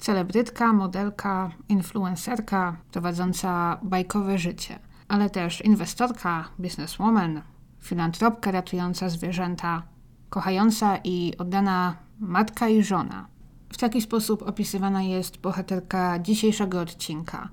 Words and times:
celebrytka, 0.00 0.72
modelka, 0.72 1.50
influencerka 1.68 2.76
prowadząca 2.92 3.78
bajkowe 3.82 4.38
życie, 4.38 4.78
ale 5.08 5.30
też 5.30 5.64
inwestorka, 5.64 6.48
bizneswoman, 6.60 7.42
filantropka 7.80 8.50
ratująca 8.50 9.08
zwierzęta, 9.08 9.82
kochająca 10.30 10.98
i 11.04 11.34
oddana 11.38 11.96
matka 12.20 12.68
i 12.68 12.82
żona. 12.82 13.26
W 13.72 13.76
taki 13.76 14.02
sposób 14.02 14.42
opisywana 14.42 15.02
jest 15.02 15.40
bohaterka 15.40 16.18
dzisiejszego 16.18 16.80
odcinka, 16.80 17.48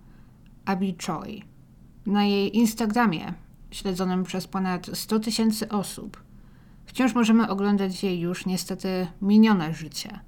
Abby 0.66 0.96
Choi. 1.08 1.44
Na 2.06 2.24
jej 2.24 2.58
Instagramie, 2.58 3.34
śledzonym 3.72 4.24
przez 4.24 4.48
ponad 4.48 4.90
100 4.94 5.20
tysięcy 5.20 5.70
osób, 5.70 6.24
wciąż 6.86 7.16
możemy 7.16 7.50
oglądać 7.50 8.04
jej 8.04 8.20
już 8.20 8.46
niestety 8.46 9.08
minione 9.22 9.74
życie. 9.74 10.20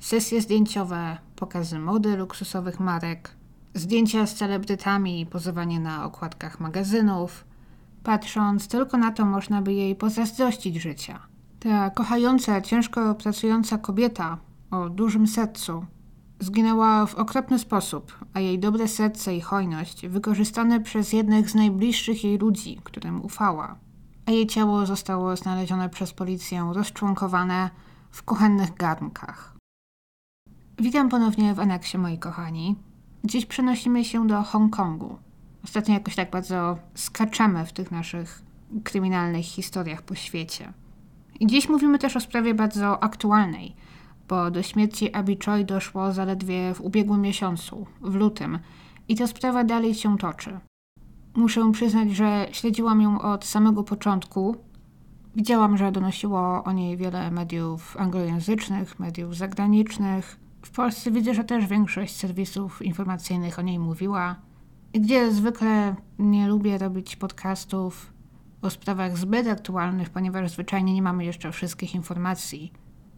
Sesje 0.00 0.40
zdjęciowe, 0.40 1.18
pokazy 1.36 1.78
mody 1.78 2.16
luksusowych 2.16 2.80
marek, 2.80 3.30
zdjęcia 3.74 4.26
z 4.26 4.34
celebrytami 4.34 5.20
i 5.20 5.26
pozowanie 5.26 5.80
na 5.80 6.04
okładkach 6.04 6.60
magazynów. 6.60 7.44
Patrząc 8.02 8.68
tylko 8.68 8.98
na 8.98 9.12
to, 9.12 9.24
można 9.24 9.62
by 9.62 9.72
jej 9.72 9.96
pozazdrościć 9.96 10.76
życia. 10.76 11.18
Ta 11.60 11.90
kochająca, 11.90 12.60
ciężko 12.60 13.14
pracująca 13.14 13.78
kobieta 13.78 14.38
o 14.70 14.88
dużym 14.88 15.26
sercu 15.26 15.84
zginęła 16.40 17.06
w 17.06 17.14
okropny 17.14 17.58
sposób, 17.58 18.18
a 18.34 18.40
jej 18.40 18.58
dobre 18.58 18.88
serce 18.88 19.36
i 19.36 19.40
hojność 19.40 20.06
wykorzystane 20.06 20.80
przez 20.80 21.12
jednych 21.12 21.50
z 21.50 21.54
najbliższych 21.54 22.24
jej 22.24 22.38
ludzi, 22.38 22.80
którym 22.84 23.24
ufała. 23.24 23.78
A 24.26 24.30
jej 24.30 24.46
ciało 24.46 24.86
zostało 24.86 25.36
znalezione 25.36 25.88
przez 25.88 26.12
policję 26.12 26.70
rozczłonkowane 26.74 27.70
w 28.10 28.22
kuchennych 28.22 28.74
garnkach. 28.74 29.59
Witam 30.80 31.08
ponownie 31.08 31.54
w 31.54 31.60
aneksie, 31.60 31.98
moi 31.98 32.18
kochani. 32.18 32.76
Dziś 33.24 33.46
przenosimy 33.46 34.04
się 34.04 34.26
do 34.26 34.42
Hongkongu. 34.42 35.18
Ostatnio 35.64 35.94
jakoś 35.94 36.16
tak 36.16 36.30
bardzo 36.30 36.78
skaczemy 36.94 37.66
w 37.66 37.72
tych 37.72 37.90
naszych 37.90 38.42
kryminalnych 38.84 39.44
historiach 39.44 40.02
po 40.02 40.14
świecie. 40.14 40.72
I 41.40 41.46
dziś 41.46 41.68
mówimy 41.68 41.98
też 41.98 42.16
o 42.16 42.20
sprawie 42.20 42.54
bardzo 42.54 43.02
aktualnej, 43.02 43.76
bo 44.28 44.50
do 44.50 44.62
śmierci 44.62 45.14
Abby 45.14 45.36
Choi 45.44 45.64
doszło 45.64 46.12
zaledwie 46.12 46.74
w 46.74 46.80
ubiegłym 46.80 47.20
miesiącu, 47.20 47.86
w 48.00 48.14
lutym, 48.14 48.58
i 49.08 49.16
ta 49.16 49.26
sprawa 49.26 49.64
dalej 49.64 49.94
się 49.94 50.18
toczy. 50.18 50.58
Muszę 51.34 51.72
przyznać, 51.72 52.10
że 52.10 52.46
śledziłam 52.52 53.02
ją 53.02 53.20
od 53.20 53.44
samego 53.44 53.84
początku. 53.84 54.56
Widziałam, 55.36 55.76
że 55.76 55.92
donosiło 55.92 56.64
o 56.64 56.72
niej 56.72 56.96
wiele 56.96 57.30
mediów 57.30 57.96
anglojęzycznych, 57.96 58.98
mediów 58.98 59.36
zagranicznych. 59.36 60.49
W 60.62 60.70
Polsce 60.70 61.10
widzę, 61.10 61.34
że 61.34 61.44
też 61.44 61.66
większość 61.66 62.16
serwisów 62.16 62.82
informacyjnych 62.82 63.58
o 63.58 63.62
niej 63.62 63.78
mówiła. 63.78 64.36
Gdzie 64.92 65.32
zwykle 65.32 65.94
nie 66.18 66.48
lubię 66.48 66.78
robić 66.78 67.16
podcastów 67.16 68.12
o 68.62 68.70
sprawach 68.70 69.18
zbyt 69.18 69.48
aktualnych, 69.48 70.10
ponieważ 70.10 70.50
zwyczajnie 70.50 70.94
nie 70.94 71.02
mamy 71.02 71.24
jeszcze 71.24 71.52
wszystkich 71.52 71.94
informacji. 71.94 72.72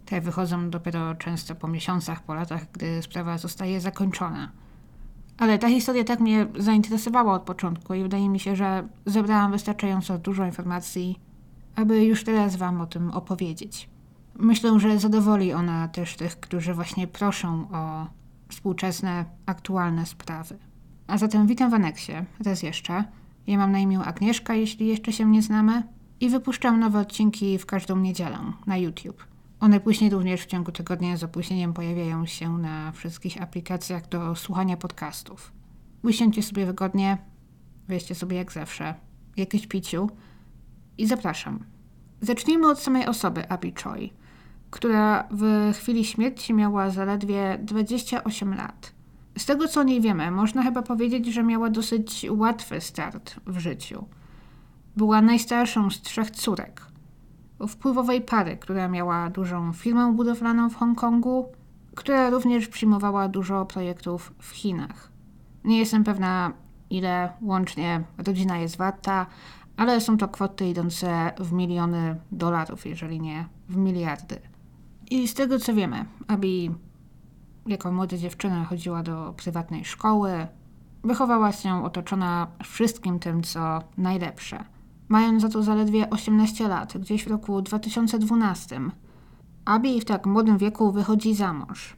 Te 0.07 0.21
wychodzą 0.21 0.71
dopiero 0.71 1.15
często 1.15 1.55
po 1.55 1.69
miesiącach, 1.69 2.23
po 2.23 2.35
latach, 2.35 2.73
gdy 2.73 3.03
sprawa 3.03 3.39
zostaje 3.39 3.81
zakończona. 3.81 4.53
Ale 5.39 5.59
ta 5.59 5.69
historia 5.69 6.05
tak 6.05 6.21
mnie 6.21 6.47
zainteresowała 6.59 7.35
od 7.35 7.43
początku 7.43 7.95
i 7.95 8.03
wydaje 8.03 8.29
mi 8.29 8.41
się, 8.41 8.57
że 8.57 8.89
zebrałam 9.07 9.53
wystarczająco 9.53 10.19
dużo 10.19 10.47
informacji, 10.47 11.21
aby 11.77 12.05
już 12.05 12.25
teraz 12.25 12.57
Wam 12.57 12.81
o 12.81 12.87
tym 12.87 13.11
opowiedzieć. 13.11 13.92
Myślę, 14.39 14.81
że 14.81 14.99
zadowoli 14.99 15.53
ona 15.53 15.89
też 15.89 16.17
tych, 16.17 16.41
którzy 16.41 16.75
właśnie 16.75 17.07
proszą 17.07 17.69
o 17.73 18.07
współczesne, 18.49 19.25
aktualne 19.47 20.07
sprawy. 20.07 20.59
A 21.07 21.19
zatem 21.19 21.47
witam 21.47 21.71
w 21.71 21.75
aneksie, 21.75 22.13
raz 22.45 22.63
jeszcze. 22.63 23.05
Ja 23.47 23.59
mam 23.59 23.73
na 23.73 23.79
imię 23.79 23.99
Agnieszka, 23.99 24.55
jeśli 24.55 24.87
jeszcze 24.87 25.13
się 25.13 25.31
nie 25.31 25.43
znamy, 25.43 25.83
i 26.21 26.31
wypuszczam 26.31 26.81
nowe 26.81 27.01
odcinki 27.01 27.59
w 27.59 27.67
każdą 27.67 27.97
niedzielę 27.97 28.39
na 28.67 28.77
YouTube. 28.77 29.27
One 29.61 29.81
później 29.81 30.11
również 30.11 30.43
w 30.43 30.47
ciągu 30.47 30.73
tygodnia 30.73 31.17
z 31.17 31.25
opóźnieniem 31.25 31.73
pojawiają 31.73 32.27
się 32.27 32.59
na 32.59 32.93
wszystkich 32.93 33.43
aplikacjach 33.43 34.09
do 34.09 34.35
słuchania 34.35 34.77
podcastów. 34.77 35.53
Usiądźcie 36.03 36.43
sobie 36.43 36.67
wygodnie, 36.67 37.19
weźcie 37.89 38.15
sobie 38.15 38.37
jak 38.37 38.53
zawsze 38.53 38.95
jakieś 39.37 39.67
piciu 39.67 40.11
i 40.99 41.07
zapraszam. 41.07 41.65
Zacznijmy 42.21 42.71
od 42.71 42.81
samej 42.81 43.07
osoby 43.07 43.49
Abby 43.49 43.73
Choi, 43.83 44.13
która 44.73 45.29
w 45.31 45.73
chwili 45.77 46.05
śmierci 46.05 46.55
miała 46.55 46.91
zaledwie 46.91 47.59
28 47.63 48.55
lat. 48.55 48.93
Z 49.39 49.47
tego 49.47 49.69
co 49.69 49.83
nie 49.83 50.01
wiemy, 50.01 50.31
można 50.31 50.63
chyba 50.63 50.83
powiedzieć, 50.83 51.27
że 51.27 51.43
miała 51.43 51.71
dosyć 51.71 52.27
łatwy 52.31 52.81
start 52.81 53.37
w 53.47 53.59
życiu. 53.59 54.05
Była 54.97 55.23
najstarszą 55.23 55.91
z 55.91 56.03
trzech 56.03 56.31
córek. 56.31 56.87
Wpływowej 57.69 58.21
pary, 58.21 58.57
która 58.57 58.89
miała 58.89 59.31
dużą 59.31 59.73
firmę 59.73 60.13
budowlaną 60.13 60.71
w 60.71 60.77
Hongkongu, 60.77 61.53
która 61.95 62.31
również 62.31 62.69
przyjmowała 62.69 63.29
dużo 63.29 63.67
projektów 63.67 64.35
w 64.39 64.51
Chinach. 64.51 65.11
Nie 65.65 65.79
jestem 65.79 66.05
pewna, 66.05 66.53
ile 66.91 67.33
łącznie 67.43 68.03
rodzina 68.19 68.59
jest 68.59 68.77
warta, 68.77 69.27
ale 69.77 70.01
są 70.01 70.17
to 70.17 70.29
kwoty 70.29 70.69
idące 70.69 71.33
w 71.39 71.53
miliony 71.53 72.17
dolarów, 72.31 72.87
jeżeli 72.87 73.21
nie 73.21 73.47
w 73.69 73.77
miliardy. 73.77 74.52
I 75.13 75.29
z 75.29 75.35
tego 75.35 75.59
co 75.59 75.75
wiemy, 75.75 76.05
Abi 76.29 76.71
jako 77.67 77.93
młoda 77.93 78.17
dziewczyna 78.17 78.65
chodziła 78.65 79.03
do 79.03 79.35
prywatnej 79.37 79.85
szkoły, 79.85 80.47
wychowała 81.05 81.53
się 81.53 81.85
otoczona 81.85 82.47
wszystkim 82.65 83.19
tym, 83.19 83.43
co 83.43 83.83
najlepsze. 83.97 84.65
Mając 85.09 85.43
za 85.43 85.49
to 85.49 85.63
zaledwie 85.63 86.11
18 86.11 86.69
lat, 86.69 86.99
gdzieś 86.99 87.25
w 87.25 87.27
roku 87.27 87.63
2012, 87.63 88.81
Abi 89.65 90.01
w 90.01 90.05
tak 90.05 90.27
młodym 90.27 90.59
wieku 90.59 90.93
wychodzi 90.93 91.35
za 91.35 91.53
mąż. 91.53 91.97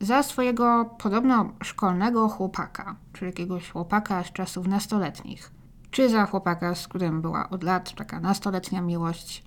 Za 0.00 0.22
swojego 0.22 0.96
podobno 0.98 1.52
szkolnego 1.62 2.28
chłopaka, 2.28 2.96
czy 3.12 3.26
jakiegoś 3.26 3.70
chłopaka 3.70 4.24
z 4.24 4.32
czasów 4.32 4.66
nastoletnich. 4.66 5.52
Czy 5.90 6.08
za 6.08 6.26
chłopaka, 6.26 6.74
z 6.74 6.88
którym 6.88 7.22
była 7.22 7.50
od 7.50 7.62
lat 7.62 7.94
taka 7.94 8.20
nastoletnia 8.20 8.82
miłość. 8.82 9.44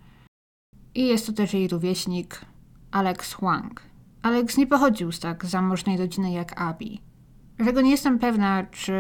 I 0.95 1.07
jest 1.07 1.25
to 1.25 1.33
też 1.33 1.53
jej 1.53 1.67
rówieśnik 1.67 2.45
Alex 2.91 3.33
Huang. 3.33 3.81
Alex 4.21 4.57
nie 4.57 4.67
pochodził 4.67 5.11
z 5.11 5.19
tak 5.19 5.45
zamożnej 5.45 5.97
rodziny 5.97 6.31
jak 6.31 6.61
Abi. 6.61 7.01
Dlatego 7.57 7.81
nie 7.81 7.91
jestem 7.91 8.19
pewna, 8.19 8.63
czy 8.63 8.93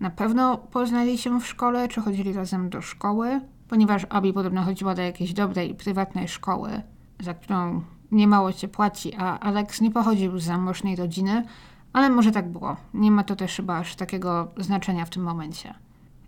na 0.00 0.10
pewno 0.10 0.58
poznali 0.58 1.18
się 1.18 1.40
w 1.40 1.46
szkole, 1.46 1.88
czy 1.88 2.00
chodzili 2.00 2.32
razem 2.32 2.70
do 2.70 2.82
szkoły, 2.82 3.40
ponieważ 3.68 4.06
Abi 4.10 4.32
podobno 4.32 4.62
chodziła 4.62 4.94
do 4.94 5.02
jakiejś 5.02 5.32
dobrej, 5.32 5.74
prywatnej 5.74 6.28
szkoły, 6.28 6.82
za 7.20 7.34
którą 7.34 7.82
niemało 8.12 8.52
się 8.52 8.68
płaci, 8.68 9.14
a 9.14 9.38
Alex 9.38 9.80
nie 9.80 9.90
pochodził 9.90 10.38
z 10.38 10.44
zamożnej 10.44 10.96
rodziny, 10.96 11.44
ale 11.92 12.10
może 12.10 12.32
tak 12.32 12.48
było. 12.48 12.76
Nie 12.94 13.10
ma 13.10 13.24
to 13.24 13.36
też 13.36 13.56
chyba 13.56 13.76
aż 13.76 13.96
takiego 13.96 14.48
znaczenia 14.56 15.04
w 15.04 15.10
tym 15.10 15.22
momencie. 15.22 15.74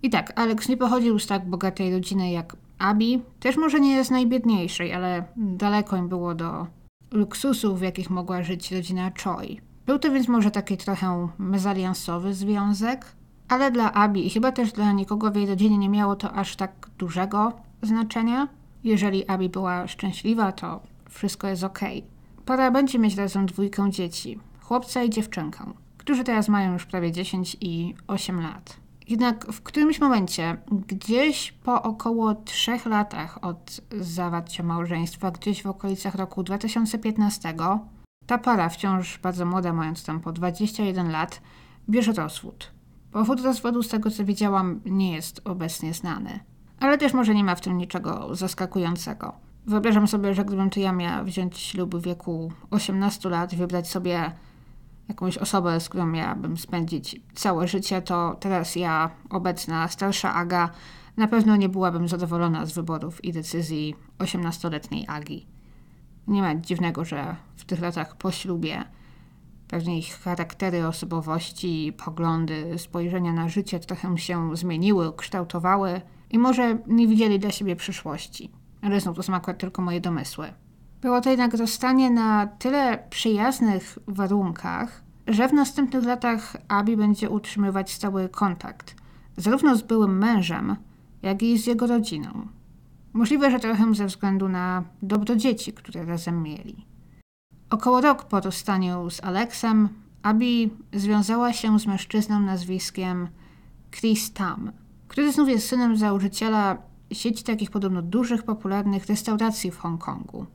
I 0.03 0.11
tak, 0.11 0.41
Alex 0.41 0.69
nie 0.69 0.77
pochodził 0.77 1.19
z 1.19 1.27
tak 1.27 1.51
bogatej 1.51 1.93
rodziny 1.93 2.31
jak 2.31 2.57
Abi, 2.79 3.23
też 3.41 3.57
może 3.57 3.81
nie 3.81 3.93
jest 3.93 4.11
najbiedniejszej, 4.11 4.93
ale 4.93 5.25
daleko 5.37 5.97
im 5.97 6.09
było 6.09 6.35
do 6.35 6.67
luksusów, 7.13 7.79
w 7.79 7.83
jakich 7.83 8.11
mogła 8.11 8.43
żyć 8.43 8.73
rodzina 8.73 9.11
Choi. 9.25 9.61
Był 9.87 9.99
to 9.99 10.13
więc 10.13 10.29
może 10.29 10.51
taki 10.51 10.77
trochę 10.77 11.29
mezaliansowy 11.39 12.35
związek, 12.35 13.07
ale 13.49 13.71
dla 13.71 13.93
Abi 13.93 14.27
i 14.27 14.31
chyba 14.31 14.53
też 14.53 14.73
dla 14.73 14.93
nikogo 14.93 15.31
w 15.31 15.37
jej 15.37 15.47
rodzinie 15.47 15.79
nie 15.79 15.89
miało 15.89 16.17
to 16.17 16.33
aż 16.33 16.57
tak 16.57 16.91
dużego 16.99 17.53
znaczenia. 17.83 18.49
Jeżeli 18.85 19.29
Abi 19.29 19.49
była 19.49 19.87
szczęśliwa, 19.87 20.53
to 20.53 20.81
wszystko 21.09 21.47
jest 21.47 21.65
ok. 21.65 21.81
Para 22.45 22.71
będzie 22.71 22.99
mieć 22.99 23.17
razem 23.17 23.47
dwójkę 23.47 23.91
dzieci, 23.91 24.39
chłopca 24.61 25.03
i 25.03 25.11
dziewczynkę, 25.11 25.65
którzy 25.99 26.25
teraz 26.25 26.49
mają 26.49 26.73
już 26.73 26.87
prawie 26.87 27.13
10 27.13 27.57
i 27.61 27.95
8 28.07 28.41
lat. 28.41 28.77
Jednak 29.11 29.47
w 29.53 29.63
którymś 29.63 30.01
momencie, 30.01 30.57
gdzieś 30.87 31.53
po 31.53 31.83
około 31.83 32.35
trzech 32.35 32.87
latach 32.87 33.45
od 33.45 33.81
zawarcia 34.01 34.63
małżeństwa, 34.63 35.31
gdzieś 35.31 35.63
w 35.63 35.67
okolicach 35.67 36.15
roku 36.15 36.43
2015, 36.43 37.55
ta 38.27 38.39
para, 38.39 38.69
wciąż 38.69 39.19
bardzo 39.19 39.47
młoda, 39.47 39.73
mając 39.73 40.05
tam 40.05 40.21
po 40.21 40.33
21 40.33 41.11
lat, 41.11 41.43
bierze 41.89 42.13
rozwód. 42.13 42.71
Powód 43.13 43.41
rozwodu, 43.41 43.83
z 43.83 43.89
tego 43.89 44.11
co 44.11 44.25
widziałam, 44.25 44.81
nie 44.85 45.13
jest 45.13 45.41
obecnie 45.45 45.95
znany. 45.95 46.41
Ale 46.81 46.99
też 46.99 47.13
może 47.13 47.35
nie 47.35 47.45
ma 47.45 47.55
w 47.55 47.61
tym 47.61 47.79
niczego 47.79 48.37
zaskakującego. 48.37 49.33
Wyobrażam 49.67 50.09
sobie, 50.09 50.35
że 50.35 50.45
gdybym 50.45 50.71
to 50.71 50.81
ja 50.81 50.93
miała 50.93 51.25
wziąć 51.25 51.59
ślub 51.59 51.97
w 51.97 52.03
wieku 52.03 52.53
18 52.71 53.29
lat, 53.29 53.55
wybrać 53.55 53.89
sobie 53.89 54.33
jakąś 55.11 55.39
osobę, 55.39 55.81
z 55.81 55.89
którą 55.89 56.07
miałabym 56.07 56.57
spędzić 56.57 57.21
całe 57.35 57.69
życie, 57.69 58.03
to 58.03 58.37
teraz 58.41 58.77
ja, 58.77 59.11
obecna 59.31 59.89
starsza 59.89 60.35
Aga, 60.35 60.71
na 61.17 61.29
pewno 61.29 61.57
nie 61.57 61.69
byłabym 61.69 62.09
zadowolona 62.09 62.67
z 62.67 62.73
wyborów 62.73 63.25
i 63.25 63.33
decyzji 63.33 63.95
18-letniej 64.19 65.05
Agi. 65.09 65.47
Nie 66.27 66.43
ma 66.43 66.55
dziwnego, 66.55 67.05
że 67.05 67.37
w 67.57 67.65
tych 67.65 67.81
latach 67.81 68.17
po 68.17 68.31
ślubie 68.31 68.85
pewnie 69.69 69.99
ich 69.99 70.19
charaktery, 70.19 70.87
osobowości, 70.87 71.93
poglądy, 72.05 72.79
spojrzenia 72.79 73.33
na 73.33 73.49
życie 73.49 73.81
trochę 73.81 74.19
się 74.19 74.57
zmieniły, 74.57 75.13
kształtowały 75.17 76.01
i 76.31 76.39
może 76.39 76.79
nie 76.87 77.09
widzieli 77.09 77.39
dla 77.39 77.51
siebie 77.51 77.77
przyszłości. 77.77 78.51
Ale 78.83 79.01
znów 79.01 79.17
to 79.17 79.23
są 79.23 79.35
akurat 79.35 79.59
tylko 79.59 79.83
moje 79.83 80.01
domysły. 80.01 80.53
Było 81.01 81.21
to 81.21 81.31
jednak 81.31 81.55
rozstanie 81.55 82.11
na 82.11 82.47
tyle 82.47 83.05
przyjaznych 83.11 83.99
warunkach, 84.07 85.03
że 85.27 85.49
w 85.49 85.53
następnych 85.53 86.05
latach 86.05 86.57
Abi 86.69 86.97
będzie 86.97 87.31
utrzymywać 87.31 87.93
stały 87.93 88.29
kontakt 88.29 89.01
zarówno 89.41 89.77
z 89.77 89.83
byłym 89.83 90.19
mężem, 90.19 90.77
jak 91.23 91.43
i 91.43 91.59
z 91.59 91.67
jego 91.67 91.87
rodziną. 91.87 92.49
Możliwe, 93.13 93.51
że 93.51 93.61
trochę 93.61 93.95
ze 93.95 94.07
względu 94.07 94.49
na 94.49 94.85
dobro 95.03 95.37
dzieci, 95.37 95.73
które 95.73 96.05
razem 96.05 96.43
mieli. 96.43 96.87
Około 97.71 98.01
rok 98.01 98.25
po 98.25 98.41
rozstaniu 98.41 99.11
z 99.11 99.25
Aleksem, 99.25 99.89
Abi 100.23 100.71
związała 100.93 101.53
się 101.53 101.79
z 101.79 101.87
mężczyzną 101.87 102.41
nazwiskiem 102.41 103.29
Chris 103.91 104.33
Tam, 104.33 104.73
który 105.09 105.33
znów 105.33 105.49
jest 105.49 105.69
synem 105.69 105.97
założyciela 105.97 106.77
sieci 107.13 107.45
takich 107.45 107.71
podobno 107.71 108.03
dużych, 108.03 108.43
popularnych 108.43 109.07
restauracji 109.07 109.71
w 109.71 109.79
Hongkongu. 109.79 110.47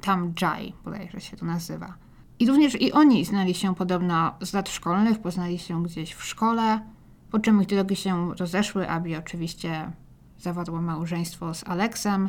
Tam 0.00 0.32
Jai 0.42 0.72
bodajże 0.84 1.20
się 1.20 1.36
to 1.36 1.46
nazywa. 1.46 1.94
I 2.38 2.46
również 2.46 2.80
i 2.80 2.92
oni 2.92 3.24
znali 3.24 3.54
się 3.54 3.74
podobno 3.74 4.34
z 4.40 4.52
lat 4.52 4.68
szkolnych, 4.68 5.18
poznali 5.18 5.58
się 5.58 5.82
gdzieś 5.82 6.14
w 6.14 6.24
szkole, 6.24 6.80
po 7.30 7.38
czym 7.38 7.62
ich 7.62 7.68
drogi 7.68 7.96
się 7.96 8.34
rozeszły. 8.34 8.88
Abi 8.88 9.16
oczywiście 9.16 9.92
zawarła 10.38 10.80
małżeństwo 10.80 11.54
z 11.54 11.64
Aleksem, 11.68 12.28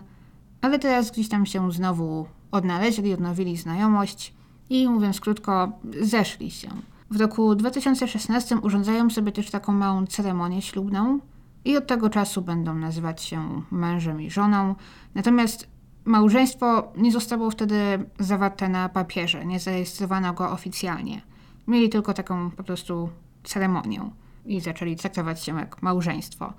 ale 0.62 0.80
teraz 0.80 1.12
gdzieś 1.12 1.30
tam 1.30 1.46
się 1.46 1.72
znowu 1.72 2.28
odnaleźli, 2.52 3.14
odnowili 3.14 3.58
znajomość 3.58 4.34
i 4.70 4.90
mówiąc 4.90 5.20
krótko, 5.20 5.72
zeszli 6.02 6.52
się. 6.52 6.70
W 7.12 7.22
roku 7.22 7.56
2016 7.56 8.58
urządzają 8.58 9.10
sobie 9.10 9.32
też 9.32 9.52
taką 9.52 9.74
małą 9.74 10.06
ceremonię 10.06 10.62
ślubną 10.62 11.20
i 11.66 11.78
od 11.78 11.88
tego 11.88 12.10
czasu 12.10 12.42
będą 12.42 12.76
nazywać 12.76 13.22
się 13.22 13.62
mężem 13.72 14.22
i 14.22 14.30
żoną. 14.30 14.76
Natomiast 15.16 15.68
małżeństwo 16.06 16.92
nie 16.98 17.12
zostało 17.12 17.52
wtedy 17.52 17.76
zawarte 18.20 18.70
na 18.70 18.90
papierze, 18.90 19.46
nie 19.46 19.60
zarejestrowano 19.60 20.34
go 20.34 20.52
oficjalnie. 20.52 21.22
Mieli 21.68 21.90
tylko 21.90 22.14
taką 22.14 22.52
po 22.52 22.64
prostu 22.64 23.10
ceremonię 23.44 24.10
i 24.46 24.60
zaczęli 24.60 24.96
traktować 24.96 25.44
się 25.44 25.60
jak 25.60 25.82
małżeństwo. 25.82 26.54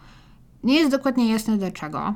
Nie 0.65 0.75
jest 0.75 0.91
dokładnie 0.91 1.33
jasne 1.33 1.59
dlaczego. 1.59 2.15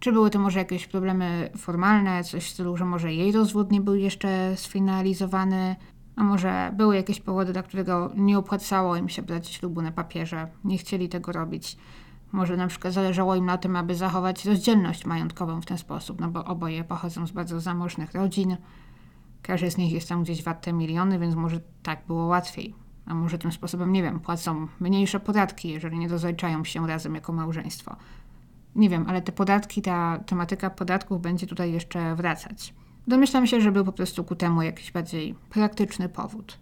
Czy 0.00 0.12
były 0.12 0.30
to 0.30 0.38
może 0.38 0.58
jakieś 0.58 0.86
problemy 0.86 1.50
formalne, 1.56 2.24
coś 2.24 2.44
w 2.44 2.50
stylu, 2.50 2.76
że 2.76 2.84
może 2.84 3.14
jej 3.14 3.32
rozwód 3.32 3.72
nie 3.72 3.80
był 3.80 3.94
jeszcze 3.94 4.56
sfinalizowany, 4.56 5.76
a 6.16 6.24
może 6.24 6.72
były 6.76 6.96
jakieś 6.96 7.20
powody, 7.20 7.52
dla 7.52 7.62
którego 7.62 8.10
nie 8.16 8.38
opłacało 8.38 8.96
im 8.96 9.08
się 9.08 9.22
brać 9.22 9.48
ślubu 9.48 9.82
na 9.82 9.92
papierze, 9.92 10.48
nie 10.64 10.78
chcieli 10.78 11.08
tego 11.08 11.32
robić. 11.32 11.76
Może 12.32 12.56
na 12.56 12.66
przykład 12.66 12.94
zależało 12.94 13.34
im 13.34 13.46
na 13.46 13.58
tym, 13.58 13.76
aby 13.76 13.94
zachować 13.94 14.44
rozdzielność 14.44 15.06
majątkową 15.06 15.60
w 15.60 15.66
ten 15.66 15.78
sposób, 15.78 16.20
no 16.20 16.28
bo 16.28 16.44
oboje 16.44 16.84
pochodzą 16.84 17.26
z 17.26 17.30
bardzo 17.30 17.60
zamożnych 17.60 18.14
rodzin. 18.14 18.56
Każdy 19.42 19.70
z 19.70 19.76
nich 19.76 19.92
jest 19.92 20.08
tam 20.08 20.22
gdzieś 20.22 20.42
warte 20.42 20.72
miliony, 20.72 21.18
więc 21.18 21.34
może 21.34 21.60
tak 21.82 22.06
było 22.06 22.26
łatwiej. 22.26 22.74
A 23.06 23.14
może 23.14 23.38
tym 23.38 23.52
sposobem, 23.52 23.92
nie 23.92 24.02
wiem, 24.02 24.20
płacą 24.20 24.68
mniejsze 24.80 25.20
podatki, 25.20 25.68
jeżeli 25.68 25.98
nie 25.98 26.08
rozliczają 26.08 26.64
się 26.64 26.86
razem 26.86 27.14
jako 27.14 27.32
małżeństwo. 27.32 27.96
Nie 28.76 28.88
wiem, 28.88 29.04
ale 29.08 29.22
te 29.22 29.32
podatki, 29.32 29.82
ta 29.82 30.18
tematyka 30.18 30.70
podatków 30.70 31.22
będzie 31.22 31.46
tutaj 31.46 31.72
jeszcze 31.72 32.14
wracać. 32.14 32.74
Domyślam 33.06 33.46
się, 33.46 33.60
że 33.60 33.72
był 33.72 33.84
po 33.84 33.92
prostu 33.92 34.24
ku 34.24 34.36
temu 34.36 34.62
jakiś 34.62 34.92
bardziej 34.92 35.34
praktyczny 35.50 36.08
powód. 36.08 36.58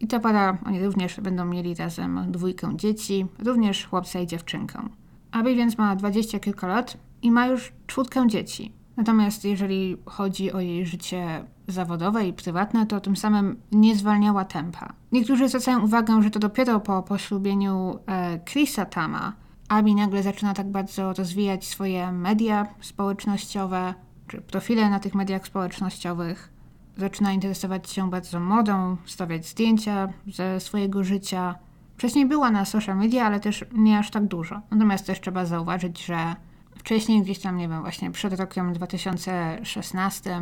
I 0.00 0.06
ta 0.06 0.20
para, 0.20 0.58
oni 0.66 0.84
również 0.84 1.20
będą 1.20 1.44
mieli 1.44 1.74
razem 1.74 2.32
dwójkę 2.32 2.76
dzieci, 2.76 3.26
również 3.38 3.86
chłopca 3.86 4.20
i 4.20 4.26
dziewczynkę. 4.26 4.88
Aby 5.32 5.54
więc 5.54 5.78
ma 5.78 5.96
dwadzieścia 5.96 6.38
kilka 6.38 6.66
lat 6.66 6.96
i 7.22 7.30
ma 7.30 7.46
już 7.46 7.72
czwórkę 7.86 8.28
dzieci. 8.28 8.72
Natomiast 8.96 9.44
jeżeli 9.44 9.96
chodzi 10.06 10.52
o 10.52 10.60
jej 10.60 10.86
życie 10.86 11.44
zawodowe 11.66 12.26
i 12.26 12.32
prywatne, 12.32 12.86
to 12.86 13.00
tym 13.00 13.16
samym 13.16 13.56
nie 13.72 13.96
zwalniała 13.96 14.44
tempa. 14.44 14.92
Niektórzy 15.12 15.48
zwracają 15.48 15.84
uwagę, 15.84 16.22
że 16.22 16.30
to 16.30 16.38
dopiero 16.38 16.80
po 16.80 17.02
poślubieniu 17.02 17.98
e, 18.06 18.40
Chrisa 18.44 18.84
Tama 18.84 19.32
Abi 19.68 19.94
nagle 19.94 20.22
zaczyna 20.22 20.54
tak 20.54 20.66
bardzo 20.66 21.12
rozwijać 21.12 21.66
swoje 21.66 22.12
media 22.12 22.66
społecznościowe, 22.80 23.94
czy 24.28 24.40
profile 24.40 24.90
na 24.90 25.00
tych 25.00 25.14
mediach 25.14 25.46
społecznościowych. 25.46 26.50
Zaczyna 26.98 27.32
interesować 27.32 27.90
się 27.90 28.10
bardzo 28.10 28.40
modą, 28.40 28.96
stawiać 29.06 29.46
zdjęcia 29.46 30.08
ze 30.26 30.60
swojego 30.60 31.04
życia. 31.04 31.54
Wcześniej 31.96 32.26
była 32.26 32.50
na 32.50 32.64
social 32.64 32.96
media, 32.96 33.26
ale 33.26 33.40
też 33.40 33.64
nie 33.72 33.98
aż 33.98 34.10
tak 34.10 34.26
dużo. 34.26 34.60
Natomiast 34.70 35.06
też 35.06 35.20
trzeba 35.20 35.44
zauważyć, 35.44 36.06
że 36.06 36.36
wcześniej 36.76 37.22
gdzieś 37.22 37.38
tam, 37.38 37.56
nie 37.56 37.68
wiem, 37.68 37.80
właśnie 37.80 38.10
przed 38.10 38.40
rokiem 38.40 38.72
2016 38.72 40.40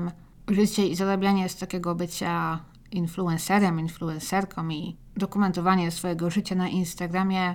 życie 0.49 0.87
i 0.87 0.94
zarabianie 0.94 1.49
z 1.49 1.56
takiego 1.56 1.94
bycia 1.94 2.61
influencerem, 2.93 3.81
influencerką 3.81 4.69
i 4.69 4.97
dokumentowanie 5.17 5.91
swojego 5.91 6.31
życia 6.31 6.55
na 6.55 6.69
Instagramie 6.69 7.55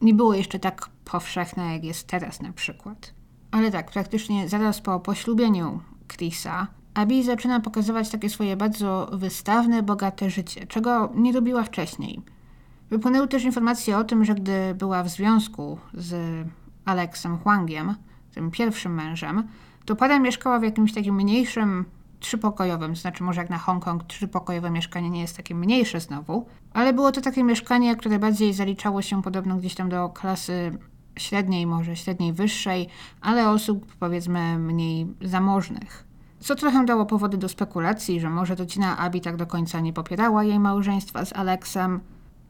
nie 0.00 0.14
było 0.14 0.34
jeszcze 0.34 0.58
tak 0.58 0.88
powszechne, 1.04 1.72
jak 1.72 1.84
jest 1.84 2.06
teraz 2.06 2.42
na 2.42 2.52
przykład. 2.52 3.14
Ale 3.50 3.70
tak, 3.70 3.90
praktycznie 3.90 4.48
zaraz 4.48 4.80
po 4.80 5.00
poślubieniu 5.00 5.80
Chrisa, 6.12 6.66
Abby 6.98 7.24
zaczyna 7.24 7.60
pokazywać 7.60 8.10
takie 8.10 8.30
swoje 8.30 8.56
bardzo 8.56 9.10
wystawne, 9.12 9.82
bogate 9.82 10.30
życie, 10.30 10.66
czego 10.66 11.12
nie 11.14 11.32
robiła 11.32 11.62
wcześniej. 11.62 12.22
Wypłynęły 12.90 13.28
też 13.28 13.44
informacje 13.44 13.98
o 13.98 14.04
tym, 14.04 14.24
że 14.24 14.34
gdy 14.34 14.74
była 14.74 15.02
w 15.02 15.08
związku 15.08 15.78
z 15.94 16.16
Alexem 16.84 17.38
Huangiem, 17.38 17.94
tym 18.34 18.50
pierwszym 18.50 18.94
mężem, 18.94 19.48
to 19.84 19.96
para 19.96 20.18
mieszkała 20.18 20.58
w 20.58 20.62
jakimś 20.62 20.92
takim 20.92 21.14
mniejszym 21.14 21.84
trzypokojowym, 22.20 22.96
znaczy 22.96 23.22
może 23.22 23.40
jak 23.40 23.50
na 23.50 23.58
Hongkong 23.58 24.04
trzypokojowe 24.04 24.70
mieszkanie 24.70 25.10
nie 25.10 25.20
jest 25.20 25.36
takie 25.36 25.54
mniejsze 25.54 26.00
znowu, 26.00 26.46
ale 26.72 26.92
było 26.92 27.12
to 27.12 27.20
takie 27.20 27.44
mieszkanie, 27.44 27.96
które 27.96 28.18
bardziej 28.18 28.52
zaliczało 28.52 29.02
się 29.02 29.22
podobno 29.22 29.56
gdzieś 29.56 29.74
tam 29.74 29.88
do 29.88 30.08
klasy 30.08 30.78
średniej, 31.16 31.66
może 31.66 31.96
średniej 31.96 32.32
wyższej, 32.32 32.88
ale 33.20 33.50
osób 33.50 33.96
powiedzmy 34.00 34.58
mniej 34.58 35.06
zamożnych. 35.20 36.07
Co 36.40 36.54
trochę 36.54 36.84
dało 36.84 37.06
powody 37.06 37.36
do 37.36 37.48
spekulacji, 37.48 38.20
że 38.20 38.30
może 38.30 38.54
rodzina 38.54 38.98
Abi 38.98 39.20
tak 39.20 39.36
do 39.36 39.46
końca 39.46 39.80
nie 39.80 39.92
popierała 39.92 40.44
jej 40.44 40.60
małżeństwa 40.60 41.24
z 41.24 41.32
Aleksem, 41.32 42.00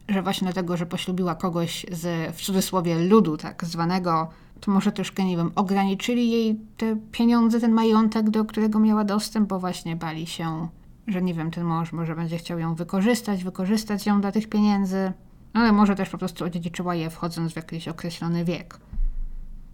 że 0.09 0.21
właśnie 0.21 0.45
dlatego, 0.45 0.77
że 0.77 0.85
poślubiła 0.85 1.35
kogoś 1.35 1.85
z 1.91 2.35
w 2.35 2.41
cudzysłowie 2.41 2.99
ludu 2.99 3.37
tak 3.37 3.65
zwanego, 3.65 4.29
to 4.59 4.71
może 4.71 4.91
troszkę, 4.91 5.25
nie 5.25 5.37
wiem, 5.37 5.51
ograniczyli 5.55 6.31
jej 6.31 6.59
te 6.77 6.95
pieniądze, 7.11 7.59
ten 7.59 7.71
majątek, 7.71 8.29
do 8.29 8.45
którego 8.45 8.79
miała 8.79 9.03
dostęp, 9.03 9.49
bo 9.49 9.59
właśnie 9.59 9.95
bali 9.95 10.27
się, 10.27 10.67
że 11.07 11.21
nie 11.21 11.33
wiem, 11.33 11.51
ten 11.51 11.63
mąż 11.63 11.91
może 11.91 12.15
będzie 12.15 12.37
chciał 12.37 12.59
ją 12.59 12.75
wykorzystać, 12.75 13.43
wykorzystać 13.43 14.05
ją 14.05 14.21
dla 14.21 14.31
tych 14.31 14.49
pieniędzy, 14.49 15.11
ale 15.53 15.71
może 15.71 15.95
też 15.95 16.09
po 16.09 16.17
prostu 16.17 16.45
odziedziczyła 16.45 16.95
je 16.95 17.09
wchodząc 17.09 17.53
w 17.53 17.55
jakiś 17.55 17.87
określony 17.87 18.45
wiek. 18.45 18.79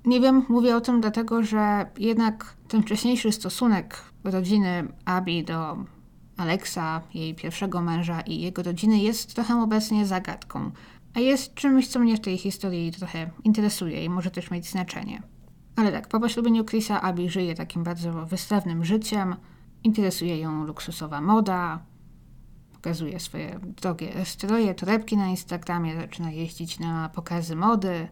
Nie 0.06 0.22
wiem, 0.22 0.46
mówię 0.50 0.76
o 0.76 0.82
tym 0.82 1.02
dlatego, 1.02 1.44
że 1.44 1.92
jednak 1.98 2.56
ten 2.68 2.82
wcześniejszy 2.84 3.32
stosunek 3.32 4.02
rodziny 4.24 4.88
Abi 5.06 5.44
do 5.44 5.78
Alexa, 6.38 7.02
jej 7.14 7.36
pierwszego 7.36 7.82
męża 7.82 8.22
i 8.22 8.42
jego 8.42 8.64
rodziny 8.64 9.00
jest 9.00 9.36
trochę 9.36 9.62
obecnie 9.62 10.06
zagadką. 10.06 10.72
A 11.14 11.20
jest 11.20 11.54
czymś, 11.54 11.88
co 11.88 12.00
mnie 12.00 12.18
w 12.18 12.22
tej 12.22 12.38
historii 12.38 12.92
trochę 12.92 13.30
interesuje 13.44 14.06
i 14.06 14.10
może 14.10 14.32
też 14.32 14.52
mieć 14.52 14.70
znaczenie. 14.70 15.22
Ale 15.76 15.92
tak, 15.92 16.08
po 16.08 16.20
poślubieniu 16.20 16.66
Chrisa 16.66 17.02
Abby 17.02 17.30
żyje 17.30 17.56
takim 17.56 17.84
bardzo 17.84 18.26
wystawnym 18.26 18.86
życiem, 18.86 19.36
interesuje 19.84 20.40
ją 20.40 20.66
luksusowa 20.66 21.22
moda, 21.22 21.84
pokazuje 22.74 23.20
swoje 23.20 23.60
drogie 23.82 24.26
stroje, 24.26 24.76
torebki 24.76 25.18
na 25.18 25.28
Instagramie, 25.28 25.96
zaczyna 25.96 26.32
jeździć 26.32 26.80
na 26.80 27.10
pokazy 27.10 27.56
mody, 27.56 28.08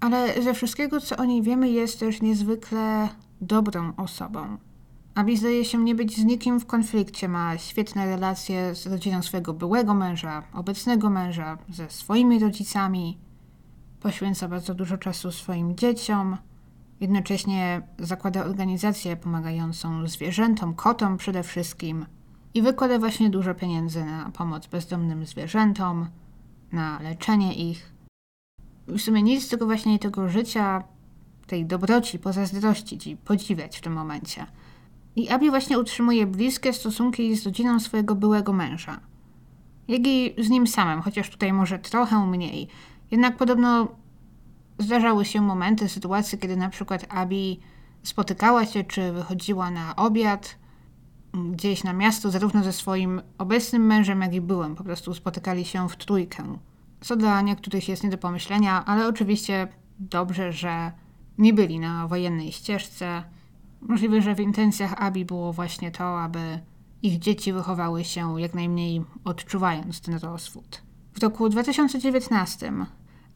ale 0.00 0.42
ze 0.42 0.54
wszystkiego, 0.54 1.00
co 1.00 1.16
o 1.16 1.24
niej 1.24 1.42
wiemy, 1.42 1.70
jest 1.70 2.00
też 2.00 2.22
niezwykle 2.22 3.08
dobrą 3.40 3.92
osobą. 3.96 4.56
Abi 5.14 5.36
zdaje 5.36 5.64
się 5.64 5.78
nie 5.78 5.94
być 5.94 6.16
z 6.16 6.24
nikim 6.24 6.60
w 6.60 6.66
konflikcie, 6.66 7.28
ma 7.28 7.58
świetne 7.58 8.06
relacje 8.06 8.74
z 8.74 8.86
rodziną 8.86 9.22
swojego 9.22 9.52
byłego 9.52 9.94
męża, 9.94 10.42
obecnego 10.54 11.10
męża, 11.10 11.58
ze 11.68 11.90
swoimi 11.90 12.38
rodzicami, 12.38 13.18
poświęca 14.00 14.48
bardzo 14.48 14.74
dużo 14.74 14.98
czasu 14.98 15.32
swoim 15.32 15.76
dzieciom, 15.76 16.36
jednocześnie 17.00 17.82
zakłada 17.98 18.44
organizację 18.44 19.16
pomagającą 19.16 20.08
zwierzętom, 20.08 20.74
kotom 20.74 21.16
przede 21.16 21.42
wszystkim 21.42 22.06
i 22.54 22.62
wykłada 22.62 22.98
właśnie 22.98 23.30
dużo 23.30 23.54
pieniędzy 23.54 24.04
na 24.04 24.30
pomoc 24.30 24.66
bezdomnym 24.66 25.26
zwierzętom, 25.26 26.08
na 26.72 27.00
leczenie 27.02 27.54
ich. 27.70 27.99
W 28.90 29.00
sumie 29.00 29.22
nic 29.22 29.48
tylko 29.48 29.66
właśnie 29.66 29.98
tego 29.98 30.28
życia, 30.28 30.84
tej 31.46 31.66
dobroci, 31.66 32.18
pozazdrościć 32.18 33.06
i 33.06 33.16
podziwiać 33.16 33.78
w 33.78 33.80
tym 33.80 33.92
momencie– 33.92 34.46
i 35.16 35.28
Abi 35.28 35.50
właśnie 35.50 35.78
utrzymuje 35.78 36.26
bliskie 36.26 36.72
stosunki 36.72 37.36
z 37.36 37.46
rodziną 37.46 37.80
swojego 37.80 38.14
byłego 38.14 38.52
męża. 38.52 39.00
jak 39.88 40.06
i 40.06 40.34
z 40.38 40.48
nim 40.48 40.66
samym, 40.66 41.02
chociaż 41.02 41.30
tutaj 41.30 41.52
może 41.52 41.78
trochę 41.78 42.26
mniej. 42.26 42.68
Jednak 43.10 43.36
podobno 43.36 43.88
zdarzały 44.78 45.24
się 45.24 45.40
momenty, 45.40 45.88
sytuacje, 45.88 46.38
kiedy 46.38 46.56
na 46.56 46.68
przykład 46.68 47.06
Abi 47.08 47.60
spotykała 48.02 48.66
się 48.66 48.84
czy 48.84 49.12
wychodziła 49.12 49.70
na 49.70 49.96
obiad 49.96 50.58
gdzieś 51.50 51.84
na 51.84 51.92
miasto, 51.92 52.30
zarówno 52.30 52.64
ze 52.64 52.72
swoim 52.72 53.22
obecnym 53.38 53.86
mężem, 53.86 54.20
jak 54.20 54.34
i 54.34 54.40
byłym. 54.40 54.76
Po 54.76 54.84
prostu 54.84 55.14
spotykali 55.14 55.64
się 55.64 55.88
w 55.88 55.96
trójkę. 55.96 56.56
Co 57.00 57.16
dla 57.16 57.42
niektórych 57.42 57.88
jest 57.88 58.04
nie 58.04 58.10
do 58.10 58.18
pomyślenia, 58.18 58.84
ale 58.84 59.08
oczywiście 59.08 59.68
dobrze, 59.98 60.52
że 60.52 60.92
nie 61.38 61.54
byli 61.54 61.80
na 61.80 62.08
wojennej 62.08 62.52
ścieżce. 62.52 63.22
Możliwe, 63.80 64.22
że 64.22 64.34
w 64.34 64.40
intencjach 64.40 65.02
Abi 65.02 65.24
było 65.24 65.52
właśnie 65.52 65.90
to, 65.90 66.20
aby 66.20 66.60
ich 67.02 67.18
dzieci 67.18 67.52
wychowały 67.52 68.04
się 68.04 68.40
jak 68.40 68.54
najmniej 68.54 69.04
odczuwając 69.24 70.00
ten 70.00 70.14
rozwód. 70.14 70.82
W 71.14 71.22
roku 71.22 71.48
2019 71.48 72.72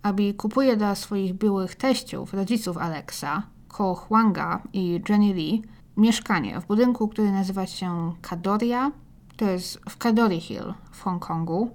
Abi 0.02 0.34
kupuje 0.34 0.76
dla 0.76 0.94
swoich 0.94 1.34
byłych 1.34 1.74
teściów, 1.74 2.34
rodziców 2.34 2.78
Alexa, 2.78 3.42
Ko 3.68 3.94
Hwanga 3.94 4.62
i 4.72 5.00
Jenny 5.08 5.34
Lee, 5.34 5.62
mieszkanie 5.96 6.60
w 6.60 6.66
budynku, 6.66 7.08
który 7.08 7.32
nazywa 7.32 7.66
się 7.66 8.12
Kadoria. 8.22 8.92
To 9.36 9.44
jest 9.44 9.80
w 9.90 9.96
Kadori 9.96 10.40
Hill 10.40 10.74
w 10.90 11.02
Hongkongu. 11.02 11.70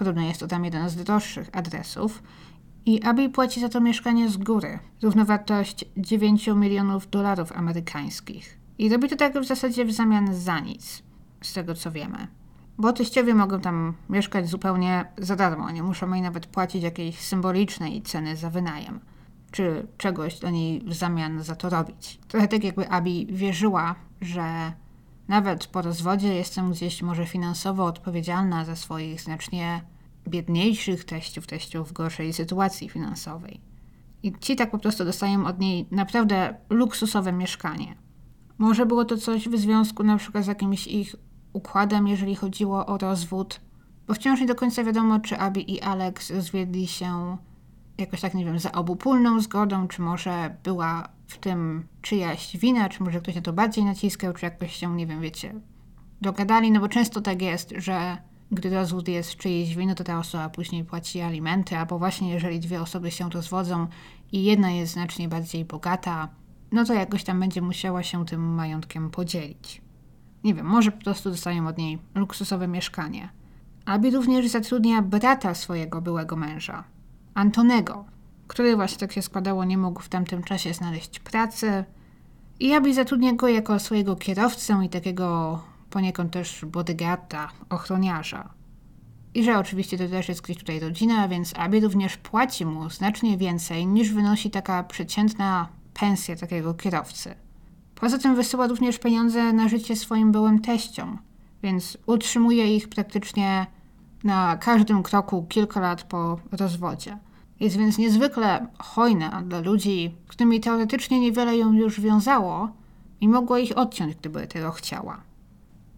Podobno 0.00 0.22
jest 0.22 0.40
to 0.40 0.46
tam 0.46 0.64
jeden 0.64 0.88
z 0.88 0.96
droższych 0.96 1.48
adresów. 1.52 2.22
I 2.86 3.02
Abi 3.02 3.28
płaci 3.28 3.60
za 3.60 3.68
to 3.68 3.80
mieszkanie 3.80 4.30
z 4.30 4.36
góry, 4.36 4.78
równowartość 5.02 5.84
9 5.96 6.46
milionów 6.46 7.10
dolarów 7.10 7.52
amerykańskich. 7.52 8.58
I 8.78 8.88
robi 8.88 9.08
to 9.08 9.16
tak 9.16 9.40
w 9.40 9.44
zasadzie 9.44 9.84
w 9.84 9.92
zamian 9.92 10.34
za 10.34 10.60
nic, 10.60 11.02
z 11.42 11.52
tego 11.52 11.74
co 11.74 11.90
wiemy. 11.90 12.26
Bo 12.78 12.92
teściowie 12.92 13.34
mogą 13.34 13.60
tam 13.60 13.94
mieszkać 14.08 14.48
zupełnie 14.48 15.04
za 15.18 15.36
darmo, 15.36 15.70
nie 15.70 15.82
muszą 15.82 16.12
jej 16.12 16.22
nawet 16.22 16.46
płacić 16.46 16.82
jakiejś 16.82 17.18
symbolicznej 17.18 18.02
ceny 18.02 18.36
za 18.36 18.50
wynajem 18.50 19.00
czy 19.50 19.86
czegoś 19.98 20.38
dla 20.38 20.50
niej 20.50 20.80
w 20.86 20.94
zamian 20.94 21.42
za 21.42 21.56
to 21.56 21.70
robić. 21.70 22.18
Trochę 22.28 22.48
tak 22.48 22.64
jakby 22.64 22.88
Abi 22.88 23.26
wierzyła, 23.26 23.94
że 24.20 24.72
nawet 25.30 25.66
po 25.66 25.82
rozwodzie 25.82 26.34
jestem 26.34 26.70
gdzieś 26.70 27.02
może 27.02 27.26
finansowo 27.26 27.84
odpowiedzialna 27.84 28.64
za 28.64 28.76
swoich 28.76 29.20
znacznie 29.20 29.82
biedniejszych 30.28 31.04
teściów, 31.04 31.46
teściów 31.46 31.88
w 31.88 31.92
gorszej 31.92 32.32
sytuacji 32.32 32.88
finansowej. 32.88 33.60
I 34.22 34.32
ci 34.40 34.56
tak 34.56 34.70
po 34.70 34.78
prostu 34.78 35.04
dostają 35.04 35.46
od 35.46 35.58
niej 35.60 35.86
naprawdę 35.90 36.54
luksusowe 36.70 37.32
mieszkanie. 37.32 37.94
Może 38.58 38.86
było 38.86 39.04
to 39.04 39.16
coś 39.16 39.48
w 39.48 39.58
związku 39.58 40.02
na 40.02 40.16
przykład 40.16 40.44
z 40.44 40.46
jakimś 40.46 40.86
ich 40.86 41.16
układem, 41.52 42.08
jeżeli 42.08 42.34
chodziło 42.34 42.86
o 42.86 42.98
rozwód, 42.98 43.60
bo 44.06 44.14
wciąż 44.14 44.40
nie 44.40 44.46
do 44.46 44.54
końca 44.54 44.84
wiadomo, 44.84 45.20
czy 45.20 45.38
Abi 45.38 45.74
i 45.74 45.80
Alex 45.80 46.32
zwiedli 46.32 46.86
się 46.86 47.36
jakoś 48.00 48.20
tak, 48.20 48.34
nie 48.34 48.44
wiem, 48.44 48.58
za 48.58 48.72
obopólną 48.72 49.40
zgodą, 49.40 49.88
czy 49.88 50.02
może 50.02 50.56
była 50.64 51.08
w 51.26 51.38
tym 51.38 51.86
czyjaś 52.02 52.56
wina, 52.56 52.88
czy 52.88 53.02
może 53.02 53.20
ktoś 53.20 53.34
na 53.34 53.40
to 53.40 53.52
bardziej 53.52 53.84
naciskał, 53.84 54.32
czy 54.32 54.44
jakoś 54.44 54.76
się, 54.76 54.96
nie 54.96 55.06
wiem, 55.06 55.20
wiecie, 55.20 55.54
dogadali, 56.20 56.70
no 56.70 56.80
bo 56.80 56.88
często 56.88 57.20
tak 57.20 57.42
jest, 57.42 57.74
że 57.76 58.16
gdy 58.52 58.70
rozwód 58.70 59.08
jest 59.08 59.36
czyjejś 59.36 59.76
winy, 59.76 59.94
to 59.94 60.04
ta 60.04 60.18
osoba 60.18 60.48
później 60.48 60.84
płaci 60.84 61.20
alimenty, 61.20 61.78
albo 61.78 61.98
właśnie 61.98 62.30
jeżeli 62.30 62.60
dwie 62.60 62.80
osoby 62.80 63.10
się 63.10 63.30
rozwodzą 63.30 63.86
i 64.32 64.44
jedna 64.44 64.70
jest 64.70 64.92
znacznie 64.92 65.28
bardziej 65.28 65.64
bogata, 65.64 66.28
no 66.72 66.84
to 66.84 66.94
jakoś 66.94 67.24
tam 67.24 67.40
będzie 67.40 67.62
musiała 67.62 68.02
się 68.02 68.26
tym 68.26 68.54
majątkiem 68.54 69.10
podzielić. 69.10 69.82
Nie 70.44 70.54
wiem, 70.54 70.66
może 70.66 70.92
po 70.92 71.04
prostu 71.04 71.30
dostają 71.30 71.66
od 71.66 71.78
niej 71.78 71.98
luksusowe 72.14 72.68
mieszkanie. 72.68 73.28
Abi 73.84 74.10
również 74.10 74.48
zatrudnia 74.48 75.02
brata 75.02 75.54
swojego 75.54 76.00
byłego 76.00 76.36
męża, 76.36 76.84
Antonego, 77.34 78.04
który 78.48 78.76
właśnie 78.76 78.98
tak 78.98 79.12
się 79.12 79.22
składało, 79.22 79.64
nie 79.64 79.78
mógł 79.78 80.00
w 80.00 80.08
tamtym 80.08 80.42
czasie 80.42 80.74
znaleźć 80.74 81.18
pracy. 81.18 81.84
I 82.60 82.74
Abi 82.74 82.94
zatrudnia 82.94 83.32
go 83.32 83.48
jako 83.48 83.78
swojego 83.78 84.16
kierowcę 84.16 84.80
i 84.84 84.88
takiego 84.88 85.60
poniekąd 85.90 86.32
też 86.32 86.64
bodyguarda, 86.64 87.48
ochroniarza. 87.70 88.48
I 89.34 89.44
że 89.44 89.58
oczywiście 89.58 89.98
to 89.98 90.08
też 90.08 90.28
jest 90.28 90.42
gdzieś 90.42 90.58
tutaj 90.58 90.80
rodzina, 90.80 91.28
więc 91.28 91.54
Abi 91.56 91.80
również 91.80 92.16
płaci 92.16 92.66
mu 92.66 92.90
znacznie 92.90 93.38
więcej 93.38 93.86
niż 93.86 94.12
wynosi 94.12 94.50
taka 94.50 94.82
przeciętna 94.82 95.68
pensja 95.94 96.36
takiego 96.36 96.74
kierowcy. 96.74 97.34
Poza 97.94 98.18
tym 98.18 98.36
wysyła 98.36 98.66
również 98.66 98.98
pieniądze 98.98 99.52
na 99.52 99.68
życie 99.68 99.96
swoim 99.96 100.32
byłym 100.32 100.60
teściom, 100.60 101.18
więc 101.62 101.98
utrzymuje 102.06 102.76
ich 102.76 102.88
praktycznie 102.88 103.66
na 104.24 104.56
każdym 104.56 105.02
kroku 105.02 105.46
kilka 105.48 105.80
lat 105.80 106.02
po 106.02 106.40
rozwodzie. 106.52 107.18
Jest 107.60 107.76
więc 107.76 107.98
niezwykle 107.98 108.66
hojna 108.78 109.42
dla 109.42 109.60
ludzi, 109.60 110.14
którymi 110.28 110.60
teoretycznie 110.60 111.20
niewiele 111.20 111.56
ją 111.56 111.72
już 111.72 112.00
wiązało 112.00 112.68
i 113.20 113.28
mogła 113.28 113.58
ich 113.58 113.78
odciąć, 113.78 114.14
gdyby 114.14 114.46
tego 114.46 114.70
chciała. 114.70 115.20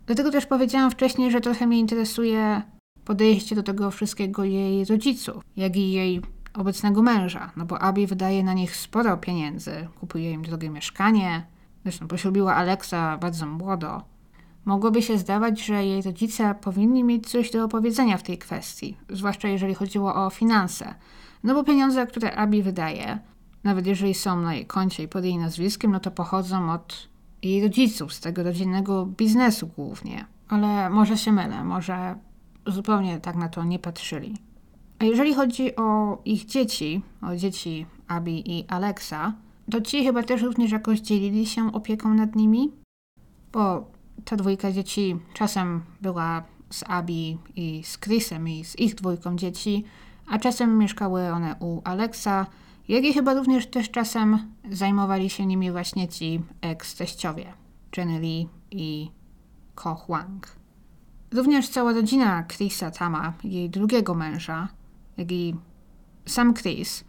Dlatego 0.06 0.30
też 0.30 0.46
powiedziałam 0.46 0.90
wcześniej, 0.90 1.30
że 1.30 1.40
trochę 1.40 1.66
mnie 1.66 1.78
interesuje 1.78 2.62
podejście 3.04 3.54
do 3.54 3.62
tego 3.62 3.90
wszystkiego 3.90 4.44
jej 4.44 4.84
rodziców, 4.84 5.44
jak 5.56 5.76
i 5.76 5.92
jej 5.92 6.22
obecnego 6.54 7.02
męża, 7.02 7.50
no 7.56 7.64
bo 7.64 7.82
Abi 7.82 8.06
wydaje 8.06 8.44
na 8.44 8.52
nich 8.52 8.76
sporo 8.76 9.16
pieniędzy, 9.16 9.88
kupuje 10.00 10.30
im 10.30 10.42
drogie 10.42 10.70
mieszkanie, 10.70 11.46
zresztą 11.82 12.08
poślubiła 12.08 12.54
Alexa 12.54 13.18
bardzo 13.18 13.46
młodo, 13.46 14.02
Mogłoby 14.64 15.02
się 15.02 15.18
zdawać, 15.18 15.64
że 15.64 15.84
jej 15.84 16.02
rodzice 16.02 16.54
powinni 16.54 17.04
mieć 17.04 17.30
coś 17.30 17.50
do 17.50 17.64
opowiedzenia 17.64 18.16
w 18.16 18.22
tej 18.22 18.38
kwestii, 18.38 18.96
zwłaszcza 19.10 19.48
jeżeli 19.48 19.74
chodziło 19.74 20.14
o 20.14 20.30
finanse. 20.30 20.94
No 21.44 21.54
bo 21.54 21.64
pieniądze, 21.64 22.06
które 22.06 22.36
Abi 22.36 22.62
wydaje, 22.62 23.18
nawet 23.64 23.86
jeżeli 23.86 24.14
są 24.14 24.40
na 24.40 24.54
jej 24.54 24.66
koncie 24.66 25.02
i 25.02 25.08
pod 25.08 25.24
jej 25.24 25.38
nazwiskiem, 25.38 25.92
no 25.92 26.00
to 26.00 26.10
pochodzą 26.10 26.72
od 26.72 27.08
jej 27.42 27.62
rodziców, 27.62 28.12
z 28.12 28.20
tego 28.20 28.42
rodzinnego 28.42 29.06
biznesu 29.06 29.66
głównie. 29.66 30.26
Ale 30.48 30.90
może 30.90 31.18
się 31.18 31.32
mylę, 31.32 31.64
może 31.64 32.14
zupełnie 32.66 33.20
tak 33.20 33.36
na 33.36 33.48
to 33.48 33.64
nie 33.64 33.78
patrzyli. 33.78 34.36
A 34.98 35.04
jeżeli 35.04 35.34
chodzi 35.34 35.76
o 35.76 36.18
ich 36.24 36.44
dzieci, 36.44 37.02
o 37.22 37.36
dzieci 37.36 37.86
Abi 38.08 38.58
i 38.58 38.68
Alexa, 38.68 39.32
to 39.70 39.80
ci 39.80 40.04
chyba 40.04 40.22
też 40.22 40.42
również 40.42 40.72
jakoś 40.72 41.00
dzielili 41.00 41.46
się 41.46 41.72
opieką 41.72 42.14
nad 42.14 42.36
nimi? 42.36 42.72
Bo 43.52 43.90
ta 44.24 44.36
dwójka 44.36 44.72
dzieci 44.72 45.16
czasem 45.34 45.82
była 46.00 46.42
z 46.70 46.84
Abi 46.86 47.38
i 47.56 47.82
z 47.84 47.98
Chrisem 47.98 48.48
i 48.48 48.64
z 48.64 48.78
ich 48.78 48.94
dwójką 48.94 49.36
dzieci, 49.36 49.84
a 50.28 50.38
czasem 50.38 50.78
mieszkały 50.78 51.28
one 51.28 51.56
u 51.60 51.80
Alexa, 51.84 52.46
jak 52.88 53.04
i 53.04 53.12
chyba 53.12 53.34
również 53.34 53.66
też 53.66 53.90
czasem 53.90 54.52
zajmowali 54.70 55.30
się 55.30 55.46
nimi 55.46 55.70
właśnie 55.70 56.08
ci 56.08 56.40
ex-teściowie, 56.60 57.52
Jenny 57.96 58.20
Lee 58.20 58.48
i 58.70 59.10
Ko 59.74 59.94
Huang. 59.94 60.48
Również 61.32 61.68
cała 61.68 61.92
rodzina 61.92 62.44
Chrisa 62.44 62.90
Tama, 62.90 63.32
jej 63.44 63.70
drugiego 63.70 64.14
męża, 64.14 64.68
jak 65.16 65.32
i 65.32 65.54
sam 66.26 66.54
Chris, 66.54 67.04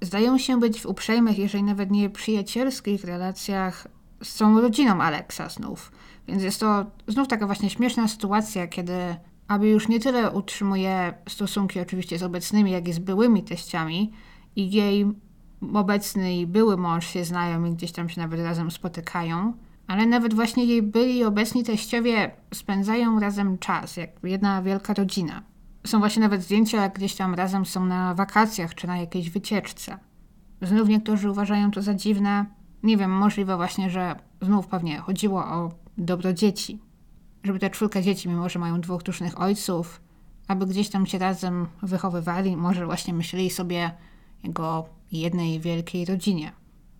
zdają 0.00 0.38
się 0.38 0.60
być 0.60 0.80
w 0.80 0.86
uprzejmych, 0.86 1.38
jeżeli 1.38 1.64
nawet 1.64 1.90
nie 1.90 2.10
przyjacielskich 2.10 3.04
relacjach 3.04 3.88
z 4.22 4.34
całą 4.34 4.60
rodziną 4.60 5.02
Alexa 5.02 5.48
znów– 5.48 5.90
więc 6.30 6.42
jest 6.42 6.60
to 6.60 6.86
znów 7.08 7.28
taka 7.28 7.46
właśnie 7.46 7.70
śmieszna 7.70 8.08
sytuacja, 8.08 8.66
kiedy 8.66 9.16
aby 9.50 9.68
już 9.68 9.88
nie 9.88 10.00
tyle 10.00 10.30
utrzymuje 10.30 11.14
stosunki 11.28 11.80
oczywiście 11.80 12.18
z 12.18 12.22
obecnymi, 12.22 12.70
jak 12.70 12.88
i 12.88 12.92
z 12.92 12.98
byłymi 12.98 13.42
teściami 13.42 14.12
i 14.56 14.70
jej 14.70 15.06
obecny 15.74 16.36
i 16.36 16.46
były 16.46 16.76
mąż 16.76 17.06
się 17.06 17.24
znają 17.24 17.64
i 17.64 17.72
gdzieś 17.72 17.92
tam 17.92 18.08
się 18.08 18.20
nawet 18.20 18.40
razem 18.40 18.70
spotykają, 18.70 19.52
ale 19.86 20.06
nawet 20.06 20.34
właśnie 20.34 20.64
jej 20.64 20.82
byli 20.82 21.16
i 21.16 21.24
obecni 21.24 21.64
teściowie 21.64 22.30
spędzają 22.54 23.20
razem 23.20 23.58
czas, 23.58 23.96
jak 23.96 24.10
jedna 24.22 24.62
wielka 24.62 24.94
rodzina. 24.94 25.42
Są 25.86 25.98
właśnie 25.98 26.22
nawet 26.22 26.42
zdjęcia, 26.42 26.82
jak 26.82 26.94
gdzieś 26.94 27.14
tam 27.14 27.34
razem 27.34 27.66
są 27.66 27.86
na 27.86 28.14
wakacjach 28.14 28.74
czy 28.74 28.86
na 28.86 28.98
jakiejś 28.98 29.30
wycieczce. 29.30 29.98
Znów 30.62 30.88
niektórzy 30.88 31.30
uważają 31.30 31.70
to 31.70 31.82
za 31.82 31.94
dziwne. 31.94 32.46
Nie 32.82 32.96
wiem, 32.96 33.10
możliwe 33.10 33.56
właśnie, 33.56 33.90
że 33.90 34.16
znów 34.42 34.66
pewnie 34.66 34.98
chodziło 34.98 35.44
o 35.44 35.70
dobro 36.00 36.32
dzieci. 36.32 36.78
Żeby 37.42 37.58
ta 37.58 37.70
czwórka 37.70 38.02
dzieci, 38.02 38.28
mimo 38.28 38.48
że 38.48 38.58
mają 38.58 38.80
dwóch 38.80 39.02
tusznych 39.02 39.40
ojców, 39.40 40.00
aby 40.48 40.66
gdzieś 40.66 40.88
tam 40.88 41.06
się 41.06 41.18
razem 41.18 41.66
wychowywali, 41.82 42.56
może 42.56 42.86
właśnie 42.86 43.14
myśleli 43.14 43.50
sobie 43.50 43.90
jego 44.44 44.88
jednej 45.12 45.60
wielkiej 45.60 46.04
rodzinie. 46.04 46.52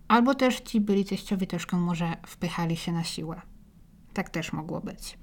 Albo 0.09 0.35
też 0.35 0.61
ci 0.61 0.81
byli 0.81 1.05
teściowie 1.05 1.47
troszkę 1.47 1.77
może 1.77 2.17
wpychali 2.27 2.77
się 2.77 2.93
na 2.93 3.05
siłę. 3.05 3.41
Tak 4.13 4.31
też 4.31 4.53
mogło 4.53 4.81
być. 4.81 5.19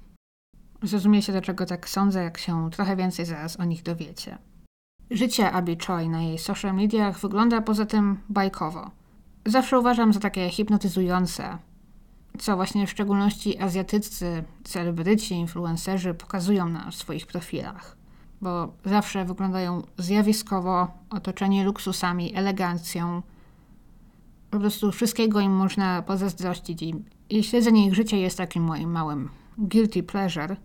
Zrozumiecie, 0.82 1.32
dlaczego 1.32 1.66
tak 1.66 1.88
sądzę, 1.88 2.22
jak 2.22 2.38
się 2.38 2.70
trochę 2.70 2.96
więcej 2.96 3.26
zaraz 3.26 3.60
o 3.60 3.64
nich 3.64 3.82
dowiecie. 3.82 4.38
Życie 5.10 5.52
Abby 5.52 5.76
Choi 5.86 6.08
na 6.08 6.22
jej 6.22 6.38
social 6.38 6.74
mediach 6.74 7.20
wygląda 7.20 7.60
poza 7.60 7.86
tym 7.86 8.18
bajkowo. 8.28 8.90
Zawsze 9.46 9.78
uważam 9.78 10.12
za 10.12 10.20
takie 10.20 10.50
hipnotyzujące, 10.50 11.58
co 12.38 12.56
właśnie 12.56 12.86
w 12.86 12.90
szczególności 12.90 13.58
azjatyccy 13.58 14.44
celebryci, 14.64 15.34
influencerzy 15.34 16.14
pokazują 16.14 16.68
na 16.68 16.90
swoich 16.90 17.26
profilach. 17.26 17.96
bo 18.40 18.72
zawsze 18.84 19.24
wyglądają 19.24 19.82
zjawiskowo, 19.98 20.88
otoczeni 21.10 21.64
luksusami, 21.64 22.36
elegancją. 22.36 23.22
Po 24.50 24.58
prostu 24.58 24.92
wszystkiego 24.92 25.40
im 25.40 25.52
można 25.52 26.02
pozazdrościć 26.02 26.82
i, 26.82 26.94
i 27.30 27.44
śledzenie 27.44 27.86
ich 27.86 27.94
życia 27.94 28.16
jest 28.16 28.38
takim 28.38 28.62
moim 28.62 28.90
małym 28.90 29.28
guilty 29.58 30.02
pleasure, 30.02 30.56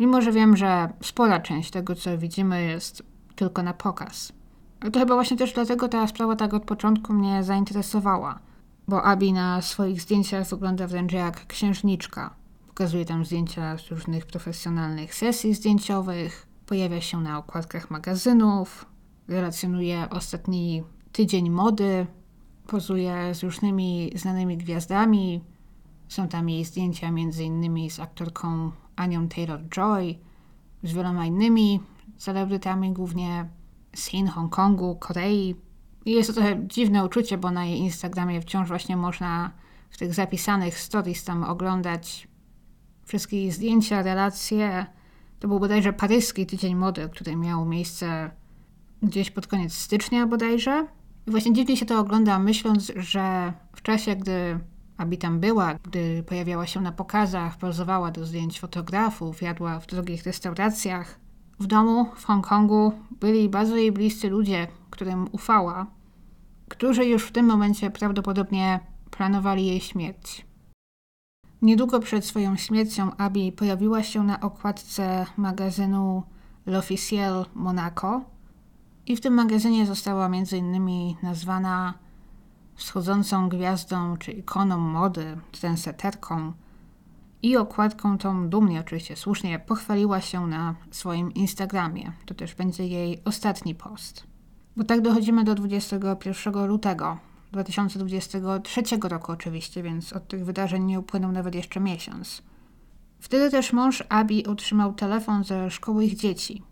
mimo 0.00 0.22
że 0.22 0.32
wiem, 0.32 0.56
że 0.56 0.88
spora 1.02 1.40
część 1.40 1.70
tego, 1.70 1.94
co 1.94 2.18
widzimy, 2.18 2.62
jest 2.62 3.02
tylko 3.36 3.62
na 3.62 3.74
pokaz. 3.74 4.32
To 4.92 5.00
chyba 5.00 5.14
właśnie 5.14 5.36
też 5.36 5.52
dlatego 5.52 5.88
ta 5.88 6.06
sprawa 6.06 6.36
tak 6.36 6.54
od 6.54 6.64
początku 6.64 7.12
mnie 7.12 7.42
zainteresowała, 7.42 8.38
bo 8.88 9.02
Abi 9.02 9.32
na 9.32 9.62
swoich 9.62 10.02
zdjęciach 10.02 10.48
wygląda 10.48 10.86
wręcz 10.86 11.12
jak 11.12 11.46
księżniczka. 11.46 12.34
Pokazuje 12.66 13.04
tam 13.04 13.24
zdjęcia 13.24 13.78
z 13.78 13.90
różnych 13.90 14.26
profesjonalnych 14.26 15.14
sesji 15.14 15.54
zdjęciowych, 15.54 16.46
pojawia 16.66 17.00
się 17.00 17.20
na 17.20 17.38
okładkach 17.38 17.90
magazynów, 17.90 18.86
relacjonuje 19.28 20.10
ostatni 20.10 20.82
tydzień 21.12 21.50
mody, 21.50 22.06
pozuje 22.66 23.34
z 23.34 23.42
różnymi 23.42 24.10
znanymi 24.14 24.56
gwiazdami. 24.56 25.40
Są 26.08 26.28
tam 26.28 26.48
jej 26.48 26.64
zdjęcia 26.64 27.08
innymi 27.40 27.90
z 27.90 28.00
aktorką 28.00 28.70
Anią 28.96 29.28
Taylor-Joy, 29.28 30.14
z 30.82 30.92
wieloma 30.92 31.26
innymi 31.26 31.80
celebrytami, 32.16 32.92
głównie 32.92 33.48
z 33.94 34.06
Chin, 34.06 34.26
Hongkongu, 34.26 34.96
Korei. 34.96 35.54
Jest 36.06 36.28
to 36.28 36.34
trochę 36.34 36.66
dziwne 36.66 37.04
uczucie, 37.04 37.38
bo 37.38 37.50
na 37.50 37.64
jej 37.64 37.78
Instagramie 37.78 38.40
wciąż 38.40 38.68
właśnie 38.68 38.96
można 38.96 39.50
w 39.90 39.98
tych 39.98 40.14
zapisanych 40.14 40.78
stories 40.78 41.24
tam 41.24 41.44
oglądać 41.44 42.28
wszystkie 43.04 43.52
zdjęcia, 43.52 44.02
relacje. 44.02 44.86
To 45.40 45.48
był 45.48 45.60
bodajże 45.60 45.92
paryski 45.92 46.46
tydzień 46.46 46.74
mody, 46.74 47.08
który 47.12 47.36
miał 47.36 47.64
miejsce 47.64 48.30
gdzieś 49.02 49.30
pod 49.30 49.46
koniec 49.46 49.74
stycznia 49.74 50.26
bodajże. 50.26 50.86
I 51.26 51.30
właśnie 51.30 51.52
dziwnie 51.52 51.76
się 51.76 51.86
to 51.86 51.98
ogląda, 51.98 52.38
myśląc, 52.38 52.92
że 52.96 53.52
w 53.72 53.82
czasie, 53.82 54.16
gdy 54.16 54.58
Abi 54.96 55.18
tam 55.18 55.40
była, 55.40 55.74
gdy 55.74 56.22
pojawiała 56.22 56.66
się 56.66 56.80
na 56.80 56.92
pokazach, 56.92 57.58
pozowała 57.58 58.10
do 58.10 58.26
zdjęć 58.26 58.60
fotografów, 58.60 59.42
jadła 59.42 59.80
w 59.80 59.86
drogich 59.86 60.24
restauracjach, 60.24 61.20
w 61.60 61.66
domu 61.66 62.06
w 62.16 62.24
Hongkongu 62.24 62.92
byli 63.20 63.48
bardzo 63.48 63.76
jej 63.76 63.92
bliscy 63.92 64.30
ludzie, 64.30 64.66
którym 64.94 65.28
ufała, 65.32 65.86
którzy 66.68 67.04
już 67.04 67.26
w 67.26 67.32
tym 67.32 67.46
momencie 67.46 67.90
prawdopodobnie 67.90 68.80
planowali 69.10 69.66
jej 69.66 69.80
śmierć. 69.80 70.46
Niedługo 71.62 72.00
przed 72.00 72.24
swoją 72.24 72.56
śmiercią 72.56 73.16
Abi 73.16 73.52
pojawiła 73.52 74.02
się 74.02 74.24
na 74.24 74.40
okładce 74.40 75.26
magazynu 75.36 76.22
L'Officiel 76.66 77.44
Monaco 77.54 78.20
i 79.06 79.16
w 79.16 79.20
tym 79.20 79.34
magazynie 79.34 79.86
została 79.86 80.30
innymi 80.52 81.16
nazwana 81.22 81.94
wschodzącą 82.74 83.48
gwiazdą 83.48 84.16
czy 84.16 84.32
ikoną 84.32 84.78
mody, 84.78 85.36
trendseterką 85.52 86.52
i 87.42 87.56
okładką 87.56 88.18
tą 88.18 88.48
dumnie, 88.48 88.80
oczywiście 88.80 89.16
słusznie, 89.16 89.58
pochwaliła 89.58 90.20
się 90.20 90.46
na 90.46 90.74
swoim 90.90 91.34
Instagramie. 91.34 92.12
To 92.26 92.34
też 92.34 92.54
będzie 92.54 92.86
jej 92.86 93.22
ostatni 93.24 93.74
post. 93.74 94.33
Bo 94.76 94.84
tak 94.84 95.00
dochodzimy 95.00 95.44
do 95.44 95.54
21 95.54 96.66
lutego 96.66 97.18
2023 97.52 98.82
roku 99.02 99.32
oczywiście, 99.32 99.82
więc 99.82 100.12
od 100.12 100.28
tych 100.28 100.44
wydarzeń 100.44 100.84
nie 100.84 101.00
upłynął 101.00 101.32
nawet 101.32 101.54
jeszcze 101.54 101.80
miesiąc. 101.80 102.42
Wtedy 103.20 103.50
też 103.50 103.72
mąż 103.72 104.04
Abi 104.08 104.46
otrzymał 104.46 104.92
telefon 104.92 105.44
ze 105.44 105.70
szkoły 105.70 106.04
ich 106.04 106.16
dzieci. 106.16 106.62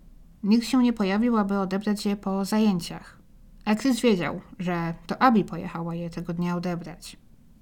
Nikt 0.43 0.67
się 0.67 0.83
nie 0.83 0.93
pojawił, 0.93 1.37
aby 1.37 1.59
odebrać 1.59 2.07
je 2.07 2.17
po 2.17 2.45
zajęciach. 2.45 3.19
A 3.65 3.75
Chris 3.75 4.01
wiedział, 4.01 4.41
że 4.59 4.95
to 5.07 5.23
Abi 5.23 5.45
pojechała 5.45 5.95
je 5.95 6.11
tego 6.11 6.33
dnia 6.33 6.57
odebrać. 6.57 7.17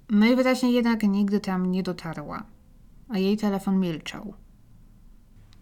Najwyraźniej 0.09 0.73
jednak 0.73 1.03
nigdy 1.03 1.39
tam 1.39 1.71
nie 1.71 1.83
dotarła 1.83 2.43
a 3.11 3.17
jej 3.17 3.37
telefon 3.37 3.79
milczał. 3.79 4.33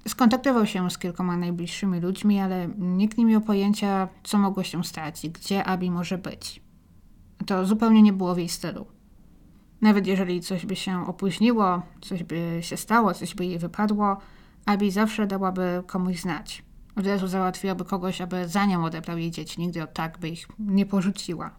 Skontaktował 0.07 0.65
się 0.65 0.89
z 0.89 0.97
kilkoma 0.97 1.37
najbliższymi 1.37 1.99
ludźmi, 1.99 2.39
ale 2.39 2.67
nikt 2.77 3.17
nie 3.17 3.25
miał 3.25 3.41
pojęcia, 3.41 4.07
co 4.23 4.37
mogło 4.37 4.63
się 4.63 4.83
stać 4.83 5.25
i 5.25 5.29
gdzie 5.29 5.63
Abi 5.63 5.91
może 5.91 6.17
być. 6.17 6.61
To 7.45 7.65
zupełnie 7.65 8.01
nie 8.01 8.13
było 8.13 8.35
w 8.35 8.37
jej 8.37 8.49
stylu. 8.49 8.85
Nawet 9.81 10.07
jeżeli 10.07 10.41
coś 10.41 10.65
by 10.65 10.75
się 10.75 11.07
opóźniło, 11.07 11.81
coś 12.01 12.23
by 12.23 12.57
się 12.61 12.77
stało, 12.77 13.13
coś 13.13 13.35
by 13.35 13.45
jej 13.45 13.59
wypadło, 13.59 14.17
Abi 14.65 14.91
zawsze 14.91 15.27
dałaby 15.27 15.83
komuś 15.87 16.21
znać. 16.21 16.63
Od 16.95 17.07
razu 17.07 17.27
załatwiłaby 17.27 17.85
kogoś, 17.85 18.21
aby 18.21 18.47
za 18.47 18.65
nią 18.65 18.85
odebrał 18.85 19.17
jej 19.17 19.31
dzieci, 19.31 19.61
nigdy 19.61 19.83
od 19.83 19.93
tak 19.93 20.17
by 20.17 20.29
ich 20.29 20.47
nie 20.59 20.85
porzuciła. 20.85 21.51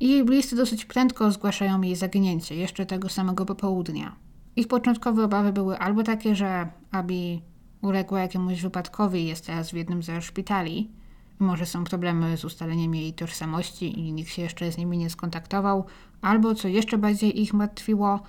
I 0.00 0.08
jej 0.08 0.24
bliscy 0.24 0.56
dosyć 0.56 0.84
prędko 0.84 1.30
zgłaszają 1.30 1.82
jej 1.82 1.96
zaginięcie, 1.96 2.56
jeszcze 2.56 2.86
tego 2.86 3.08
samego 3.08 3.46
popołudnia. 3.46 4.16
Ich 4.56 4.68
początkowe 4.68 5.24
obawy 5.24 5.52
były 5.52 5.78
albo 5.78 6.02
takie, 6.02 6.34
że 6.34 6.68
Abi 6.90 7.42
uległa 7.82 8.20
jakiemuś 8.20 8.62
wypadkowi 8.62 9.20
i 9.20 9.26
jest 9.26 9.46
teraz 9.46 9.70
w 9.70 9.74
jednym 9.74 10.02
ze 10.02 10.22
szpitali, 10.22 10.90
może 11.38 11.66
są 11.66 11.84
problemy 11.84 12.36
z 12.36 12.44
ustaleniem 12.44 12.94
jej 12.94 13.12
tożsamości 13.12 14.00
i 14.00 14.12
nikt 14.12 14.30
się 14.30 14.42
jeszcze 14.42 14.72
z 14.72 14.78
nimi 14.78 14.98
nie 14.98 15.10
skontaktował, 15.10 15.84
albo 16.22 16.54
co 16.54 16.68
jeszcze 16.68 16.98
bardziej 16.98 17.42
ich 17.42 17.54
martwiło, 17.54 18.20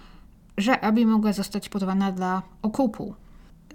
że 0.57 0.81
Abi 0.81 1.05
mogła 1.05 1.33
zostać 1.33 1.69
podawana 1.69 2.12
dla 2.12 2.41
okupu. 2.62 3.15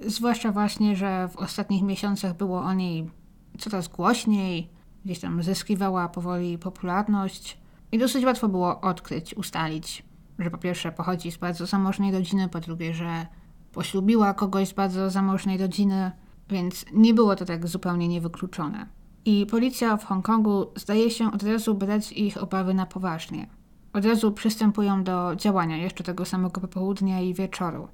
Zwłaszcza 0.06 0.52
właśnie, 0.52 0.96
że 0.96 1.28
w 1.28 1.36
ostatnich 1.36 1.82
miesiącach 1.82 2.36
było 2.36 2.60
o 2.60 2.74
niej 2.74 3.10
coraz 3.58 3.88
głośniej, 3.88 4.68
gdzieś 5.04 5.20
tam 5.20 5.42
zyskiwała 5.42 6.08
powoli 6.08 6.58
popularność 6.58 7.58
i 7.92 7.98
dosyć 7.98 8.24
łatwo 8.24 8.48
było 8.48 8.80
odkryć, 8.80 9.34
ustalić, 9.34 10.02
że 10.38 10.50
po 10.50 10.58
pierwsze 10.58 10.92
pochodzi 10.92 11.32
z 11.32 11.36
bardzo 11.36 11.66
zamożnej 11.66 12.12
rodziny, 12.12 12.48
po 12.48 12.60
drugie, 12.60 12.94
że 12.94 13.26
poślubiła 13.72 14.34
kogoś 14.34 14.68
z 14.68 14.72
bardzo 14.72 15.10
zamożnej 15.10 15.58
rodziny, 15.58 16.12
więc 16.48 16.84
nie 16.92 17.14
było 17.14 17.36
to 17.36 17.44
tak 17.44 17.68
zupełnie 17.68 18.08
niewykluczone. 18.08 18.86
I 19.24 19.46
policja 19.50 19.96
w 19.96 20.04
Hongkongu 20.04 20.66
zdaje 20.76 21.10
się 21.10 21.32
od 21.32 21.42
razu 21.42 21.74
brać 21.74 22.12
ich 22.12 22.42
obawy 22.42 22.74
na 22.74 22.86
poważnie. 22.86 23.46
Od 23.92 24.04
razu 24.04 24.32
przystępują 24.32 25.04
do 25.04 25.36
działania 25.36 25.76
jeszcze 25.76 26.04
tego 26.04 26.24
samego 26.24 26.60
popołudnia 26.60 27.20
i 27.20 27.34
wieczoru. 27.34 27.88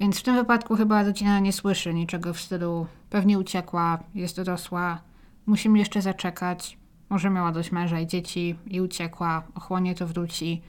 Więc 0.00 0.18
w 0.18 0.22
tym 0.22 0.34
wypadku 0.34 0.76
chyba 0.76 1.02
rodzina 1.02 1.40
nie 1.40 1.52
słyszy 1.52 1.94
niczego 1.94 2.34
w 2.34 2.40
stylu 2.40 2.86
pewnie 3.10 3.38
uciekła, 3.38 3.98
jest 4.14 4.36
dorosła, 4.36 5.02
musimy 5.46 5.78
jeszcze 5.78 6.02
zaczekać, 6.02 6.78
może 7.10 7.30
miała 7.30 7.52
dość 7.52 7.72
męża 7.72 8.00
i 8.00 8.06
dzieci 8.06 8.56
i 8.66 8.80
uciekła, 8.80 9.42
ochłonie 9.54 9.94
to 9.94 10.06
wróci. 10.06 10.62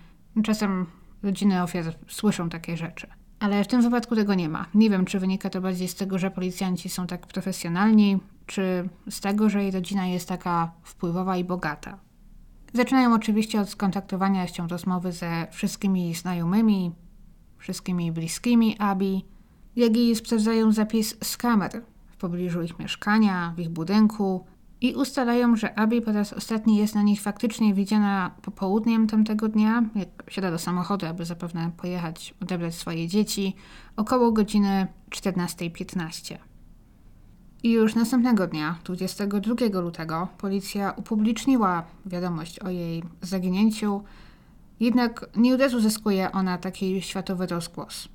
Czasem 0.44 0.86
rodziny 1.24 1.64
ofiar 1.64 1.96
słyszą 2.08 2.50
takie 2.50 2.78
rzeczy. 2.78 3.08
Ale 3.44 3.64
w 3.64 3.68
tym 3.68 3.82
wypadku 3.82 4.16
tego 4.16 4.34
nie 4.34 4.50
ma. 4.50 4.66
Nie 4.74 4.90
wiem, 4.90 5.06
czy 5.06 5.20
wynika 5.20 5.50
to 5.50 5.62
bardziej 5.62 5.88
z 5.88 5.96
tego, 5.96 6.20
że 6.20 6.32
policjanci 6.32 6.90
są 6.90 7.08
tak 7.08 7.28
profesjonalni, 7.28 8.20
czy 8.46 8.90
z 9.10 9.20
tego, 9.20 9.50
że 9.50 9.64
jej 9.64 9.72
rodzina 9.72 10.08
jest 10.08 10.28
taka 10.30 10.72
wpływowa 10.84 11.38
i 11.38 11.44
bogata. 11.44 12.00
Zaczynają 12.74 13.14
oczywiście 13.14 13.62
od 13.62 13.70
skontaktowania 13.70 14.48
się 14.48 14.68
rozmowy 14.68 15.12
ze 15.12 15.48
wszystkimi 15.52 16.16
znajomymi, 16.16 16.92
wszystkimi 17.58 18.12
bliskimi 18.12 18.78
Abi, 18.80 19.26
jak 19.76 19.98
i 19.98 20.16
sprawdzają 20.16 20.72
zapis 20.72 21.16
z 21.24 21.38
kamer 21.38 21.82
w 22.08 22.18
pobliżu 22.18 22.62
ich 22.62 22.80
mieszkania, 22.80 23.54
w 23.56 23.60
ich 23.60 23.70
budynku, 23.70 24.46
i 24.84 24.96
ustalają, 24.96 25.56
że 25.56 25.80
Abby 25.80 26.02
po 26.02 26.12
raz 26.12 26.34
ostatni 26.34 26.78
jest 26.78 26.96
na 26.96 27.02
nich 27.02 27.22
faktycznie 27.22 27.74
widziana 27.74 28.32
popołudniem 28.42 29.08
tamtego 29.08 29.50
dnia, 29.50 29.84
jak 29.96 30.10
siada 30.28 30.52
do 30.52 30.60
samochodu, 30.60 31.06
aby 31.06 31.26
zapewne 31.26 31.72
pojechać 31.78 32.34
odebrać 32.42 32.76
swoje 32.76 33.08
dzieci, 33.08 33.56
około 33.96 34.32
godziny 34.32 34.88
14.15. 35.10 36.38
I 37.64 37.72
już 37.72 37.96
następnego 37.96 38.48
dnia, 38.48 38.76
22 38.84 39.82
lutego, 39.82 40.28
policja 40.38 40.92
upubliczniła 40.92 41.84
wiadomość 42.06 42.60
o 42.60 42.70
jej 42.70 43.04
zaginięciu, 43.22 44.04
jednak 44.80 45.26
nie 45.36 45.54
od 45.54 45.62
razu 45.62 45.80
zyskuje 45.80 46.32
ona 46.32 46.58
taki 46.58 47.02
światowy 47.02 47.48
rozgłos. 47.48 48.08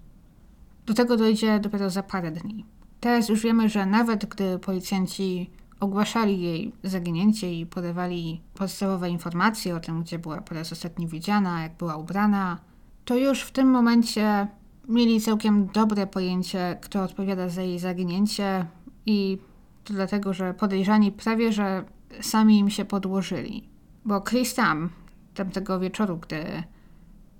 Do 0.86 0.94
tego 0.94 1.16
dojdzie 1.16 1.60
dopiero 1.60 1.90
za 1.90 2.02
parę 2.02 2.30
dni. 2.30 2.64
Teraz 3.00 3.28
już 3.28 3.42
wiemy, 3.42 3.68
że 3.68 3.86
nawet 3.86 4.26
gdy 4.26 4.58
policjanci 4.58 5.50
ogłaszali 5.80 6.42
jej 6.42 6.72
zaginięcie 6.84 7.54
i 7.54 7.66
podawali 7.66 8.40
podstawowe 8.54 9.10
informacje 9.10 9.76
o 9.76 9.80
tym, 9.80 10.02
gdzie 10.02 10.18
była 10.18 10.40
po 10.40 10.54
raz 10.54 10.72
ostatni 10.72 11.06
widziana, 11.06 11.62
jak 11.62 11.76
była 11.76 11.96
ubrana, 11.96 12.58
to 13.04 13.16
już 13.16 13.42
w 13.42 13.50
tym 13.50 13.70
momencie 13.70 14.48
mieli 14.88 15.20
całkiem 15.20 15.66
dobre 15.66 16.06
pojęcie, 16.06 16.78
kto 16.80 17.02
odpowiada 17.02 17.48
za 17.48 17.62
jej 17.62 17.78
zaginięcie 17.78 18.66
i 19.06 19.38
to 19.84 19.94
dlatego, 19.94 20.34
że 20.34 20.54
podejrzani 20.54 21.12
prawie, 21.12 21.52
że 21.52 21.84
sami 22.20 22.58
im 22.58 22.70
się 22.70 22.84
podłożyli. 22.84 23.68
Bo 24.04 24.20
Chris 24.20 24.54
tam, 24.54 24.90
tamtego 25.34 25.80
wieczoru, 25.80 26.16
gdy 26.16 26.62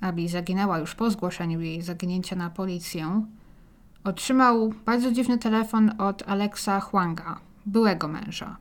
Abby 0.01 0.29
zaginęła 0.29 0.79
już 0.79 0.95
po 0.95 1.11
zgłoszeniu 1.11 1.61
jej 1.61 1.83
zaginięcia 1.83 2.37
na 2.37 2.51
policję, 2.51 3.23
otrzymał 4.05 4.73
bardzo 4.87 5.13
dziwny 5.13 5.39
telefon 5.39 5.91
od 5.99 6.23
Alexa 6.29 6.81
Huanga, 6.81 7.41
byłego 7.69 8.09
męża. 8.09 8.57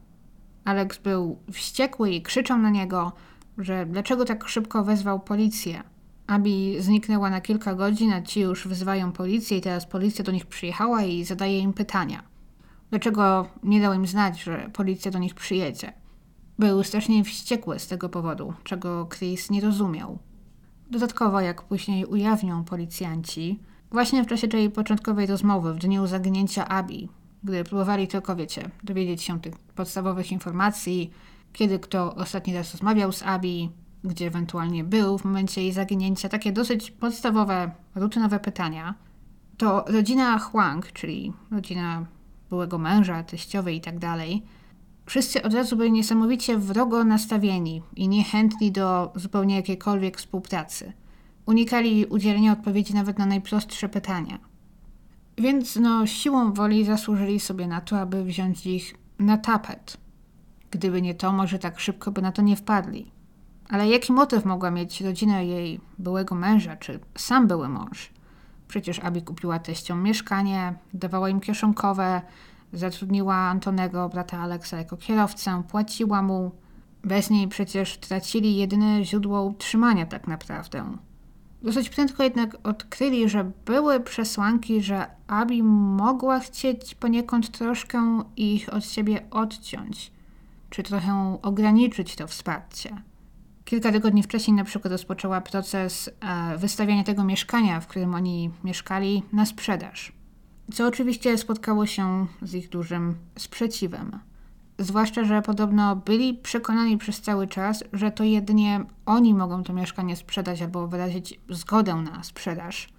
Alex 0.65 0.97
był 0.97 1.39
wściekły 1.51 2.11
i 2.11 2.21
krzyczał 2.21 2.57
na 2.57 2.69
niego, 2.69 3.11
że 3.57 3.85
dlaczego 3.85 4.25
tak 4.25 4.47
szybko 4.47 4.83
wezwał 4.83 5.19
policję. 5.19 5.83
Abi 6.27 6.75
zniknęła 6.79 7.29
na 7.29 7.41
kilka 7.41 7.75
godzin, 7.75 8.13
a 8.13 8.21
ci 8.21 8.39
już 8.39 8.67
wzywają 8.67 9.11
policję 9.11 9.57
i 9.57 9.61
teraz 9.61 9.85
policja 9.85 10.23
do 10.23 10.31
nich 10.31 10.45
przyjechała 10.45 11.03
i 11.03 11.23
zadaje 11.23 11.59
im 11.59 11.73
pytania. 11.73 12.23
Dlaczego 12.89 13.47
nie 13.63 13.81
dał 13.81 13.93
im 13.93 14.07
znać, 14.07 14.43
że 14.43 14.69
policja 14.73 15.11
do 15.11 15.19
nich 15.19 15.35
przyjedzie? 15.35 15.93
Był 16.59 16.83
strasznie 16.83 17.23
wściekły 17.23 17.79
z 17.79 17.87
tego 17.87 18.09
powodu, 18.09 18.53
czego 18.63 19.09
Chris 19.17 19.49
nie 19.49 19.61
rozumiał. 19.61 20.19
Dodatkowo, 20.91 21.41
jak 21.41 21.61
później 21.61 22.05
ujawnią 22.05 22.63
policjanci, 22.63 23.59
właśnie 23.91 24.23
w 24.23 24.27
czasie 24.27 24.47
tej 24.47 24.69
początkowej 24.69 25.25
rozmowy, 25.25 25.73
w 25.73 25.77
dniu 25.77 26.07
zaginięcia 26.07 26.67
Abi, 26.67 27.09
gdy 27.47 27.63
próbowali 27.63 28.07
tylko, 28.07 28.35
wiecie, 28.35 28.69
dowiedzieć 28.83 29.23
się 29.23 29.41
tych 29.41 29.57
podstawowych 29.57 30.31
informacji, 30.31 31.11
kiedy 31.53 31.79
kto 31.79 32.15
ostatni 32.15 32.53
raz 32.53 32.71
rozmawiał 32.71 33.11
z 33.11 33.23
Abi, 33.23 33.69
gdzie 34.03 34.27
ewentualnie 34.27 34.83
był 34.83 35.17
w 35.17 35.25
momencie 35.25 35.61
jej 35.61 35.71
zaginięcia, 35.71 36.29
takie 36.29 36.51
dosyć 36.51 36.91
podstawowe, 36.91 37.71
rutynowe 37.95 38.39
pytania, 38.39 38.95
to 39.57 39.85
rodzina 39.87 40.39
Huang, 40.39 40.91
czyli 40.91 41.33
rodzina 41.51 42.05
byłego 42.49 42.77
męża, 42.77 43.23
teściowej 43.23 43.75
i 43.75 43.81
tak 43.81 43.99
dalej, 43.99 44.43
wszyscy 45.05 45.43
od 45.43 45.53
razu 45.53 45.77
byli 45.77 45.91
niesamowicie 45.91 46.57
wrogo 46.57 47.03
nastawieni 47.03 47.81
i 47.95 48.07
niechętni 48.07 48.71
do 48.71 49.11
zupełnie 49.15 49.55
jakiejkolwiek 49.55 50.17
współpracy. 50.17 50.93
Unikali 51.45 52.05
udzielenia 52.05 52.51
odpowiedzi 52.51 52.93
nawet 52.93 53.19
na 53.19 53.25
najprostsze 53.25 53.89
pytania. 53.89 54.39
Więc 55.37 55.75
no, 55.75 56.07
siłą 56.07 56.53
woli 56.53 56.85
zasłużyli 56.85 57.39
sobie 57.39 57.67
na 57.67 57.81
to, 57.81 57.99
aby 57.99 58.23
wziąć 58.23 58.65
ich 58.65 58.95
na 59.19 59.37
tapet. 59.37 59.97
Gdyby 60.71 61.01
nie 61.01 61.15
to, 61.15 61.31
może 61.31 61.59
tak 61.59 61.79
szybko 61.79 62.11
by 62.11 62.21
na 62.21 62.31
to 62.31 62.41
nie 62.41 62.55
wpadli. 62.55 63.11
Ale 63.69 63.87
jaki 63.87 64.13
motyw 64.13 64.45
mogła 64.45 64.71
mieć 64.71 65.01
rodzina 65.01 65.41
jej 65.41 65.79
byłego 65.97 66.35
męża, 66.35 66.75
czy 66.75 66.99
sam 67.15 67.47
były 67.47 67.69
mąż? 67.69 68.09
Przecież 68.67 68.99
Abi 68.99 69.21
kupiła 69.21 69.59
teściom 69.59 70.03
mieszkanie, 70.03 70.73
dawała 70.93 71.29
im 71.29 71.39
kieszonkowe, 71.39 72.21
zatrudniła 72.73 73.35
Antonego, 73.35 74.09
brata 74.09 74.39
Aleksa, 74.39 74.77
jako 74.77 74.97
kierowcę, 74.97 75.63
płaciła 75.67 76.21
mu. 76.21 76.51
Bez 77.03 77.29
niej 77.29 77.47
przecież 77.47 77.97
tracili 77.97 78.55
jedyne 78.55 79.05
źródło 79.05 79.43
utrzymania 79.43 80.05
tak 80.05 80.27
naprawdę. 80.27 80.97
Dosyć 81.61 81.89
prędko 81.89 82.23
jednak 82.23 82.57
odkryli, 82.63 83.29
że 83.29 83.51
były 83.65 83.99
przesłanki, 83.99 84.81
że 84.81 85.07
Abi 85.27 85.63
mogła 85.63 86.39
chcieć 86.39 86.95
poniekąd 86.95 87.51
troszkę 87.51 88.23
ich 88.37 88.73
od 88.73 88.85
siebie 88.85 89.25
odciąć, 89.31 90.11
czy 90.69 90.83
trochę 90.83 91.37
ograniczyć 91.41 92.15
to 92.15 92.27
wsparcie. 92.27 93.01
Kilka 93.65 93.91
tygodni 93.91 94.23
wcześniej 94.23 94.57
na 94.57 94.63
przykład 94.63 94.91
rozpoczęła 94.91 95.41
proces 95.41 96.09
e, 96.19 96.57
wystawiania 96.57 97.03
tego 97.03 97.23
mieszkania, 97.23 97.79
w 97.79 97.87
którym 97.87 98.15
oni 98.15 98.49
mieszkali, 98.63 99.23
na 99.33 99.45
sprzedaż. 99.45 100.11
Co 100.73 100.87
oczywiście 100.87 101.37
spotkało 101.37 101.85
się 101.85 102.27
z 102.41 102.53
ich 102.53 102.69
dużym 102.69 103.15
sprzeciwem. 103.37 104.19
Zwłaszcza, 104.79 105.23
że 105.23 105.41
podobno 105.41 105.95
byli 105.95 106.33
przekonani 106.33 106.97
przez 106.97 107.21
cały 107.21 107.47
czas, 107.47 107.83
że 107.93 108.11
to 108.11 108.23
jedynie 108.23 108.85
oni 109.05 109.33
mogą 109.33 109.63
to 109.63 109.73
mieszkanie 109.73 110.15
sprzedać 110.15 110.61
albo 110.61 110.87
wyrazić 110.87 111.39
zgodę 111.49 111.95
na 111.95 112.23
sprzedaż. 112.23 112.89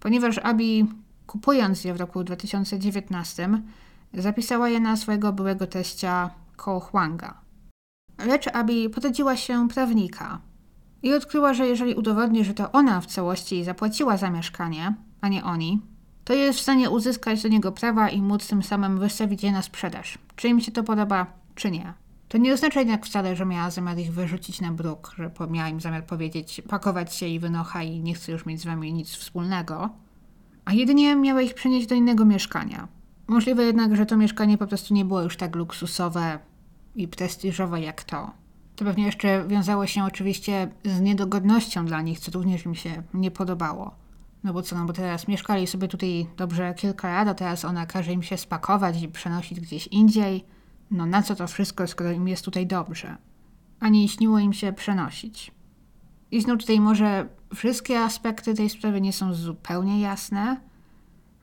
Ponieważ 0.00 0.38
Abi, 0.38 0.86
kupując 1.26 1.84
je 1.84 1.94
w 1.94 2.00
roku 2.00 2.24
2019, 2.24 3.62
zapisała 4.14 4.68
je 4.68 4.80
na 4.80 4.96
swojego 4.96 5.32
byłego 5.32 5.66
teścia 5.66 6.30
Ko 6.56 6.80
Huanga. 6.80 7.40
Lecz 8.18 8.48
Abi 8.48 8.88
poradziła 8.88 9.36
się 9.36 9.68
prawnika 9.68 10.38
i 11.02 11.14
odkryła, 11.14 11.54
że 11.54 11.66
jeżeli 11.66 11.94
udowodni, 11.94 12.44
że 12.44 12.54
to 12.54 12.72
ona 12.72 13.00
w 13.00 13.06
całości 13.06 13.64
zapłaciła 13.64 14.16
za 14.16 14.30
mieszkanie, 14.30 14.94
a 15.20 15.28
nie 15.28 15.44
oni, 15.44 15.80
to 16.24 16.34
jest 16.34 16.58
w 16.58 16.62
stanie 16.62 16.90
uzyskać 16.90 17.42
do 17.42 17.48
niego 17.48 17.72
prawa 17.72 18.08
i 18.08 18.22
móc 18.22 18.48
tym 18.48 18.62
samym 18.62 18.98
wystawić 18.98 19.42
je 19.42 19.52
na 19.52 19.62
sprzedaż. 19.62 20.18
Czy 20.42 20.48
im 20.48 20.60
się 20.60 20.72
to 20.72 20.82
podoba, 20.82 21.26
czy 21.54 21.70
nie. 21.70 21.94
To 22.28 22.38
nie 22.38 22.52
oznacza 22.52 22.80
jednak 22.80 23.06
wcale, 23.06 23.36
że 23.36 23.46
miała 23.46 23.70
zamiar 23.70 23.98
ich 23.98 24.12
wyrzucić 24.12 24.60
na 24.60 24.72
bruk, 24.72 25.14
że 25.18 25.30
miała 25.50 25.68
im 25.68 25.80
zamiar 25.80 26.06
powiedzieć 26.06 26.62
pakować 26.68 27.14
się 27.14 27.26
i 27.26 27.38
wynocha 27.38 27.82
i 27.82 28.00
nie 28.00 28.14
chcę 28.14 28.32
już 28.32 28.46
mieć 28.46 28.60
z 28.60 28.64
wami 28.64 28.92
nic 28.92 29.10
wspólnego, 29.10 29.90
a 30.64 30.72
jedynie 30.72 31.16
miała 31.16 31.42
ich 31.42 31.54
przenieść 31.54 31.86
do 31.86 31.94
innego 31.94 32.24
mieszkania. 32.24 32.88
Możliwe 33.26 33.64
jednak, 33.64 33.96
że 33.96 34.06
to 34.06 34.16
mieszkanie 34.16 34.58
po 34.58 34.66
prostu 34.66 34.94
nie 34.94 35.04
było 35.04 35.22
już 35.22 35.36
tak 35.36 35.56
luksusowe 35.56 36.38
i 36.96 37.08
prestiżowe 37.08 37.80
jak 37.80 38.04
to. 38.04 38.30
To 38.76 38.84
pewnie 38.84 39.04
jeszcze 39.04 39.48
wiązało 39.48 39.86
się 39.86 40.04
oczywiście 40.04 40.68
z 40.84 41.00
niedogodnością 41.00 41.86
dla 41.86 42.02
nich, 42.02 42.20
co 42.20 42.32
również 42.32 42.64
im 42.64 42.74
się 42.74 43.02
nie 43.14 43.30
podobało. 43.30 43.94
No 44.44 44.52
bo 44.52 44.62
co, 44.62 44.76
no 44.76 44.84
bo 44.84 44.92
teraz 44.92 45.28
mieszkali 45.28 45.66
sobie 45.66 45.88
tutaj 45.88 46.26
dobrze 46.36 46.74
kilka 46.74 47.12
lat, 47.12 47.28
a 47.28 47.34
teraz 47.34 47.64
ona 47.64 47.86
każe 47.86 48.12
im 48.12 48.22
się 48.22 48.36
spakować 48.36 49.02
i 49.02 49.08
przenosić 49.08 49.60
gdzieś 49.60 49.86
indziej. 49.86 50.44
No 50.90 51.06
na 51.06 51.22
co 51.22 51.34
to 51.34 51.46
wszystko, 51.46 51.86
skoro 51.86 52.10
im 52.10 52.28
jest 52.28 52.44
tutaj 52.44 52.66
dobrze? 52.66 53.16
Ani 53.80 54.08
śniło 54.08 54.38
im 54.38 54.52
się 54.52 54.72
przenosić. 54.72 55.50
I 56.30 56.40
znów 56.40 56.58
tutaj 56.60 56.80
może 56.80 57.28
wszystkie 57.54 58.00
aspekty 58.00 58.54
tej 58.54 58.70
sprawy 58.70 59.00
nie 59.00 59.12
są 59.12 59.34
zupełnie 59.34 60.00
jasne, 60.00 60.60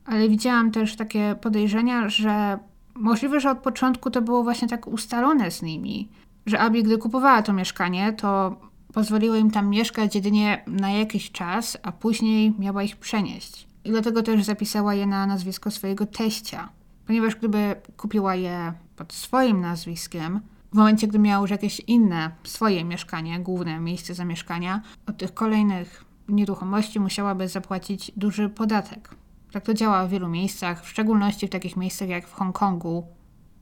ale 0.05 0.29
widziałam 0.29 0.71
też 0.71 0.95
takie 0.95 1.35
podejrzenia, 1.41 2.09
że 2.09 2.59
możliwe, 2.95 3.39
że 3.39 3.51
od 3.51 3.57
początku 3.57 4.11
to 4.11 4.21
było 4.21 4.43
właśnie 4.43 4.67
tak 4.67 4.87
ustalone 4.87 5.51
z 5.51 5.61
nimi, 5.61 6.09
że 6.45 6.59
Abi, 6.59 6.83
gdy 6.83 6.97
kupowała 6.97 7.41
to 7.41 7.53
mieszkanie, 7.53 8.13
to 8.13 8.59
pozwoliło 8.93 9.35
im 9.35 9.51
tam 9.51 9.69
mieszkać 9.69 10.15
jedynie 10.15 10.63
na 10.67 10.91
jakiś 10.91 11.31
czas, 11.31 11.77
a 11.83 11.91
później 11.91 12.53
miała 12.59 12.83
ich 12.83 12.97
przenieść. 12.97 13.67
I 13.83 13.89
dlatego 13.89 14.23
też 14.23 14.43
zapisała 14.43 14.93
je 14.93 15.07
na 15.07 15.25
nazwisko 15.25 15.71
swojego 15.71 16.05
teścia. 16.05 16.69
Ponieważ 17.07 17.35
gdyby 17.35 17.75
kupiła 17.97 18.35
je 18.35 18.73
pod 18.95 19.13
swoim 19.13 19.61
nazwiskiem, 19.61 20.41
w 20.71 20.75
momencie, 20.75 21.07
gdy 21.07 21.19
miała 21.19 21.41
już 21.41 21.51
jakieś 21.51 21.79
inne 21.79 22.31
swoje 22.43 22.85
mieszkanie, 22.85 23.39
główne 23.39 23.79
miejsce 23.79 24.13
zamieszkania, 24.13 24.81
od 25.07 25.17
tych 25.17 25.33
kolejnych 25.33 26.05
nieruchomości 26.27 26.99
musiałaby 26.99 27.47
zapłacić 27.47 28.11
duży 28.17 28.49
podatek. 28.49 29.15
Tak 29.51 29.65
to 29.65 29.73
działa 29.73 30.05
w 30.05 30.09
wielu 30.09 30.27
miejscach, 30.27 30.85
w 30.85 30.89
szczególności 30.89 31.47
w 31.47 31.49
takich 31.49 31.77
miejscach 31.77 32.09
jak 32.09 32.27
w 32.27 32.33
Hongkongu, 32.33 33.07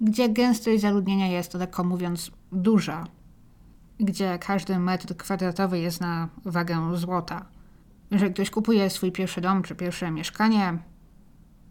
gdzie 0.02 0.30
gęstość 0.30 0.82
zaludnienia 0.82 1.28
jest, 1.28 1.54
lekko 1.54 1.84
mówiąc, 1.84 2.32
duża 2.52 3.08
gdzie 4.00 4.40
każdy 4.40 4.80
metr 4.80 5.18
kwadratowy 5.18 5.80
jest 5.80 6.02
na 6.02 6.30
wagę 6.46 6.98
złota. 6.98 7.46
Jeżeli 8.12 8.34
ktoś 8.34 8.50
kupuje 8.50 8.90
swój 8.90 9.12
pierwszy 9.12 9.42
dom 9.42 9.64
czy 9.64 9.76
pierwsze 9.76 10.12
mieszkanie, 10.12 10.78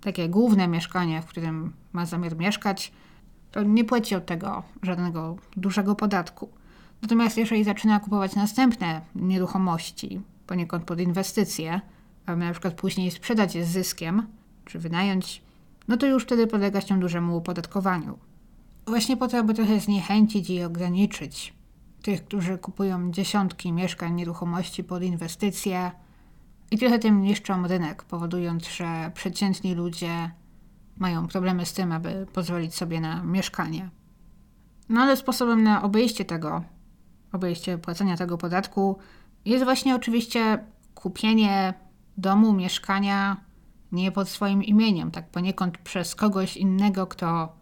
takie 0.00 0.28
główne 0.28 0.68
mieszkanie, 0.68 1.22
w 1.22 1.26
którym 1.26 1.72
ma 1.92 2.06
zamiar 2.06 2.36
mieszkać, 2.36 2.92
to 3.50 3.62
nie 3.62 3.84
płaci 3.84 4.14
od 4.14 4.26
tego 4.26 4.62
żadnego 4.82 5.36
dużego 5.56 5.94
podatku. 5.94 6.48
Natomiast 7.02 7.36
jeżeli 7.36 7.64
zaczyna 7.64 8.00
kupować 8.00 8.34
następne 8.34 9.00
nieruchomości, 9.14 10.20
poniekąd 10.46 10.84
pod 10.84 11.00
inwestycje, 11.00 11.80
aby 12.26 12.44
na 12.44 12.52
przykład 12.52 12.74
później 12.74 13.10
sprzedać 13.10 13.54
je 13.54 13.64
z 13.64 13.68
zyskiem, 13.68 14.26
czy 14.64 14.78
wynająć, 14.78 15.42
no 15.88 15.96
to 15.96 16.06
już 16.06 16.22
wtedy 16.22 16.46
podlega 16.46 16.80
się 16.80 17.00
dużemu 17.00 17.36
opodatkowaniu. 17.36 18.18
Właśnie 18.86 19.16
po 19.16 19.28
to, 19.28 19.38
aby 19.38 19.54
trochę 19.54 19.80
zniechęcić 19.80 20.50
i 20.50 20.62
ograniczyć 20.62 21.54
tych, 22.06 22.24
którzy 22.24 22.58
kupują 22.58 23.10
dziesiątki 23.10 23.72
mieszkań, 23.72 24.14
nieruchomości 24.14 24.84
pod 24.84 25.02
inwestycje 25.02 25.90
i 26.70 26.78
trochę 26.78 26.98
tym 26.98 27.22
niszczą 27.22 27.68
rynek, 27.68 28.02
powodując, 28.02 28.68
że 28.68 29.10
przeciętni 29.14 29.74
ludzie 29.74 30.30
mają 30.96 31.26
problemy 31.26 31.66
z 31.66 31.72
tym, 31.72 31.92
aby 31.92 32.26
pozwolić 32.32 32.74
sobie 32.74 33.00
na 33.00 33.22
mieszkanie. 33.22 33.90
No 34.88 35.00
ale 35.00 35.16
sposobem 35.16 35.62
na 35.62 35.82
obejście 35.82 36.24
tego, 36.24 36.62
obejście 37.32 37.78
płacenia 37.78 38.16
tego 38.16 38.38
podatku 38.38 38.98
jest 39.44 39.64
właśnie 39.64 39.94
oczywiście 39.94 40.64
kupienie 40.94 41.74
domu, 42.18 42.52
mieszkania 42.52 43.36
nie 43.92 44.12
pod 44.12 44.28
swoim 44.28 44.62
imieniem, 44.62 45.10
tak 45.10 45.30
poniekąd 45.30 45.78
przez 45.78 46.14
kogoś 46.14 46.56
innego, 46.56 47.06
kto 47.06 47.56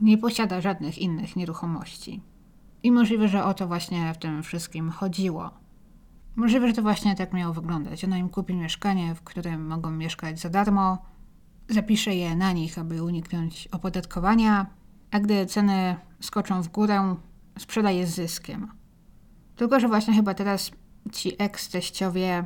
nie 0.00 0.18
posiada 0.18 0.60
żadnych 0.60 0.98
innych 0.98 1.36
nieruchomości. 1.36 2.29
I 2.82 2.92
możliwe, 2.92 3.28
że 3.28 3.44
o 3.44 3.54
to 3.54 3.66
właśnie 3.66 4.14
w 4.14 4.18
tym 4.18 4.42
wszystkim 4.42 4.90
chodziło. 4.90 5.50
Możliwe, 6.36 6.68
że 6.68 6.74
to 6.74 6.82
właśnie 6.82 7.16
tak 7.16 7.32
miało 7.32 7.54
wyglądać. 7.54 8.04
Ona 8.04 8.18
im 8.18 8.28
kupi 8.28 8.54
mieszkanie, 8.54 9.14
w 9.14 9.22
którym 9.22 9.66
mogą 9.66 9.90
mieszkać 9.90 10.40
za 10.40 10.50
darmo, 10.50 10.98
zapisze 11.68 12.14
je 12.14 12.36
na 12.36 12.52
nich, 12.52 12.78
aby 12.78 13.02
uniknąć 13.02 13.68
opodatkowania, 13.72 14.66
a 15.10 15.20
gdy 15.20 15.46
ceny 15.46 15.96
skoczą 16.20 16.62
w 16.62 16.68
górę, 16.68 17.16
sprzeda 17.58 17.90
je 17.90 18.06
z 18.06 18.14
zyskiem. 18.14 18.68
Tylko, 19.56 19.80
że 19.80 19.88
właśnie 19.88 20.14
chyba 20.14 20.34
teraz 20.34 20.70
ci 21.12 21.42
eks-teściowie 21.42 22.44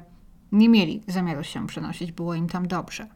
nie 0.53 0.69
mieli 0.69 1.03
zamiaru 1.09 1.45
się 1.45 1.67
przenosić, 1.67 2.13
było 2.13 2.35
im 2.35 2.49
tam 2.49 2.69
dobrze. 2.69 3.07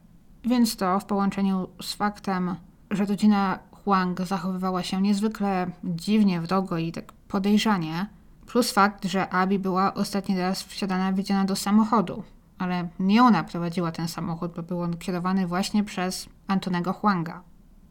Więc 0.43 0.75
to 0.75 0.99
w 0.99 1.05
połączeniu 1.05 1.67
z 1.81 1.93
faktem, 1.93 2.55
że 2.91 3.05
rodzina 3.05 3.59
Huang 3.89 4.21
zachowywała 4.21 4.83
się 4.83 5.01
niezwykle 5.01 5.71
dziwnie, 5.83 6.41
wrogo 6.41 6.77
i 6.77 6.91
tak 6.91 7.13
podejrzanie, 7.13 8.07
plus 8.47 8.71
fakt, 8.71 9.05
że 9.05 9.29
Abi 9.29 9.59
była 9.59 9.93
ostatni 9.93 10.37
raz 10.37 10.63
wsiadana, 10.63 11.13
wiedziana 11.13 11.45
do 11.45 11.55
samochodu, 11.55 12.23
ale 12.57 12.87
nie 12.99 13.23
ona 13.23 13.43
prowadziła 13.43 13.91
ten 13.91 14.07
samochód, 14.07 14.51
bo 14.55 14.63
był 14.63 14.81
on 14.81 14.97
kierowany 14.97 15.47
właśnie 15.47 15.83
przez 15.83 16.29
Antonego 16.47 16.93
Huanga. 16.93 17.41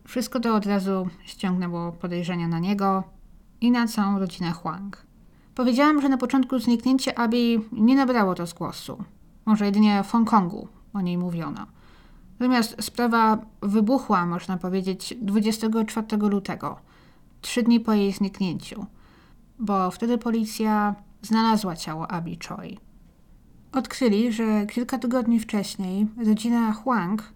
Wszystko 0.04 0.40
to 0.40 0.54
od 0.54 0.66
razu 0.66 1.08
ściągnęło 1.24 1.92
podejrzenia 1.92 2.48
na 2.48 2.58
niego 2.58 3.04
i 3.60 3.70
na 3.70 3.86
całą 3.86 4.18
rodzinę 4.18 4.52
Huang. 4.52 5.06
Powiedziałam, 5.54 6.02
że 6.02 6.08
na 6.08 6.18
początku 6.18 6.58
zniknięcie 6.58 7.18
Abi 7.18 7.60
nie 7.72 7.96
nabrało 7.96 8.34
rozgłosu. 8.34 9.04
Może 9.46 9.64
jedynie 9.66 10.02
w 10.02 10.10
Hongkongu 10.10 10.68
o 10.94 11.00
niej 11.00 11.18
mówiono. 11.18 11.66
Natomiast 12.38 12.76
sprawa 12.80 13.38
wybuchła, 13.62 14.26
można 14.26 14.56
powiedzieć, 14.56 15.14
24 15.22 16.16
lutego, 16.16 16.80
trzy 17.40 17.62
dni 17.62 17.80
po 17.80 17.92
jej 17.92 18.12
zniknięciu, 18.12 18.86
bo 19.58 19.90
wtedy 19.90 20.18
policja 20.18 20.94
znalazła 21.22 21.76
ciało 21.76 22.10
Abi 22.10 22.38
Choi. 22.48 22.78
Odkryli, 23.72 24.32
że 24.32 24.66
kilka 24.66 24.98
tygodni 24.98 25.40
wcześniej 25.40 26.06
rodzina 26.26 26.72
Huang 26.72 27.32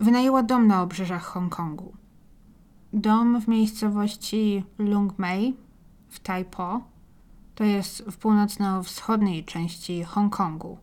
wynajęła 0.00 0.42
dom 0.42 0.66
na 0.66 0.82
obrzeżach 0.82 1.22
Hongkongu. 1.24 1.92
Dom 2.92 3.40
w 3.40 3.48
miejscowości 3.48 4.64
Lungmei 4.78 5.56
w 6.08 6.20
Taipo, 6.20 6.80
to 7.54 7.64
jest 7.64 8.02
w 8.02 8.16
północno-wschodniej 8.16 9.44
części 9.44 10.04
Hongkongu. 10.04 10.78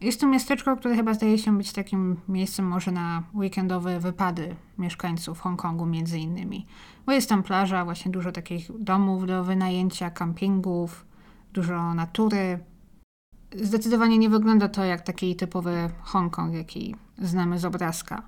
Jest 0.00 0.20
to 0.20 0.26
miasteczko, 0.26 0.76
które 0.76 0.96
chyba 0.96 1.14
zdaje 1.14 1.38
się 1.38 1.58
być 1.58 1.72
takim 1.72 2.16
miejscem 2.28 2.66
może 2.68 2.92
na 2.92 3.22
weekendowe 3.34 4.00
wypady 4.00 4.56
mieszkańców 4.78 5.40
Hongkongu 5.40 5.86
między 5.86 6.18
innymi. 6.18 6.66
Bo 7.06 7.12
jest 7.12 7.28
tam 7.28 7.42
plaża, 7.42 7.84
właśnie 7.84 8.12
dużo 8.12 8.32
takich 8.32 8.82
domów 8.82 9.26
do 9.26 9.44
wynajęcia, 9.44 10.10
kampingów, 10.10 11.06
dużo 11.52 11.94
natury. 11.94 12.58
Zdecydowanie 13.54 14.18
nie 14.18 14.28
wygląda 14.28 14.68
to 14.68 14.84
jak 14.84 15.00
taki 15.00 15.36
typowy 15.36 15.90
Hongkong, 16.02 16.54
jaki 16.54 16.96
znamy 17.18 17.58
z 17.58 17.64
obrazka. 17.64 18.22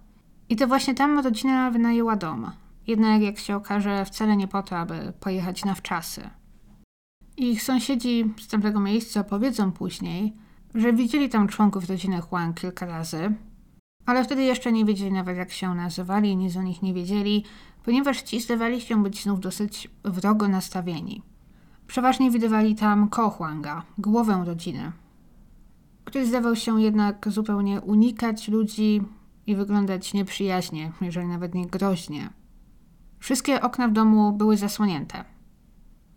I 0.48 0.56
to 0.56 0.66
właśnie 0.66 0.94
tam 0.94 1.18
rodzina 1.18 1.70
wynajęła 1.70 2.16
dom. 2.16 2.50
Jednak 2.86 3.22
jak 3.22 3.38
się 3.38 3.56
okaże, 3.56 4.04
wcale 4.04 4.36
nie 4.36 4.48
po 4.48 4.62
to, 4.62 4.78
aby 4.78 5.12
pojechać 5.20 5.64
na 5.64 5.74
wczasy. 5.74 6.30
Ich 7.36 7.62
sąsiedzi 7.62 8.34
z 8.40 8.48
tamtego 8.48 8.80
miejsca 8.80 9.24
powiedzą 9.24 9.72
później, 9.72 10.36
że 10.78 10.92
widzieli 10.92 11.28
tam 11.28 11.48
członków 11.48 11.88
rodziny 11.88 12.20
Huang 12.20 12.60
kilka 12.60 12.86
razy, 12.86 13.34
ale 14.06 14.24
wtedy 14.24 14.42
jeszcze 14.42 14.72
nie 14.72 14.84
wiedzieli 14.84 15.12
nawet 15.12 15.36
jak 15.36 15.52
się 15.52 15.74
nazywali, 15.74 16.36
nic 16.36 16.56
o 16.56 16.62
nich 16.62 16.82
nie 16.82 16.94
wiedzieli, 16.94 17.44
ponieważ 17.84 18.22
ci 18.22 18.40
zdawali 18.40 18.80
się 18.80 19.02
być 19.02 19.22
znów 19.22 19.40
dosyć 19.40 19.90
wrogo 20.04 20.48
nastawieni. 20.48 21.22
Przeważnie 21.86 22.30
widywali 22.30 22.74
tam 22.74 23.08
Ko 23.08 23.30
Huanga, 23.30 23.82
głowę 23.98 24.42
rodziny, 24.46 24.92
który 26.04 26.26
zdawał 26.26 26.56
się 26.56 26.82
jednak 26.82 27.28
zupełnie 27.28 27.80
unikać 27.80 28.48
ludzi 28.48 29.02
i 29.46 29.56
wyglądać 29.56 30.14
nieprzyjaźnie, 30.14 30.92
jeżeli 31.00 31.26
nawet 31.26 31.54
nie 31.54 31.66
groźnie. 31.66 32.30
Wszystkie 33.18 33.62
okna 33.62 33.88
w 33.88 33.92
domu 33.92 34.32
były 34.32 34.56
zasłonięte. 34.56 35.24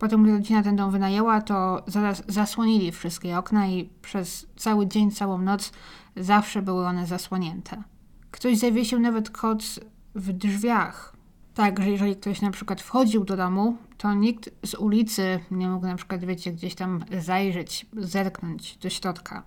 Potem, 0.02 0.22
gdy 0.22 0.32
rodzina 0.32 0.62
ten 0.62 0.76
dom 0.76 0.90
wynajęła, 0.90 1.40
to 1.40 1.82
zaraz 1.86 2.22
zasłonili 2.28 2.92
wszystkie 2.92 3.38
okna 3.38 3.66
i 3.66 3.90
przez 4.02 4.46
cały 4.56 4.86
dzień, 4.86 5.10
całą 5.10 5.38
noc 5.38 5.72
zawsze 6.16 6.62
były 6.62 6.86
one 6.86 7.06
zasłonięte. 7.06 7.82
Ktoś 8.30 8.58
zawiesił 8.58 9.00
nawet 9.00 9.30
koc 9.30 9.80
w 10.14 10.32
drzwiach. 10.32 11.16
Tak, 11.54 11.82
że 11.82 11.90
jeżeli 11.90 12.16
ktoś 12.16 12.40
na 12.40 12.50
przykład 12.50 12.80
wchodził 12.80 13.24
do 13.24 13.36
domu, 13.36 13.76
to 13.98 14.14
nikt 14.14 14.50
z 14.66 14.74
ulicy 14.74 15.40
nie 15.50 15.68
mógł 15.68 15.86
na 15.86 15.96
przykład, 15.96 16.24
wiecie, 16.24 16.52
gdzieś 16.52 16.74
tam 16.74 17.04
zajrzeć, 17.20 17.86
zerknąć 17.96 18.76
do 18.76 18.90
środka. 18.90 19.42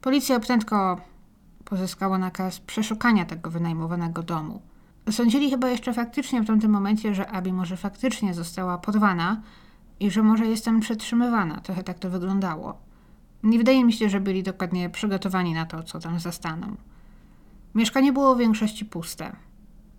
Policja 0.00 0.40
prędko 0.40 1.00
pozyskała 1.64 2.18
nakaz 2.18 2.60
przeszukania 2.60 3.24
tego 3.24 3.50
wynajmowanego 3.50 4.22
domu. 4.22 4.62
Sądzili 5.10 5.50
chyba 5.50 5.68
jeszcze 5.68 5.92
faktycznie 5.92 6.42
w 6.42 6.46
tamtym 6.46 6.70
momencie, 6.70 7.14
że 7.14 7.28
Abi 7.28 7.52
może 7.52 7.76
faktycznie 7.76 8.34
została 8.34 8.78
porwana, 8.78 9.42
i 10.02 10.10
że 10.10 10.22
może 10.22 10.46
jestem 10.46 10.80
przetrzymywana. 10.80 11.60
Trochę 11.60 11.82
tak 11.82 11.98
to 11.98 12.10
wyglądało. 12.10 12.78
Nie 13.42 13.58
wydaje 13.58 13.84
mi 13.84 13.92
się, 13.92 14.08
że 14.08 14.20
byli 14.20 14.42
dokładnie 14.42 14.90
przygotowani 14.90 15.54
na 15.54 15.66
to, 15.66 15.82
co 15.82 15.98
tam 15.98 16.20
zastaną. 16.20 16.76
Mieszkanie 17.74 18.12
było 18.12 18.34
w 18.34 18.38
większości 18.38 18.84
puste. 18.84 19.36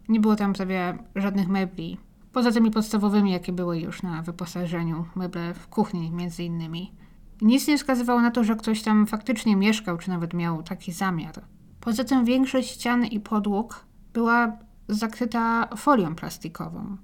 Nie 0.10 0.20
było 0.20 0.36
tam 0.36 0.54
prawie 0.54 0.98
żadnych 1.16 1.48
mebli, 1.48 1.98
poza 2.34 2.52
tymi 2.52 2.72
podstawowymi, 2.72 3.32
jakie 3.32 3.54
były 3.54 3.80
już 3.80 4.04
na 4.04 4.22
wyposażeniu, 4.22 5.06
meble 5.16 5.54
w 5.54 5.68
kuchni 5.68 6.12
między 6.12 6.44
innymi. 6.44 6.92
Nic 7.42 7.68
nie 7.68 7.78
wskazywało 7.78 8.22
na 8.22 8.32
to, 8.32 8.44
że 8.44 8.56
ktoś 8.56 8.82
tam 8.82 9.08
faktycznie 9.08 9.56
mieszkał, 9.56 9.98
czy 9.98 10.10
nawet 10.10 10.34
miał 10.34 10.64
taki 10.64 10.92
zamiar. 10.92 11.42
Poza 11.80 12.04
tym 12.04 12.26
większość 12.26 12.70
ścian 12.70 13.06
i 13.06 13.20
podłóg 13.20 13.86
była 14.14 14.58
zakryta 14.88 15.68
folią 15.78 16.16
plastikową. 16.16 16.98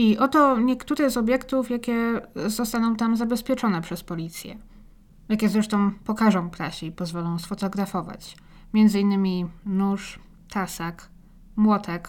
I 0.00 0.18
oto 0.18 0.60
niektóre 0.60 1.10
z 1.10 1.16
obiektów, 1.16 1.70
jakie 1.70 2.20
zostaną 2.46 2.96
tam 2.96 3.16
zabezpieczone 3.16 3.82
przez 3.82 4.02
policję. 4.02 4.58
Jakie 5.28 5.48
zresztą 5.48 5.90
pokażą 6.04 6.50
prasie 6.50 6.86
i 6.86 6.92
pozwolą 6.92 7.38
sfotografować. 7.38 8.36
Między 8.74 9.00
innymi 9.00 9.46
nóż, 9.66 10.18
tasak, 10.50 11.08
młotek, 11.56 12.08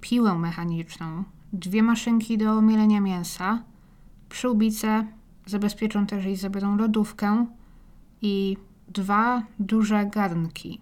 piłę 0.00 0.34
mechaniczną, 0.34 1.24
dwie 1.52 1.82
maszynki 1.82 2.38
do 2.38 2.62
mielenia 2.62 3.00
mięsa, 3.00 3.62
przyłbice, 4.28 5.06
zabezpieczą 5.46 6.06
też 6.06 6.26
i 6.26 6.36
zabiorą 6.36 6.76
lodówkę 6.76 7.46
i 8.22 8.56
dwa 8.88 9.42
duże 9.58 10.06
garnki. 10.06 10.80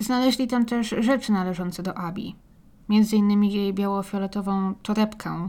Znaleźli 0.00 0.46
tam 0.48 0.64
też 0.64 0.94
rzeczy 0.98 1.32
należące 1.32 1.82
do 1.82 1.94
Abi. 1.98 2.36
Między 2.88 3.16
innymi 3.16 3.52
jej 3.52 3.74
biało-fioletową 3.74 4.74
torebkę 4.82 5.48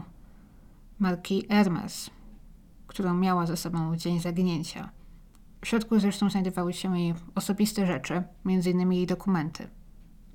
marki 0.98 1.46
Hermes, 1.48 2.10
którą 2.86 3.14
miała 3.14 3.46
ze 3.46 3.56
sobą 3.56 3.92
w 3.92 3.96
dzień 3.96 4.20
zaginięcia. 4.20 4.90
W 5.60 5.66
środku 5.66 5.98
zresztą 6.00 6.30
znajdowały 6.30 6.72
się 6.72 6.98
jej 6.98 7.14
osobiste 7.34 7.86
rzeczy, 7.86 8.22
m.in. 8.46 8.92
jej 8.92 9.06
dokumenty. 9.06 9.68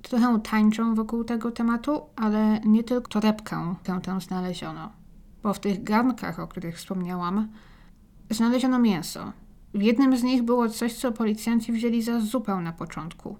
Trochę 0.02 0.40
tańczą 0.40 0.94
wokół 0.94 1.24
tego 1.24 1.50
tematu, 1.50 2.00
ale 2.16 2.60
nie 2.60 2.84
tylko 2.84 3.08
torebkę 3.08 3.74
tę, 3.82 4.00
tę 4.02 4.20
znaleziono, 4.20 4.92
bo 5.42 5.54
w 5.54 5.60
tych 5.60 5.84
garnkach, 5.84 6.40
o 6.40 6.48
których 6.48 6.76
wspomniałam, 6.76 7.48
znaleziono 8.30 8.78
mięso. 8.78 9.32
W 9.74 9.82
jednym 9.82 10.16
z 10.16 10.22
nich 10.22 10.42
było 10.42 10.68
coś, 10.68 10.94
co 10.94 11.12
policjanci 11.12 11.72
wzięli 11.72 12.02
za 12.02 12.20
zupę 12.20 12.56
na 12.56 12.72
początku. 12.72 13.36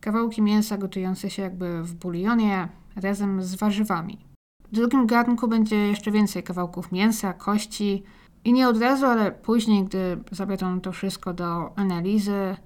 Kawałki 0.00 0.42
mięsa 0.42 0.78
gotujące 0.78 1.30
się 1.30 1.42
jakby 1.42 1.82
w 1.82 1.94
bulionie 1.94 2.68
razem 2.96 3.42
z 3.42 3.54
warzywami. 3.54 4.31
W 4.72 4.74
drugim 4.74 5.06
garnku 5.06 5.48
będzie 5.48 5.76
jeszcze 5.76 6.10
więcej 6.10 6.42
kawałków 6.42 6.92
mięsa, 6.92 7.32
kości 7.32 8.02
i 8.44 8.52
nie 8.52 8.68
od 8.68 8.78
razu, 8.78 9.06
ale 9.06 9.32
później, 9.32 9.84
gdy 9.84 10.18
zabiorą 10.30 10.80
to 10.80 10.92
wszystko 10.92 11.34
do 11.34 11.78
analizy, 11.78 12.56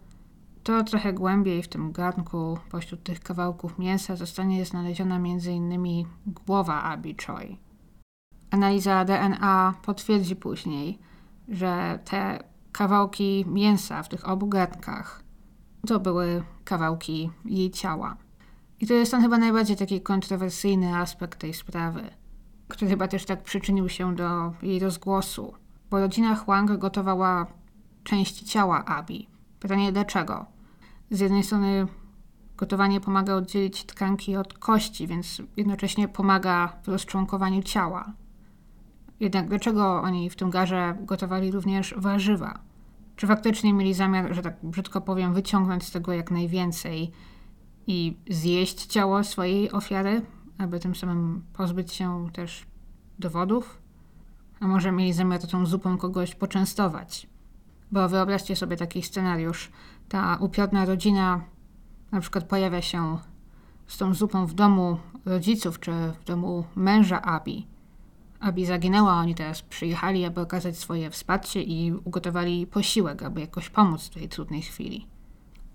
to 0.62 0.84
trochę 0.84 1.12
głębiej 1.12 1.62
w 1.62 1.68
tym 1.68 1.92
garnku, 1.92 2.58
pośród 2.70 3.02
tych 3.02 3.20
kawałków 3.20 3.78
mięsa, 3.78 4.16
zostanie 4.16 4.64
znaleziona 4.64 5.16
m.in. 5.16 6.04
głowa 6.26 6.82
Abi 6.82 7.16
Choi. 7.26 7.58
Analiza 8.50 9.04
DNA 9.04 9.74
potwierdzi 9.82 10.36
później, 10.36 10.98
że 11.48 11.98
te 12.04 12.38
kawałki 12.72 13.44
mięsa 13.48 14.02
w 14.02 14.08
tych 14.08 14.28
obu 14.28 14.46
garnkach 14.46 15.22
to 15.86 16.00
były 16.00 16.42
kawałki 16.64 17.30
jej 17.44 17.70
ciała. 17.70 18.16
I 18.80 18.86
to 18.86 18.94
jest 18.94 19.10
ten 19.10 19.22
chyba 19.22 19.38
najbardziej 19.38 19.76
taki 19.76 20.00
kontrowersyjny 20.00 20.96
aspekt 20.96 21.40
tej 21.40 21.54
sprawy, 21.54 22.10
który 22.68 22.90
chyba 22.90 23.08
też 23.08 23.24
tak 23.24 23.42
przyczynił 23.42 23.88
się 23.88 24.16
do 24.16 24.52
jej 24.62 24.78
rozgłosu, 24.78 25.54
bo 25.90 26.00
rodzina 26.00 26.36
Huang 26.36 26.78
gotowała 26.78 27.46
części 28.04 28.44
ciała 28.44 28.84
Abi. 28.84 29.28
Pytanie 29.60 29.92
dlaczego? 29.92 30.46
Z 31.10 31.20
jednej 31.20 31.42
strony 31.42 31.86
gotowanie 32.56 33.00
pomaga 33.00 33.34
oddzielić 33.34 33.84
tkanki 33.84 34.36
od 34.36 34.58
kości, 34.58 35.06
więc 35.06 35.42
jednocześnie 35.56 36.08
pomaga 36.08 36.72
w 36.82 36.88
rozczłonkowaniu 36.88 37.62
ciała. 37.62 38.12
Jednak 39.20 39.48
dlaczego 39.48 40.02
oni 40.02 40.30
w 40.30 40.36
tym 40.36 40.50
garze 40.50 40.96
gotowali 41.00 41.50
również 41.50 41.94
warzywa? 41.96 42.58
Czy 43.16 43.26
faktycznie 43.26 43.72
mieli 43.72 43.94
zamiar, 43.94 44.34
że 44.34 44.42
tak 44.42 44.56
brzydko 44.62 45.00
powiem, 45.00 45.34
wyciągnąć 45.34 45.84
z 45.84 45.90
tego 45.90 46.12
jak 46.12 46.30
najwięcej 46.30 47.12
i 47.86 48.16
zjeść 48.30 48.86
ciało 48.86 49.24
swojej 49.24 49.72
ofiary, 49.72 50.22
aby 50.58 50.80
tym 50.80 50.94
samym 50.94 51.42
pozbyć 51.52 51.92
się 51.92 52.28
też 52.32 52.66
dowodów? 53.18 53.78
A 54.60 54.66
może 54.66 54.92
mieli 54.92 55.12
zamiar 55.12 55.46
tą 55.46 55.66
zupą 55.66 55.98
kogoś 55.98 56.34
poczęstować? 56.34 57.26
Bo 57.92 58.08
wyobraźcie 58.08 58.56
sobie 58.56 58.76
taki 58.76 59.02
scenariusz. 59.02 59.70
Ta 60.08 60.36
upiorna 60.40 60.84
rodzina 60.84 61.44
na 62.12 62.20
przykład 62.20 62.44
pojawia 62.44 62.82
się 62.82 63.18
z 63.86 63.98
tą 63.98 64.14
zupą 64.14 64.46
w 64.46 64.54
domu 64.54 64.98
rodziców 65.24 65.80
czy 65.80 65.92
w 65.92 66.24
domu 66.24 66.64
męża 66.76 67.22
Abi. 67.22 67.66
Abi 68.40 68.66
zaginęła, 68.66 69.14
oni 69.14 69.34
teraz 69.34 69.62
przyjechali, 69.62 70.24
aby 70.24 70.40
okazać 70.40 70.78
swoje 70.78 71.10
wsparcie 71.10 71.62
i 71.62 71.92
ugotowali 71.92 72.66
posiłek, 72.66 73.22
aby 73.22 73.40
jakoś 73.40 73.70
pomóc 73.70 74.06
w 74.06 74.14
tej 74.14 74.28
trudnej 74.28 74.62
chwili. 74.62 75.06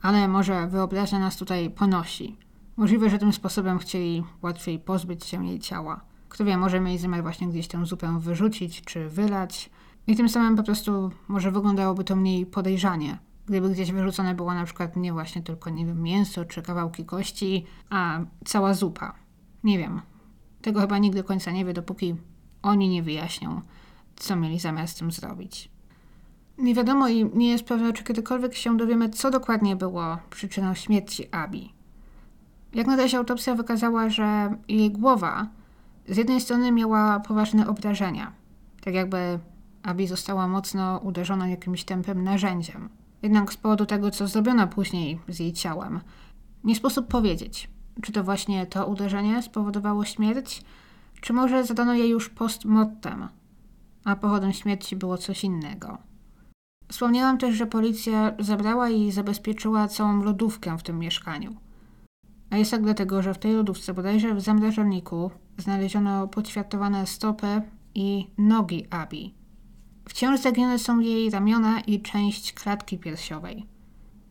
Ale 0.02 0.28
może 0.28 0.68
wyobraźnia 0.68 1.20
nas 1.20 1.38
tutaj 1.38 1.70
ponosi. 1.70 2.38
Możliwe, 2.78 3.10
że 3.10 3.18
tym 3.18 3.34
sposobem 3.34 3.80
chcieli 3.80 4.24
łatwiej 4.42 4.80
pozbyć 4.80 5.26
się 5.26 5.46
jej 5.48 5.60
ciała. 5.60 6.02
Kto 6.30 6.46
wie, 6.46 6.58
może 6.58 6.80
mieli 6.80 6.98
zamiar 6.98 7.22
właśnie 7.22 7.48
gdzieś 7.48 7.68
tę 7.68 7.86
zupę 7.86 8.20
wyrzucić 8.20 8.82
czy 8.82 9.10
wylać. 9.10 9.70
I 10.08 10.16
tym 10.16 10.30
samym 10.30 10.56
po 10.56 10.64
prostu 10.64 11.12
może 11.28 11.52
wyglądałoby 11.52 12.04
to 12.04 12.16
mniej 12.16 12.46
podejrzanie. 12.46 13.18
Gdyby 13.46 13.70
gdzieś 13.70 13.92
wyrzucone 13.92 14.36
było 14.36 14.54
na 14.54 14.66
przykład 14.66 14.96
nie 14.96 15.14
właśnie 15.14 15.42
tylko, 15.42 15.70
nie 15.70 15.86
wiem, 15.86 16.02
mięso 16.02 16.46
czy 16.46 16.62
kawałki 16.62 17.06
kości, 17.06 17.66
a 17.90 18.20
cała 18.46 18.74
zupa. 18.74 19.16
Nie 19.64 19.78
wiem. 19.78 20.02
Tego 20.62 20.80
chyba 20.80 20.98
nigdy 20.98 21.24
końca 21.24 21.52
nie 21.52 21.66
wie, 21.66 21.74
dopóki 21.74 22.16
oni 22.62 22.90
nie 22.90 23.04
wyjaśnią, 23.04 23.62
co 24.16 24.36
mieli 24.36 24.60
zamiar 24.60 24.88
z 24.88 24.96
tym 24.96 25.12
zrobić. 25.12 25.71
Nie 26.62 26.76
wiadomo 26.76 27.08
i 27.08 27.26
nie 27.34 27.50
jest 27.50 27.64
pewne, 27.64 27.94
czy 27.94 28.04
kiedykolwiek 28.04 28.56
się 28.56 28.78
dowiemy, 28.78 29.10
co 29.10 29.32
dokładnie 29.32 29.76
było 29.76 30.18
przyczyną 30.30 30.74
śmierci 30.74 31.28
Abi. 31.32 31.74
Jak 32.74 32.88
na 32.88 32.96
razie 32.96 33.18
autopsja 33.18 33.56
wykazała, 33.56 34.10
że 34.10 34.56
jej 34.68 34.92
głowa 34.92 35.48
z 36.08 36.18
jednej 36.18 36.42
strony 36.42 36.72
miała 36.72 37.20
poważne 37.20 37.68
obrażenia, 37.68 38.32
tak 38.82 38.94
jakby 38.94 39.40
Abi 39.84 40.08
została 40.08 40.48
mocno 40.48 41.00
uderzona 41.04 41.48
jakimś 41.48 41.84
tępym 41.84 42.24
narzędziem. 42.24 42.90
Jednak 43.22 43.54
z 43.54 43.58
powodu 43.58 43.86
tego, 43.86 44.12
co 44.12 44.28
zrobiono 44.28 44.68
później 44.68 45.20
z 45.28 45.40
jej 45.40 45.54
ciałem, 45.54 46.00
nie 46.64 46.76
sposób 46.76 47.08
powiedzieć, 47.08 47.70
czy 48.02 48.12
to 48.12 48.24
właśnie 48.24 48.66
to 48.66 48.88
uderzenie 48.88 49.42
spowodowało 49.42 50.06
śmierć, 50.06 50.64
czy 51.22 51.34
może 51.34 51.64
zadano 51.64 51.94
jej 51.94 52.10
już 52.10 52.30
post-mortem, 52.30 53.28
a 54.04 54.16
powodem 54.16 54.54
śmierci 54.54 54.96
było 54.96 55.18
coś 55.18 55.44
innego. 55.44 56.11
Wspomniałam 56.92 57.38
też, 57.38 57.56
że 57.56 57.68
policja 57.68 58.34
zabrała 58.40 58.90
i 58.90 59.12
zabezpieczyła 59.12 59.88
całą 59.88 60.24
lodówkę 60.24 60.78
w 60.78 60.84
tym 60.84 61.00
mieszkaniu. 61.00 61.56
A 62.50 62.58
jest 62.58 62.72
tak 62.72 62.84
dlatego, 62.84 63.22
że 63.22 63.34
w 63.34 63.38
tej 63.38 63.54
lodówce, 63.54 63.94
bodajże 63.94 64.36
w 64.36 64.42
zamrażalniku, 64.42 65.32
znaleziono 65.58 66.28
poćwiartowane 66.28 67.08
stopy 67.08 67.62
i 67.96 68.28
nogi 68.38 68.86
Abi. 68.90 69.34
Wciąż 70.10 70.40
zaginione 70.40 70.80
są 70.80 71.00
jej 71.00 71.30
ramiona 71.30 71.80
i 71.80 72.02
część 72.02 72.54
klatki 72.54 72.98
piersiowej. 72.98 73.66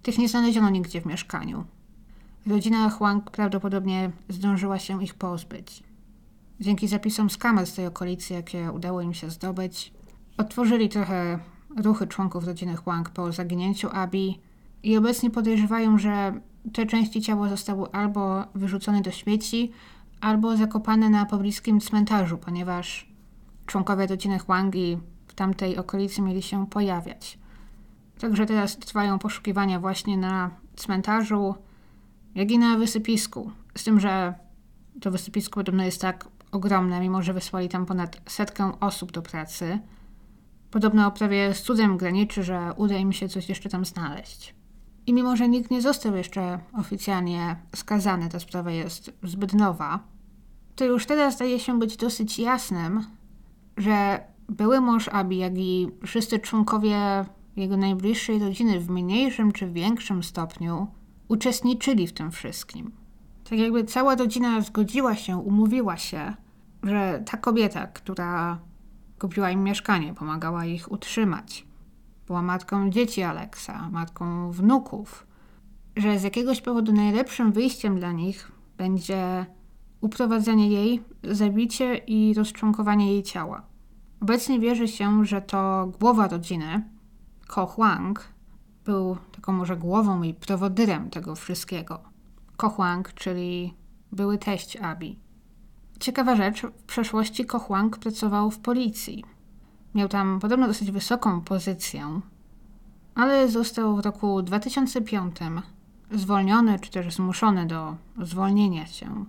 Tych 0.03 0.19
nie 0.19 0.29
znaleziono 0.29 0.71
nigdzie 0.71 1.01
w 1.01 1.07
mieszkaniu. 1.07 1.65
Rodzina 2.47 2.91
Huang 2.91 3.31
prawdopodobnie 3.31 4.11
zdążyła 4.29 4.79
się 4.79 5.05
ich 5.05 5.15
pozbyć. 5.15 5.83
Dzięki 6.61 6.89
zapisom 6.89 7.31
z 7.31 7.37
kamer 7.37 7.67
z 7.67 7.75
tej 7.75 7.87
okolicy, 7.87 8.35
jakie 8.35 8.73
udało 8.73 9.01
im 9.01 9.15
się 9.15 9.31
zdobyć, 9.31 9.93
otworzyli 10.37 10.89
trochę 10.89 11.39
ruchy 11.77 12.07
członków 12.07 12.45
rodziny 12.45 12.77
Huang 12.77 13.11
po 13.11 13.33
zaginięciu 13.33 13.89
Abi 13.93 14.41
i 14.83 14.97
obecnie 14.97 15.31
podejrzewają, 15.31 15.99
że 15.99 16.33
te 16.73 16.87
części 16.87 17.21
ciała 17.21 17.49
zostały 17.49 17.93
albo 17.93 18.45
wyrzucone 18.55 19.01
do 19.01 19.11
śmieci, 19.11 19.73
albo 20.21 20.57
zakopane 20.57 21.11
na 21.11 21.27
pobliskim 21.27 21.81
cmentarzu, 21.81 22.39
ponieważ 22.39 23.13
członkowie 23.67 24.07
rodziny 24.07 24.39
Huangi 24.39 24.99
w 25.29 25.35
tamtej 25.35 25.77
okolicy 25.77 26.23
mieli 26.23 26.43
się 26.43 26.67
pojawiać. 26.67 27.39
Także 28.21 28.47
teraz 28.47 28.79
trwają 28.79 29.19
poszukiwania 29.19 29.81
właśnie 29.81 30.17
na 30.17 30.51
cmentarzu, 30.77 31.55
jak 32.35 32.51
i 32.51 32.59
na 32.59 32.79
wysypisku. 32.79 33.53
Z 33.75 33.85
tym, 33.85 34.01
że 34.01 34.35
to 35.01 35.11
wysypisko 35.11 35.61
podobno 35.61 35.85
jest 35.85 36.01
tak 36.01 36.29
ogromne, 36.53 37.01
mimo 37.01 37.23
że 37.23 37.35
wysłali 37.35 37.69
tam 37.69 37.87
ponad 37.87 38.21
setkę 38.27 38.73
osób 38.81 39.13
do 39.13 39.23
pracy. 39.23 39.79
Podobno 40.71 41.11
prawie 41.11 41.55
z 41.55 41.63
cudem 41.63 41.97
graniczy, 41.97 42.45
że 42.45 42.73
uda 42.77 42.97
im 42.97 43.13
się 43.13 43.29
coś 43.29 43.49
jeszcze 43.49 43.69
tam 43.69 43.85
znaleźć. 43.85 44.55
I 45.07 45.13
mimo, 45.13 45.37
że 45.37 45.49
nikt 45.49 45.71
nie 45.71 45.83
został 45.83 46.17
jeszcze 46.17 46.59
oficjalnie 46.73 47.57
skazany, 47.77 48.29
ta 48.29 48.41
sprawa 48.41 48.71
jest 48.71 49.13
zbyt 49.23 49.55
nowa, 49.55 50.01
to 50.77 50.85
już 50.85 51.07
teraz 51.07 51.35
zdaje 51.35 51.61
się 51.61 51.79
być 51.79 51.97
dosyć 51.97 52.39
jasnym, 52.39 53.05
że 53.77 54.21
były 54.49 54.81
mąż 54.81 55.09
Abi, 55.09 55.39
jak 55.39 55.59
i 55.59 55.89
wszyscy 56.07 56.39
członkowie 56.39 57.25
jego 57.57 57.77
najbliższej 57.77 58.39
rodziny 58.39 58.81
w 58.81 58.91
mniejszym 58.91 59.53
czy 59.53 59.71
większym 59.71 60.23
stopniu 60.23 60.87
uczestniczyli 61.29 62.07
w 62.07 62.13
tym 62.13 62.31
wszystkim. 62.31 62.93
Tak 63.51 63.59
jakby 63.59 63.85
cała 63.85 64.15
rodzina 64.15 64.61
zgodziła 64.61 65.17
się, 65.17 65.37
umówiła 65.37 65.97
się, 65.97 66.35
że 66.83 67.23
ta 67.31 67.37
kobieta, 67.37 67.87
która 67.87 68.59
kupiła 69.21 69.51
im 69.51 69.65
mieszkanie, 69.65 70.15
pomagała 70.15 70.65
ich 70.65 70.93
utrzymać, 70.93 71.67
była 72.27 72.43
matką 72.43 72.91
dzieci 72.91 73.23
Aleksa, 73.23 73.89
matką 73.91 74.51
wnuków, 74.51 75.27
że 75.97 76.19
z 76.19 76.23
jakiegoś 76.23 76.61
powodu 76.61 76.93
najlepszym 76.93 77.53
wyjściem 77.53 77.99
dla 77.99 78.13
nich 78.13 78.53
będzie 78.77 79.47
uprowadzenie 80.01 80.69
jej, 80.69 81.03
zabicie 81.25 81.97
i 81.97 82.35
rozczłonkowanie 82.35 83.13
jej 83.13 83.23
ciała. 83.23 83.63
Obecnie 84.23 84.61
wierzy 84.61 84.89
się, 84.89 85.25
że 85.25 85.43
to 85.43 85.93
głowa 86.01 86.29
rodziny, 86.29 86.83
Ko 87.49 87.67
Huang, 87.67 88.29
był 88.85 89.17
taką 89.33 89.53
może 89.53 89.77
głową 89.77 90.23
i 90.23 90.35
prowodyrem 90.35 91.11
tego 91.11 91.35
wszystkiego. 91.35 92.01
Ko 92.57 92.69
Huang, 92.69 93.15
czyli 93.15 93.75
były 94.13 94.39
teść 94.39 94.77
Abi. 94.77 95.19
Ciekawa 96.01 96.37
rzecz, 96.37 96.63
w 96.63 96.83
przeszłości 96.83 97.45
Ko 97.45 97.59
Huang 97.59 97.99
pracował 97.99 98.51
w 98.51 98.59
policji. 98.59 99.25
Miał 99.95 100.09
tam 100.09 100.41
podobno 100.41 100.67
dosyć 100.67 100.91
wysoką 100.91 101.41
pozycję, 101.41 102.21
ale 103.15 103.49
został 103.49 103.97
w 103.97 104.01
roku 104.01 104.43
2005 104.43 105.37
zwolniony, 106.11 106.79
czy 106.79 106.91
też 106.91 107.15
zmuszony 107.15 107.67
do 107.67 107.97
zwolnienia 108.23 108.87
się. 108.87 109.25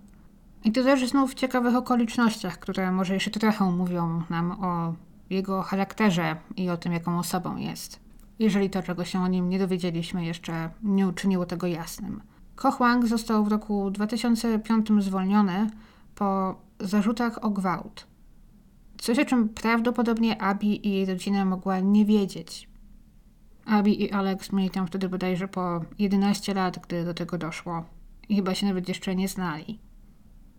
I 0.64 0.72
to 0.72 0.82
też 0.82 1.08
znów 1.08 1.30
w 1.30 1.34
ciekawych 1.34 1.76
okolicznościach, 1.76 2.58
które 2.58 2.92
może 2.92 3.14
jeszcze 3.14 3.30
trochę 3.30 3.64
mówią 3.70 4.22
nam 4.30 4.50
o 4.50 4.94
jego 5.30 5.62
charakterze 5.62 6.36
i 6.56 6.70
o 6.70 6.76
tym, 6.76 6.92
jaką 6.92 7.18
osobą 7.18 7.56
jest. 7.56 8.00
Jeżeli 8.38 8.70
to, 8.70 8.82
czego 8.82 9.04
się 9.04 9.20
o 9.20 9.28
nim 9.28 9.48
nie 9.48 9.58
dowiedzieliśmy, 9.58 10.24
jeszcze 10.24 10.70
nie 10.82 11.08
uczyniło 11.08 11.46
tego 11.46 11.66
jasnym. 11.66 12.22
Ko 12.56 12.72
Huang 12.72 13.06
został 13.06 13.44
w 13.44 13.48
roku 13.48 13.90
2005 13.90 14.88
zwolniony 14.98 15.70
po 16.14 16.60
zarzutach 16.80 17.44
o 17.44 17.50
gwałt. 17.50 18.06
Coś, 18.98 19.18
o 19.18 19.24
czym 19.24 19.48
prawdopodobnie 19.48 20.42
Abi 20.42 20.88
i 20.88 20.92
jej 20.92 21.06
rodzina 21.06 21.44
mogła 21.44 21.80
nie 21.80 22.04
wiedzieć. 22.04 22.68
Abi 23.66 24.02
i 24.02 24.12
Alex 24.12 24.52
mieli 24.52 24.70
tam 24.70 24.86
wtedy 24.86 25.08
bodajże 25.08 25.48
po 25.48 25.80
11 25.98 26.54
lat, 26.54 26.78
gdy 26.78 27.04
do 27.04 27.14
tego 27.14 27.38
doszło. 27.38 27.84
I 28.28 28.36
chyba 28.36 28.54
się 28.54 28.66
nawet 28.66 28.88
jeszcze 28.88 29.14
nie 29.14 29.28
znali. 29.28 29.78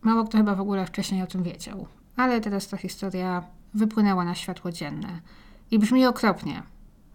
Mało 0.01 0.23
kto 0.23 0.37
chyba 0.37 0.55
w 0.55 0.61
ogóle 0.61 0.85
wcześniej 0.85 1.21
o 1.21 1.27
tym 1.27 1.43
wiedział. 1.43 1.87
Ale 2.15 2.41
teraz 2.41 2.67
ta 2.67 2.77
historia 2.77 3.43
wypłynęła 3.73 4.25
na 4.25 4.35
światło 4.35 4.71
dzienne. 4.71 5.21
I 5.71 5.79
brzmi 5.79 6.05
okropnie. 6.05 6.63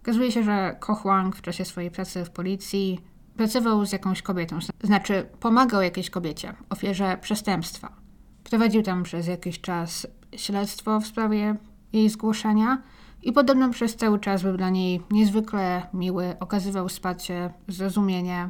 Okazuje 0.01 0.31
się, 0.31 0.43
że 0.43 0.75
Ko 0.79 0.95
Huang 0.95 1.35
w 1.35 1.41
czasie 1.41 1.65
swojej 1.65 1.91
pracy 1.91 2.25
w 2.25 2.29
policji 2.29 2.99
pracował 3.37 3.85
z 3.85 3.91
jakąś 3.91 4.21
kobietą, 4.21 4.59
znaczy 4.83 5.29
pomagał 5.39 5.81
jakiejś 5.81 6.09
kobiecie, 6.09 6.53
ofierze 6.69 7.17
przestępstwa. 7.21 8.08
Prowadził 8.43 8.81
tam 8.83 9.03
przez 9.03 9.27
jakiś 9.27 9.61
czas 9.61 10.07
śledztwo 10.35 10.99
w 10.99 11.07
sprawie 11.07 11.55
jej 11.93 12.09
zgłoszenia 12.09 12.81
i 13.23 13.31
podobno 13.31 13.69
przez 13.69 13.95
cały 13.95 14.19
czas 14.19 14.43
był 14.43 14.57
dla 14.57 14.69
niej 14.69 15.01
niezwykle 15.11 15.87
miły, 15.93 16.35
okazywał 16.39 16.87
wsparcie, 16.87 17.53
zrozumienie, 17.67 18.49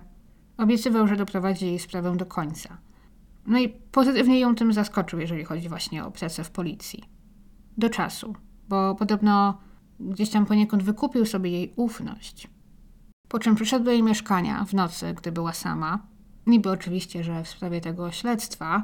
obiecywał, 0.57 1.07
że 1.07 1.15
doprowadzi 1.15 1.65
jej 1.65 1.79
sprawę 1.79 2.17
do 2.17 2.25
końca. 2.25 2.77
No 3.45 3.59
i 3.59 3.69
pozytywnie 3.69 4.39
ją 4.39 4.55
tym 4.55 4.73
zaskoczył, 4.73 5.19
jeżeli 5.19 5.43
chodzi 5.43 5.69
właśnie 5.69 6.05
o 6.05 6.11
pracę 6.11 6.43
w 6.43 6.51
policji. 6.51 7.03
Do 7.77 7.89
czasu, 7.89 8.35
bo 8.69 8.95
podobno 8.95 9.57
gdzieś 9.99 10.29
tam 10.29 10.45
poniekąd 10.45 10.83
wykupił 10.83 11.25
sobie 11.25 11.51
jej 11.51 11.73
ufność. 11.75 12.47
Po 13.27 13.39
czym 13.39 13.55
przyszedł 13.55 13.85
do 13.85 13.91
jej 13.91 14.03
mieszkania 14.03 14.65
w 14.65 14.73
nocy, 14.73 15.13
gdy 15.13 15.31
była 15.31 15.53
sama. 15.53 15.99
Niby 16.47 16.69
oczywiście, 16.69 17.23
że 17.23 17.43
w 17.43 17.47
sprawie 17.47 17.81
tego 17.81 18.11
śledztwa 18.11 18.83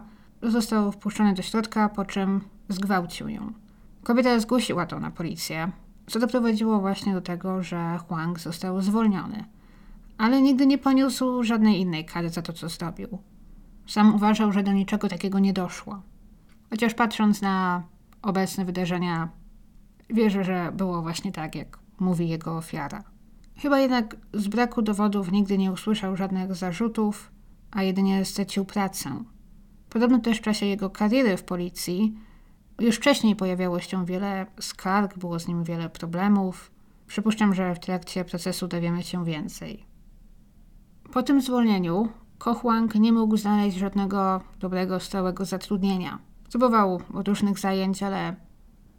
został 0.51 0.91
wpuszczony 0.91 1.33
do 1.33 1.41
środka, 1.41 1.89
po 1.89 2.05
czym 2.05 2.41
zgwałcił 2.69 3.29
ją. 3.29 3.53
Kobieta 4.03 4.39
zgłosiła 4.39 4.85
to 4.85 4.99
na 4.99 5.11
policję, 5.11 5.71
co 6.07 6.19
doprowadziło 6.19 6.79
właśnie 6.79 7.13
do 7.13 7.21
tego, 7.21 7.63
że 7.63 7.99
Huang 8.07 8.39
został 8.39 8.81
zwolniony. 8.81 9.43
Ale 10.17 10.41
nigdy 10.41 10.65
nie 10.65 10.77
poniósł 10.77 11.43
żadnej 11.43 11.79
innej 11.79 12.05
kary 12.05 12.29
za 12.29 12.41
to, 12.41 12.53
co 12.53 12.69
zrobił. 12.69 13.17
Sam 13.87 14.15
uważał, 14.15 14.51
że 14.51 14.63
do 14.63 14.73
niczego 14.73 15.09
takiego 15.09 15.39
nie 15.39 15.53
doszło. 15.53 16.01
Chociaż 16.69 16.93
patrząc 16.93 17.41
na 17.41 17.83
obecne 18.21 18.65
wydarzenia, 18.65 19.29
wierzę, 20.09 20.43
że 20.43 20.71
było 20.73 21.01
właśnie 21.01 21.31
tak, 21.31 21.55
jak 21.55 21.79
mówi 21.99 22.29
jego 22.29 22.57
ofiara. 22.57 23.03
Chyba 23.57 23.79
jednak 23.79 24.15
z 24.33 24.47
braku 24.47 24.81
dowodów 24.81 25.31
nigdy 25.31 25.57
nie 25.57 25.71
usłyszał 25.71 26.15
żadnych 26.15 26.55
zarzutów, 26.55 27.31
a 27.71 27.83
jedynie 27.83 28.25
stracił 28.25 28.65
pracę. 28.65 29.23
Podobno 29.95 30.19
też 30.19 30.37
w 30.37 30.41
czasie 30.41 30.65
jego 30.65 30.89
kariery 30.89 31.37
w 31.37 31.43
policji 31.43 32.15
już 32.79 32.95
wcześniej 32.95 33.35
pojawiało 33.35 33.79
się 33.79 34.05
wiele 34.05 34.45
skarg, 34.59 35.17
było 35.17 35.39
z 35.39 35.47
nim 35.47 35.63
wiele 35.63 35.89
problemów. 35.89 36.71
Przypuszczam, 37.07 37.53
że 37.53 37.75
w 37.75 37.79
trakcie 37.79 38.25
procesu 38.25 38.67
dowiemy 38.67 39.03
się 39.03 39.25
więcej. 39.25 39.85
Po 41.13 41.23
tym 41.23 41.41
zwolnieniu 41.41 42.09
Kochłang 42.37 42.95
nie 42.95 43.13
mógł 43.13 43.37
znaleźć 43.37 43.77
żadnego 43.77 44.41
dobrego, 44.59 44.99
stałego 44.99 45.45
zatrudnienia. 45.45 46.19
Próbował 46.49 47.01
różnych 47.09 47.59
zajęć, 47.59 48.03
ale 48.03 48.35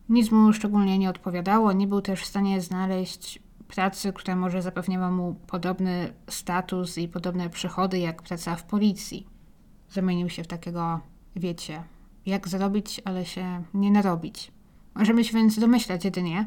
nic 0.08 0.30
mu 0.30 0.52
szczególnie 0.52 0.98
nie 0.98 1.10
odpowiadało. 1.10 1.72
Nie 1.72 1.86
był 1.86 2.00
też 2.00 2.20
w 2.22 2.26
stanie 2.26 2.60
znaleźć 2.60 3.42
pracy, 3.68 4.12
która 4.12 4.36
może 4.36 4.62
zapewniała 4.62 5.10
mu 5.10 5.34
podobny 5.46 6.12
status 6.28 6.98
i 6.98 7.08
podobne 7.08 7.50
przychody 7.50 7.98
jak 7.98 8.22
praca 8.22 8.56
w 8.56 8.64
policji. 8.64 9.35
Zamienił 9.90 10.28
się 10.28 10.44
w 10.44 10.46
takiego, 10.46 11.00
wiecie, 11.36 11.82
jak 12.26 12.48
zarobić, 12.48 13.00
ale 13.04 13.24
się 13.24 13.62
nie 13.74 13.90
narobić. 13.90 14.52
Możemy 14.94 15.24
się 15.24 15.34
więc 15.34 15.58
domyślać 15.58 16.04
jedynie, 16.04 16.46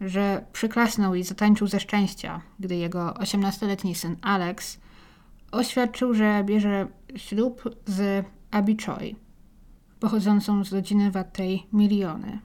że 0.00 0.44
przyklasnął 0.52 1.14
i 1.14 1.24
zatańczył 1.24 1.66
ze 1.66 1.80
szczęścia, 1.80 2.40
gdy 2.60 2.76
jego 2.76 3.10
18-letni 3.10 3.94
syn 3.94 4.16
Alex 4.22 4.80
oświadczył, 5.52 6.14
że 6.14 6.44
bierze 6.44 6.86
ślub 7.16 7.62
z 7.86 8.26
Abby 8.50 8.76
Choi, 8.86 9.16
pochodzącą 10.00 10.64
z 10.64 10.72
rodziny 10.72 11.10
wartej 11.10 11.66
miliony. 11.72 12.38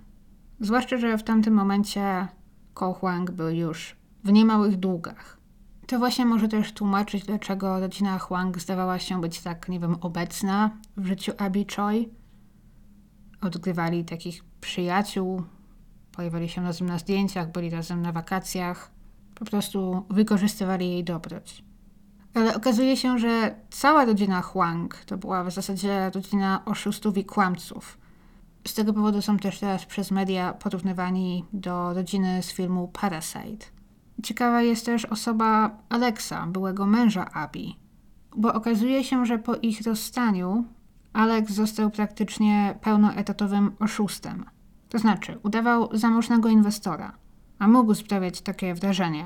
Zwłaszcza, 0.59 0.97
że 0.97 1.17
w 1.17 1.23
tamtym 1.23 1.53
momencie 1.53 2.27
Ko 2.73 2.93
Huang 2.93 3.31
był 3.31 3.49
już 3.49 3.95
w 4.23 4.31
niemałych 4.31 4.75
długach. 4.75 5.42
To 5.87 5.99
właśnie 5.99 6.25
może 6.25 6.47
też 6.47 6.73
tłumaczyć, 6.73 7.25
dlaczego 7.25 7.79
rodzina 7.79 8.19
Huang 8.19 8.59
zdawała 8.59 8.99
się 8.99 9.21
być 9.21 9.39
tak, 9.39 9.69
nie 9.69 9.79
wiem, 9.79 9.97
obecna 10.01 10.71
w 10.97 11.05
życiu 11.05 11.31
Abby 11.37 11.65
Choi. 11.75 12.09
Odgrywali 13.41 14.05
takich 14.05 14.43
przyjaciół, 14.61 15.43
pojawiali 16.11 16.49
się 16.49 16.63
razem 16.63 16.87
na 16.87 16.99
zdjęciach, 16.99 17.51
byli 17.51 17.69
razem 17.69 18.01
na 18.01 18.11
wakacjach. 18.11 18.91
Po 19.35 19.45
prostu 19.45 20.05
wykorzystywali 20.09 20.89
jej 20.89 21.03
dobroć. 21.03 21.63
Ale 22.33 22.55
okazuje 22.55 22.97
się, 22.97 23.19
że 23.19 23.55
cała 23.69 24.05
rodzina 24.05 24.41
Huang 24.41 24.97
to 25.05 25.17
była 25.17 25.43
w 25.43 25.51
zasadzie 25.51 26.11
rodzina 26.15 26.65
oszustów 26.65 27.17
i 27.17 27.25
kłamców. 27.25 27.97
Z 28.67 28.73
tego 28.73 28.93
powodu 28.93 29.21
są 29.21 29.37
też 29.37 29.59
teraz 29.59 29.85
przez 29.85 30.11
media 30.11 30.53
porównywani 30.53 31.45
do 31.53 31.93
rodziny 31.93 32.43
z 32.43 32.53
filmu 32.53 32.87
Parasite. 32.87 33.65
Ciekawa 34.23 34.61
jest 34.61 34.85
też 34.85 35.05
osoba 35.05 35.77
Alexa, 35.89 36.47
byłego 36.47 36.85
męża 36.85 37.31
Abi, 37.31 37.75
bo 38.35 38.53
okazuje 38.53 39.03
się, 39.03 39.25
że 39.25 39.37
po 39.37 39.55
ich 39.55 39.81
rozstaniu 39.81 40.65
Alex 41.13 41.53
został 41.53 41.89
praktycznie 41.89 42.77
pełnoetatowym 42.81 43.71
oszustem. 43.79 44.45
To 44.89 44.99
znaczy, 44.99 45.39
udawał 45.43 45.97
zamożnego 45.97 46.49
inwestora, 46.49 47.13
a 47.59 47.67
mógł 47.67 47.95
sprawiać 47.95 48.41
takie 48.41 48.73
wrażenie. 48.73 49.25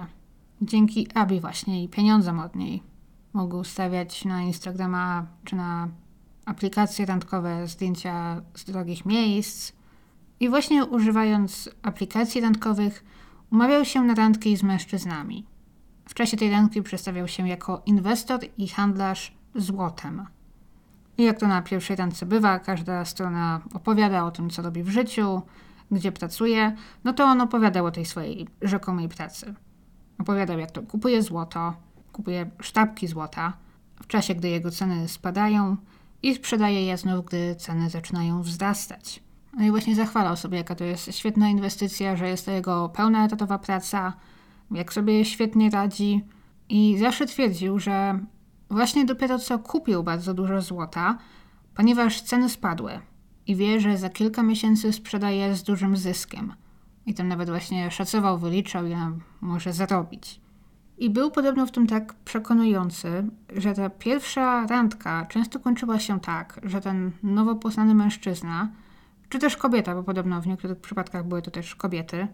Dzięki 0.61 1.07
Abi 1.13 1.39
właśnie 1.39 1.83
i 1.83 1.89
pieniądzom 1.89 2.39
od 2.39 2.55
niej. 2.55 2.83
Mógł 3.33 3.63
stawiać 3.63 4.25
na 4.25 4.41
Instagrama 4.41 5.25
czy 5.43 5.55
na 5.55 5.87
aplikacje 6.45 7.05
randkowe 7.05 7.67
zdjęcia 7.67 8.41
z 8.53 8.65
drogich 8.65 9.05
miejsc. 9.05 9.71
I 10.39 10.49
właśnie 10.49 10.85
używając 10.85 11.69
aplikacji 11.81 12.41
randkowych 12.41 13.03
umawiał 13.51 13.85
się 13.85 14.03
na 14.03 14.15
randki 14.15 14.57
z 14.57 14.63
mężczyznami. 14.63 15.45
W 16.05 16.13
czasie 16.13 16.37
tej 16.37 16.51
randki 16.51 16.81
przedstawiał 16.81 17.27
się 17.27 17.47
jako 17.47 17.81
inwestor 17.85 18.39
i 18.57 18.67
handlarz 18.67 19.37
złotem. 19.55 20.25
I 21.17 21.23
jak 21.23 21.39
to 21.39 21.47
na 21.47 21.61
pierwszej 21.61 21.95
randce 21.95 22.25
bywa, 22.25 22.59
każda 22.59 23.05
strona 23.05 23.61
opowiada 23.73 24.25
o 24.25 24.31
tym, 24.31 24.49
co 24.49 24.61
robi 24.61 24.83
w 24.83 24.89
życiu, 24.89 25.41
gdzie 25.91 26.11
pracuje, 26.11 26.75
no 27.03 27.13
to 27.13 27.25
on 27.25 27.41
opowiadał 27.41 27.85
o 27.85 27.91
tej 27.91 28.05
swojej 28.05 28.47
rzekomej 28.61 29.09
pracy. 29.09 29.53
Opowiadał, 30.19 30.59
jak 30.59 30.71
to 30.71 30.81
kupuje 30.81 31.21
złoto, 31.23 31.73
kupuje 32.11 32.49
sztabki 32.61 33.07
złota 33.07 33.53
w 34.03 34.07
czasie, 34.07 34.35
gdy 34.35 34.49
jego 34.49 34.71
ceny 34.71 35.07
spadają 35.07 35.77
i 36.23 36.35
sprzedaje 36.35 36.85
je 36.85 36.97
znów, 36.97 37.25
gdy 37.25 37.55
ceny 37.55 37.89
zaczynają 37.89 38.41
wzrastać. 38.41 39.26
No 39.53 39.65
i 39.65 39.71
właśnie 39.71 39.95
zachwalał 39.95 40.35
sobie, 40.35 40.57
jaka 40.57 40.75
to 40.75 40.83
jest 40.83 41.15
świetna 41.15 41.49
inwestycja, 41.49 42.15
że 42.15 42.29
jest 42.29 42.45
to 42.45 42.51
jego 42.51 42.89
pełna 42.89 43.25
etatowa 43.25 43.59
praca, 43.59 44.13
jak 44.71 44.93
sobie 44.93 45.25
świetnie 45.25 45.69
radzi. 45.69 46.25
I 46.69 46.97
zawsze 46.99 47.25
twierdził, 47.25 47.79
że 47.79 48.19
właśnie 48.69 49.05
dopiero 49.05 49.39
co 49.39 49.59
kupił 49.59 50.03
bardzo 50.03 50.33
dużo 50.33 50.61
złota, 50.61 51.17
ponieważ 51.75 52.21
ceny 52.21 52.49
spadły 52.49 52.99
i 53.47 53.55
wie, 53.55 53.79
że 53.79 53.97
za 53.97 54.09
kilka 54.09 54.43
miesięcy 54.43 54.93
sprzedaje 54.93 55.55
z 55.55 55.63
dużym 55.63 55.97
zyskiem. 55.97 56.53
I 57.05 57.13
tam 57.13 57.27
nawet 57.27 57.49
właśnie 57.49 57.91
szacował, 57.91 58.37
wyliczał, 58.37 58.85
ile 58.85 59.11
może 59.41 59.73
zarobić. 59.73 60.41
I 60.97 61.09
był 61.09 61.31
podobno 61.31 61.65
w 61.65 61.71
tym 61.71 61.87
tak 61.87 62.13
przekonujący, 62.13 63.29
że 63.55 63.73
ta 63.73 63.89
pierwsza 63.89 64.67
randka 64.67 65.25
często 65.25 65.59
kończyła 65.59 65.99
się 65.99 66.19
tak, 66.19 66.59
że 66.63 66.81
ten 66.81 67.11
nowo 67.23 67.55
poznany 67.55 67.95
mężczyzna, 67.95 68.69
czy 69.29 69.39
też 69.39 69.57
kobieta, 69.57 69.95
bo 69.95 70.03
podobno 70.03 70.41
w 70.41 70.47
niektórych 70.47 70.79
przypadkach 70.79 71.27
były 71.27 71.41
to 71.41 71.51
też 71.51 71.75
kobiety, 71.75 72.27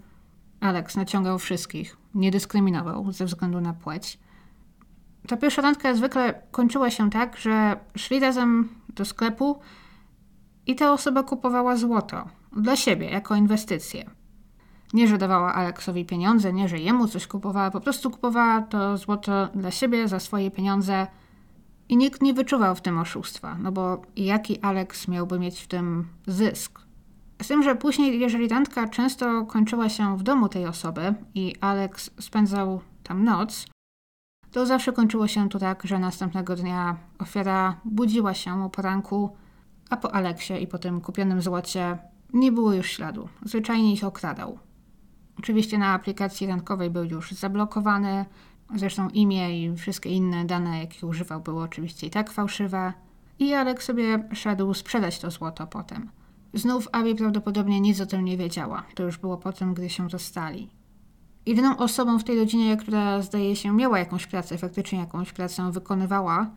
Alex 0.59 0.95
naciągał 0.95 1.39
wszystkich, 1.39 1.97
nie 2.15 2.31
dyskryminował 2.31 3.11
ze 3.11 3.25
względu 3.25 3.61
na 3.61 3.73
płeć. 3.73 4.19
Ta 5.27 5.37
pierwsza 5.37 5.61
randka 5.61 5.93
zwykle 5.93 6.41
kończyła 6.51 6.89
się 6.89 7.09
tak, 7.09 7.37
że 7.37 7.79
szli 7.95 8.19
razem 8.19 8.69
do 8.89 9.05
sklepu 9.05 9.59
i 10.67 10.75
ta 10.75 10.93
osoba 10.93 11.23
kupowała 11.23 11.75
złoto 11.75 12.27
dla 12.57 12.75
siebie 12.75 13.09
jako 13.09 13.35
inwestycję. 13.35 14.09
Nie, 14.93 15.07
że 15.07 15.17
dawała 15.17 15.53
Aleksowi 15.53 16.05
pieniądze, 16.05 16.53
nie, 16.53 16.67
że 16.67 16.79
jemu 16.79 17.07
coś 17.07 17.27
kupowała, 17.27 17.71
po 17.71 17.81
prostu 17.81 18.11
kupowała 18.11 18.61
to 18.61 18.97
złoto 18.97 19.47
dla 19.55 19.71
siebie, 19.71 20.07
za 20.07 20.19
swoje 20.19 20.51
pieniądze 20.51 21.07
i 21.89 21.97
nikt 21.97 22.21
nie 22.21 22.33
wyczuwał 22.33 22.75
w 22.75 22.81
tym 22.81 22.97
oszustwa, 22.97 23.57
no 23.57 23.71
bo 23.71 24.01
jaki 24.15 24.59
Aleks 24.59 25.07
miałby 25.07 25.39
mieć 25.39 25.61
w 25.61 25.67
tym 25.67 26.07
zysk? 26.27 26.79
Z 27.41 27.47
tym, 27.47 27.63
że 27.63 27.75
później, 27.75 28.19
jeżeli 28.19 28.47
randka 28.47 28.87
często 28.87 29.45
kończyła 29.45 29.89
się 29.89 30.17
w 30.17 30.23
domu 30.23 30.49
tej 30.49 30.65
osoby 30.65 31.13
i 31.35 31.55
Aleks 31.61 32.09
spędzał 32.19 32.81
tam 33.03 33.23
noc, 33.23 33.65
to 34.51 34.65
zawsze 34.65 34.93
kończyło 34.93 35.27
się 35.27 35.49
to 35.49 35.59
tak, 35.59 35.83
że 35.83 35.99
następnego 35.99 36.55
dnia 36.55 36.97
ofiara 37.19 37.79
budziła 37.85 38.33
się 38.33 38.63
o 38.63 38.69
poranku, 38.69 39.35
a 39.89 39.97
po 39.97 40.15
Aleksie 40.15 40.53
i 40.63 40.67
po 40.67 40.77
tym 40.77 41.01
kupionym 41.01 41.41
złocie 41.41 41.97
nie 42.33 42.51
było 42.51 42.73
już 42.73 42.91
śladu. 42.91 43.29
Zwyczajnie 43.45 43.93
ich 43.93 44.03
okradał. 44.03 44.59
Oczywiście 45.39 45.77
na 45.77 45.93
aplikacji 45.93 46.47
randkowej 46.47 46.89
był 46.89 47.03
już 47.03 47.31
zablokowany, 47.31 48.25
zresztą 48.75 49.09
imię 49.09 49.63
i 49.63 49.75
wszystkie 49.75 50.09
inne 50.09 50.45
dane, 50.45 50.79
jakie 50.79 51.07
używał, 51.07 51.41
były 51.41 51.63
oczywiście 51.63 52.07
i 52.07 52.09
tak 52.09 52.31
fałszywe. 52.31 52.93
I 53.39 53.53
Alek 53.53 53.83
sobie 53.83 54.29
szedł 54.33 54.73
sprzedać 54.73 55.19
to 55.19 55.31
złoto 55.31 55.67
potem. 55.67 56.09
Znów 56.53 56.87
Abby 56.91 57.15
prawdopodobnie 57.15 57.81
nic 57.81 58.01
o 58.01 58.05
tym 58.05 58.25
nie 58.25 58.37
wiedziała. 58.37 58.83
To 58.95 59.03
już 59.03 59.17
było 59.17 59.37
potem, 59.37 59.73
gdy 59.73 59.89
się 59.89 60.09
rozstali. 60.09 60.69
Jedyną 61.45 61.77
osobą 61.77 62.19
w 62.19 62.23
tej 62.23 62.39
rodzinie, 62.39 62.77
która 62.77 63.21
zdaje 63.21 63.55
się 63.55 63.73
miała 63.73 63.99
jakąś 63.99 64.27
pracę, 64.27 64.57
faktycznie 64.57 64.99
jakąś 64.99 65.33
pracę 65.33 65.71
wykonywała, 65.71 66.51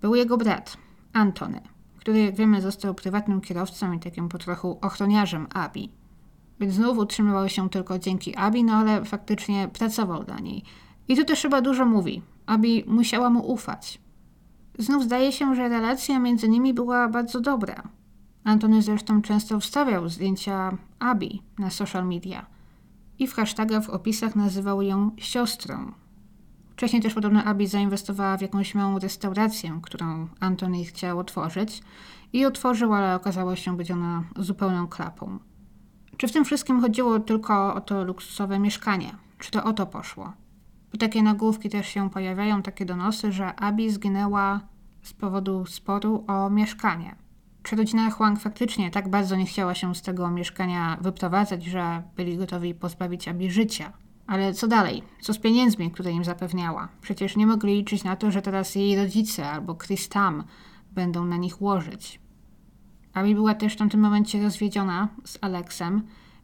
był 0.00 0.14
jego 0.14 0.36
brat, 0.36 0.76
Antony, 1.12 1.60
który 1.98 2.18
jak 2.18 2.36
wiemy 2.36 2.60
został 2.60 2.94
prywatnym 2.94 3.40
kierowcą 3.40 3.92
i 3.92 3.98
takim 3.98 4.28
po 4.28 4.38
trochu 4.38 4.78
ochroniarzem 4.80 5.46
Abby. 5.54 5.88
Więc 6.60 6.74
znów 6.74 6.98
utrzymywał 6.98 7.48
się 7.48 7.70
tylko 7.70 7.98
dzięki 7.98 8.36
Abi, 8.36 8.64
no 8.64 8.72
ale 8.72 9.04
faktycznie 9.04 9.68
pracował 9.68 10.24
dla 10.24 10.38
niej. 10.38 10.64
I 11.10 11.16
tu 11.16 11.24
też 11.24 11.42
chyba 11.42 11.60
dużo 11.60 11.86
mówi. 11.86 12.22
Abi 12.46 12.84
musiała 12.86 13.30
mu 13.30 13.52
ufać. 13.52 14.00
Znów 14.78 15.04
zdaje 15.04 15.32
się, 15.32 15.54
że 15.54 15.68
relacja 15.68 16.18
między 16.18 16.48
nimi 16.48 16.74
była 16.74 17.08
bardzo 17.08 17.40
dobra. 17.40 17.82
Antony 18.44 18.82
zresztą 18.82 19.22
często 19.22 19.60
wstawiał 19.60 20.08
zdjęcia 20.08 20.76
Abi 20.98 21.42
na 21.58 21.70
social 21.70 22.06
media 22.06 22.46
i 23.18 23.26
w 23.26 23.34
hashtagach 23.34 23.84
w 23.84 23.90
opisach 23.90 24.36
nazywał 24.36 24.82
ją 24.82 25.10
siostrą. 25.16 25.92
Wcześniej 26.72 27.02
też 27.02 27.14
podobno 27.14 27.44
Abi 27.44 27.66
zainwestowała 27.66 28.36
w 28.36 28.42
jakąś 28.42 28.74
małą 28.74 28.98
restaurację, 28.98 29.80
którą 29.82 30.28
Antony 30.40 30.84
chciał 30.84 31.18
otworzyć 31.18 31.82
i 32.32 32.44
otworzył, 32.44 32.94
ale 32.94 33.14
okazało 33.14 33.56
się 33.56 33.76
być 33.76 33.90
ona 33.90 34.24
zupełną 34.36 34.88
klapą. 34.88 35.38
Czy 36.16 36.28
w 36.28 36.32
tym 36.32 36.44
wszystkim 36.44 36.80
chodziło 36.80 37.20
tylko 37.20 37.74
o 37.74 37.80
to 37.80 38.04
luksusowe 38.04 38.58
mieszkanie? 38.58 39.14
Czy 39.38 39.50
to 39.50 39.64
o 39.64 39.72
to 39.72 39.86
poszło? 39.86 40.32
Takie 40.98 41.22
nagłówki 41.22 41.68
też 41.68 41.86
się 41.86 42.10
pojawiają, 42.10 42.62
takie 42.62 42.84
donosy, 42.84 43.32
że 43.32 43.56
Abi 43.56 43.90
zginęła 43.90 44.60
z 45.02 45.12
powodu 45.12 45.66
sporu 45.66 46.24
o 46.28 46.50
mieszkanie. 46.50 47.16
Czy 47.62 47.76
rodzina 47.76 48.10
Huang 48.10 48.40
faktycznie 48.40 48.90
tak 48.90 49.08
bardzo 49.08 49.36
nie 49.36 49.46
chciała 49.46 49.74
się 49.74 49.94
z 49.94 50.02
tego 50.02 50.30
mieszkania 50.30 50.98
wyprowadzać, 51.00 51.64
że 51.64 52.02
byli 52.16 52.36
gotowi 52.36 52.74
pozbawić 52.74 53.28
Abi 53.28 53.50
życia? 53.50 53.92
Ale 54.26 54.54
co 54.54 54.68
dalej? 54.68 55.02
Co 55.20 55.32
z 55.34 55.38
pieniędzmi, 55.38 55.90
które 55.90 56.10
im 56.10 56.24
zapewniała? 56.24 56.88
Przecież 57.00 57.36
nie 57.36 57.46
mogli 57.46 57.74
liczyć 57.74 58.04
na 58.04 58.16
to, 58.16 58.30
że 58.30 58.42
teraz 58.42 58.74
jej 58.74 58.96
rodzice 58.96 59.50
albo 59.50 59.74
Chris 59.74 60.08
Tam 60.08 60.44
będą 60.92 61.24
na 61.24 61.36
nich 61.36 61.62
łożyć. 61.62 62.20
Abi 63.14 63.34
była 63.34 63.54
też 63.54 63.72
w 63.72 63.76
tamtym 63.76 64.00
momencie 64.00 64.42
rozwiedziona 64.42 65.08
z 65.24 65.38
Aleksem, 65.40 66.02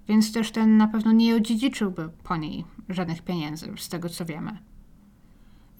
więc 0.08 0.32
też 0.32 0.50
ten 0.50 0.76
na 0.76 0.88
pewno 0.88 1.12
nie 1.12 1.36
odziedziczyłby 1.36 2.08
po 2.24 2.36
niej 2.36 2.64
żadnych 2.88 3.22
pieniędzy, 3.22 3.72
z 3.76 3.88
tego 3.88 4.08
co 4.08 4.24
wiemy. 4.24 4.58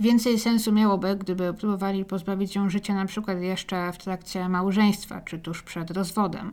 Więcej 0.00 0.38
sensu 0.38 0.72
miałoby, 0.72 1.16
gdyby 1.16 1.54
próbowali 1.54 2.04
pozbawić 2.04 2.54
ją 2.54 2.70
życia 2.70 2.94
na 2.94 3.07
przykład 3.07 3.40
jeszcze 3.40 3.92
w 3.92 3.98
trakcie 3.98 4.48
małżeństwa, 4.48 5.20
czy 5.20 5.38
tuż 5.38 5.62
przed 5.62 5.90
rozwodem. 5.90 6.52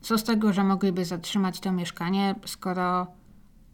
Co 0.00 0.18
z 0.18 0.24
tego, 0.24 0.52
że 0.52 0.64
mogliby 0.64 1.04
zatrzymać 1.04 1.60
to 1.60 1.72
mieszkanie, 1.72 2.34
skoro 2.46 3.06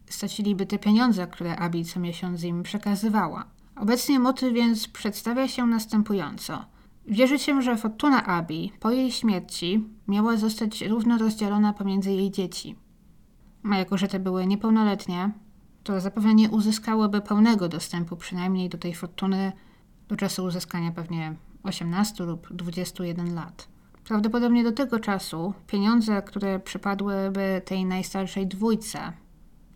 straciliby 0.09 0.65
te 0.65 0.79
pieniądze, 0.79 1.27
które 1.27 1.55
Abi 1.55 1.85
co 1.85 1.99
miesiąc 1.99 2.43
im 2.43 2.63
przekazywała. 2.63 3.45
Obecnie 3.75 4.19
motyw 4.19 4.53
więc 4.53 4.87
przedstawia 4.87 5.47
się 5.47 5.67
następująco. 5.67 6.65
Wierzy 7.07 7.39
się, 7.39 7.61
że 7.61 7.77
fortuna 7.77 8.25
Abi 8.25 8.71
po 8.79 8.91
jej 8.91 9.11
śmierci 9.11 9.87
miała 10.07 10.37
zostać 10.37 10.81
równo 10.81 11.17
rozdzielona 11.17 11.73
pomiędzy 11.73 12.11
jej 12.11 12.31
dzieci. 12.31 12.75
A 13.71 13.77
jako, 13.77 13.97
że 13.97 14.07
te 14.07 14.19
były 14.19 14.47
niepełnoletnie, 14.47 15.31
to 15.87 16.01
zapewne 16.01 16.33
nie 16.33 16.49
uzyskałyby 16.49 17.21
pełnego 17.21 17.69
dostępu 17.69 18.15
przynajmniej 18.15 18.69
do 18.69 18.77
tej 18.77 18.95
fortuny 18.95 19.51
do 20.07 20.15
czasu 20.15 20.43
uzyskania 20.43 20.91
pewnie 20.91 21.35
18 21.63 22.23
lub 22.23 22.53
21 22.53 23.35
lat. 23.35 23.67
Prawdopodobnie 24.07 24.63
do 24.63 24.71
tego 24.71 24.99
czasu 24.99 25.53
pieniądze, 25.67 26.21
które 26.21 26.59
przypadłyby 26.59 27.61
tej 27.65 27.85
najstarszej 27.85 28.47
dwójce, 28.47 29.13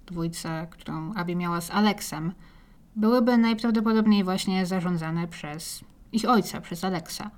dwójce, 0.05 0.67
którą 0.71 1.13
Abi 1.13 1.35
miała 1.35 1.61
z 1.61 1.71
Aleksem, 1.71 2.33
byłyby 2.95 3.37
najprawdopodobniej 3.37 4.23
właśnie 4.23 4.65
zarządzane 4.65 5.27
przez 5.27 5.83
ich 6.11 6.29
ojca, 6.29 6.61
przez 6.61 6.83
Aleksa. 6.83 7.31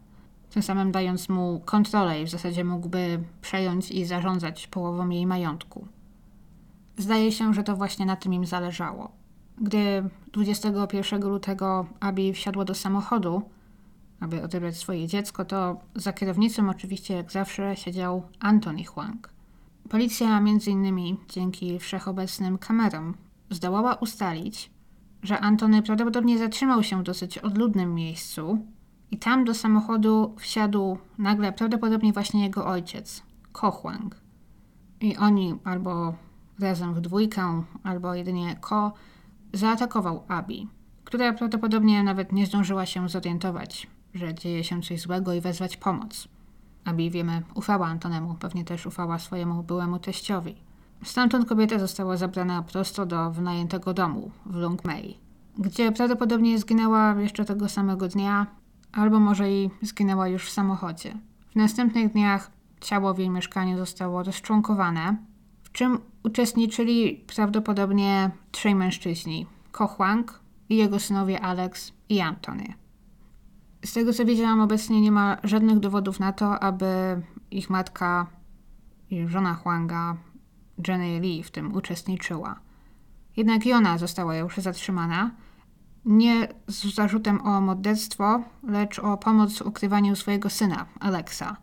Tym 0.49 0.63
samym 0.63 0.91
dając 0.91 1.30
mu 1.30 1.61
kontrolę 1.65 2.21
i 2.21 2.26
w 2.26 2.30
zasadzie 2.30 2.63
mógłby 2.63 3.24
przejąć 3.41 3.91
i 3.91 4.05
zarządzać 4.05 4.67
połową 4.67 5.09
jej 5.09 5.28
majątku. 5.28 5.88
Zdaje 6.97 7.31
się, 7.31 7.53
że 7.53 7.63
to 7.63 7.75
właśnie 7.75 8.05
na 8.05 8.15
tym 8.15 8.33
im 8.33 8.45
zależało. 8.45 9.11
Gdy 9.61 10.09
21 10.33 11.21
lutego 11.21 11.85
Abi 11.99 12.33
wsiadła 12.33 12.65
do 12.65 12.75
samochodu, 12.75 13.41
aby 14.19 14.43
odebrać 14.43 14.77
swoje 14.77 15.07
dziecko, 15.07 15.45
to 15.45 15.79
za 15.95 16.13
kierownicą 16.13 16.69
oczywiście 16.69 17.13
jak 17.13 17.31
zawsze 17.31 17.75
siedział 17.75 18.23
Anthony 18.39 18.85
Huang. 18.85 19.29
Policja 19.89 20.39
między 20.39 20.71
innymi 20.71 21.17
dzięki 21.29 21.79
wszechobecnym 21.79 22.57
kamerom 22.57 23.15
zdołała 23.49 23.95
ustalić, 23.95 24.71
że 25.23 25.39
Antony 25.39 25.81
prawdopodobnie 25.81 26.37
zatrzymał 26.37 26.83
się 26.83 26.99
w 26.99 27.03
dosyć 27.03 27.37
odludnym 27.37 27.95
miejscu 27.95 28.65
i 29.11 29.17
tam 29.17 29.45
do 29.45 29.53
samochodu 29.53 30.35
wsiadł 30.39 30.97
nagle 31.17 31.51
prawdopodobnie 31.51 32.13
właśnie 32.13 32.43
jego 32.43 32.65
ojciec, 32.65 33.23
Ko 33.51 33.71
Huang. 33.71 34.15
I 35.01 35.17
oni 35.17 35.55
albo 35.63 36.15
razem 36.60 36.93
w 36.93 37.01
dwójkę, 37.01 37.64
albo 37.84 38.14
jedynie 38.14 38.56
Ko 38.56 38.93
zaatakował 39.54 40.24
Abi, 40.28 40.68
która 41.04 41.34
prawdopodobnie 41.34 42.04
nawet 42.04 42.32
nie 42.32 42.45
zdążyła 42.45 42.86
się 42.86 43.10
zorientować, 43.10 43.88
że 44.14 44.34
dzieje 44.34 44.64
się 44.64 44.82
coś 44.82 45.01
złego 45.01 45.34
i 45.34 45.41
wezwać 45.41 45.78
pomoc. 45.78 46.28
Abi, 46.86 47.12
wiemy, 47.12 47.41
ufała 47.56 47.88
Antonemu, 47.88 48.36
pewnie 48.36 48.66
też 48.66 48.86
ufała 48.86 49.20
swojemu 49.20 49.64
byłemu 49.64 49.99
teściowi. 49.99 50.56
Stamtąd 51.04 51.49
kobieta 51.49 51.80
została 51.80 52.18
zabrana 52.18 52.64
prosto 52.64 53.06
do 53.06 53.32
wynajętego 53.32 53.93
domu 53.93 54.32
w 54.45 54.56
Lung 54.56 54.86
Mei, 54.86 55.18
gdzie 55.58 55.91
prawdopodobnie 55.91 56.60
zginęła 56.60 57.16
jeszcze 57.20 57.45
tego 57.45 57.70
samego 57.70 58.08
dnia, 58.08 58.47
albo 58.91 59.20
może 59.20 59.51
i 59.51 59.70
zginęła 59.82 60.28
już 60.28 60.45
w 60.45 60.51
samochodzie. 60.51 61.18
W 61.51 61.56
następnych 61.56 62.12
dniach 62.12 62.51
ciało 62.82 63.14
w 63.14 63.20
jej 63.20 63.30
mieszkaniu 63.30 63.78
zostało 63.78 64.24
rozczłonkowane, 64.24 65.18
w 65.64 65.72
czym 65.72 65.99
uczestniczyli 66.24 67.26
prawdopodobnie 67.36 68.32
trzej 68.51 68.76
mężczyźni: 68.76 69.47
Ko 69.71 69.88
Huang 69.88 70.39
i 70.69 70.78
jego 70.78 70.99
synowie 70.99 71.41
Alex 71.41 71.93
i 72.09 72.21
Antony. 72.21 72.74
Z 73.86 73.93
tego 73.93 74.13
co 74.13 74.26
wiedziałam, 74.26 74.61
obecnie 74.61 75.01
nie 75.01 75.11
ma 75.11 75.38
żadnych 75.43 75.80
dowodów 75.80 76.19
na 76.19 76.34
to, 76.34 76.59
aby 76.59 77.21
ich 77.51 77.69
matka 77.69 78.28
i 79.09 79.28
żona 79.28 79.53
Huanga, 79.53 80.17
Jenny 80.88 81.19
Lee, 81.19 81.43
w 81.43 81.51
tym 81.51 81.76
uczestniczyła. 81.76 82.59
Jednak 83.38 83.65
i 83.65 83.74
ona 83.74 83.97
została 83.97 84.36
już 84.36 84.57
zatrzymana, 84.57 85.32
nie 86.05 86.47
z 86.67 86.95
zarzutem 86.95 87.41
o 87.41 87.61
morderstwo, 87.61 88.43
lecz 88.63 88.99
o 88.99 89.17
pomoc 89.17 89.57
w 89.57 89.61
ukrywaniu 89.61 90.15
swojego 90.15 90.49
syna, 90.49 90.86
Alexa. 90.99 91.57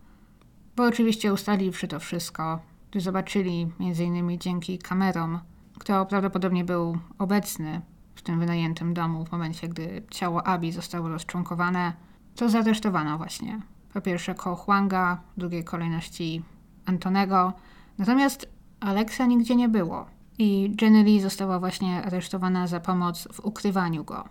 Bo 0.76 0.84
oczywiście 0.84 1.32
ustaliwszy 1.32 1.88
to 1.88 2.00
wszystko, 2.00 2.61
zobaczyli, 2.97 3.68
innymi 3.99 4.38
dzięki 4.38 4.78
kamerom, 4.78 5.41
kto 5.78 6.07
prawdopodobnie 6.07 6.64
był 6.64 6.99
obecny 7.18 7.80
w 8.14 8.22
tym 8.22 8.41
wynajętym 8.41 8.95
domu 8.95 9.24
w 9.24 9.32
momencie, 9.32 9.68
gdy 9.68 10.03
ciało 10.11 10.47
Abi 10.47 10.72
zostało 10.72 11.09
rozczłonkowane, 11.09 11.93
to 12.34 12.49
zaresztowano 12.49 13.18
właśnie. 13.18 13.61
Po 13.93 14.01
pierwsze 14.01 14.34
Ko 14.34 14.57
Huanga, 14.57 15.20
w 15.36 15.41
drugiej 15.41 15.64
kolejności 15.64 16.43
Antonego, 16.86 17.53
natomiast 17.99 18.49
Alexa 18.80 19.26
nigdzie 19.26 19.57
nie 19.57 19.68
było 19.68 20.07
i 20.38 20.76
Jenny 20.82 21.05
Lee 21.05 21.20
została 21.20 21.59
właśnie 21.59 22.03
aresztowana 22.03 22.66
za 22.66 22.80
pomoc 22.80 23.28
w 23.32 23.41
ukrywaniu 23.41 24.05
go. 24.05 24.24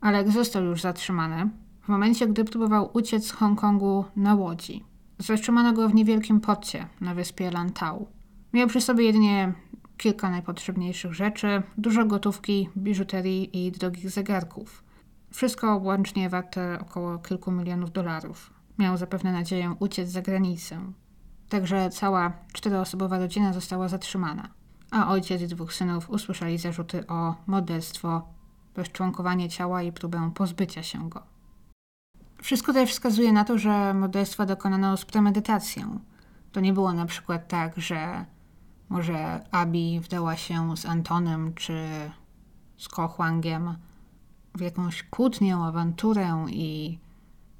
Alex 0.00 0.32
został 0.32 0.64
już 0.64 0.80
zatrzymany 0.80 1.50
w 1.82 1.88
momencie, 1.88 2.26
gdy 2.26 2.44
próbował 2.44 2.90
uciec 2.92 3.26
z 3.26 3.30
Hongkongu 3.30 4.04
na 4.16 4.34
łodzi. 4.34 4.84
Zatrzymano 5.18 5.72
go 5.72 5.88
w 5.88 5.94
niewielkim 5.94 6.40
porcie 6.40 6.86
na 7.00 7.14
wyspie 7.14 7.50
Lantau. 7.50 8.06
Miał 8.52 8.68
przy 8.68 8.80
sobie 8.80 9.04
jedynie 9.04 9.52
kilka 9.96 10.30
najpotrzebniejszych 10.30 11.14
rzeczy, 11.14 11.62
dużo 11.78 12.04
gotówki, 12.04 12.68
biżuterii 12.76 13.66
i 13.66 13.72
drogich 13.72 14.10
zegarków. 14.10 14.84
Wszystko 15.30 15.76
łącznie 15.76 16.28
warte 16.28 16.78
około 16.80 17.18
kilku 17.18 17.52
milionów 17.52 17.92
dolarów. 17.92 18.50
Miał 18.78 18.96
zapewne 18.96 19.32
nadzieję 19.32 19.74
uciec 19.78 20.08
za 20.08 20.22
granicę. 20.22 20.80
Także 21.48 21.90
cała 21.90 22.32
czteroosobowa 22.52 23.18
rodzina 23.18 23.52
została 23.52 23.88
zatrzymana, 23.88 24.48
a 24.90 25.08
ojciec 25.10 25.42
i 25.42 25.46
dwóch 25.46 25.74
synów 25.74 26.10
usłyszeli 26.10 26.58
zarzuty 26.58 27.06
o 27.06 27.34
morderstwo, 27.46 28.22
bezczłonkowanie 28.74 29.48
ciała 29.48 29.82
i 29.82 29.92
próbę 29.92 30.30
pozbycia 30.34 30.82
się 30.82 31.08
go. 31.08 31.35
Wszystko 32.42 32.72
też 32.72 32.90
wskazuje 32.90 33.32
na 33.32 33.44
to, 33.44 33.58
że 33.58 33.94
morderstwa 33.94 34.46
dokonano 34.46 34.96
z 34.96 35.04
premedytacją. 35.04 36.00
To 36.52 36.60
nie 36.60 36.72
było 36.72 36.92
na 36.92 37.06
przykład 37.06 37.48
tak, 37.48 37.76
że 37.76 38.24
może 38.88 39.44
Abi 39.50 40.00
wdała 40.00 40.36
się 40.36 40.76
z 40.76 40.86
Antonem 40.86 41.54
czy 41.54 41.88
z 42.76 42.88
Kochłangiem 42.88 43.76
w 44.54 44.60
jakąś 44.60 45.02
kłótnię, 45.02 45.56
awanturę 45.56 46.46
i 46.48 46.98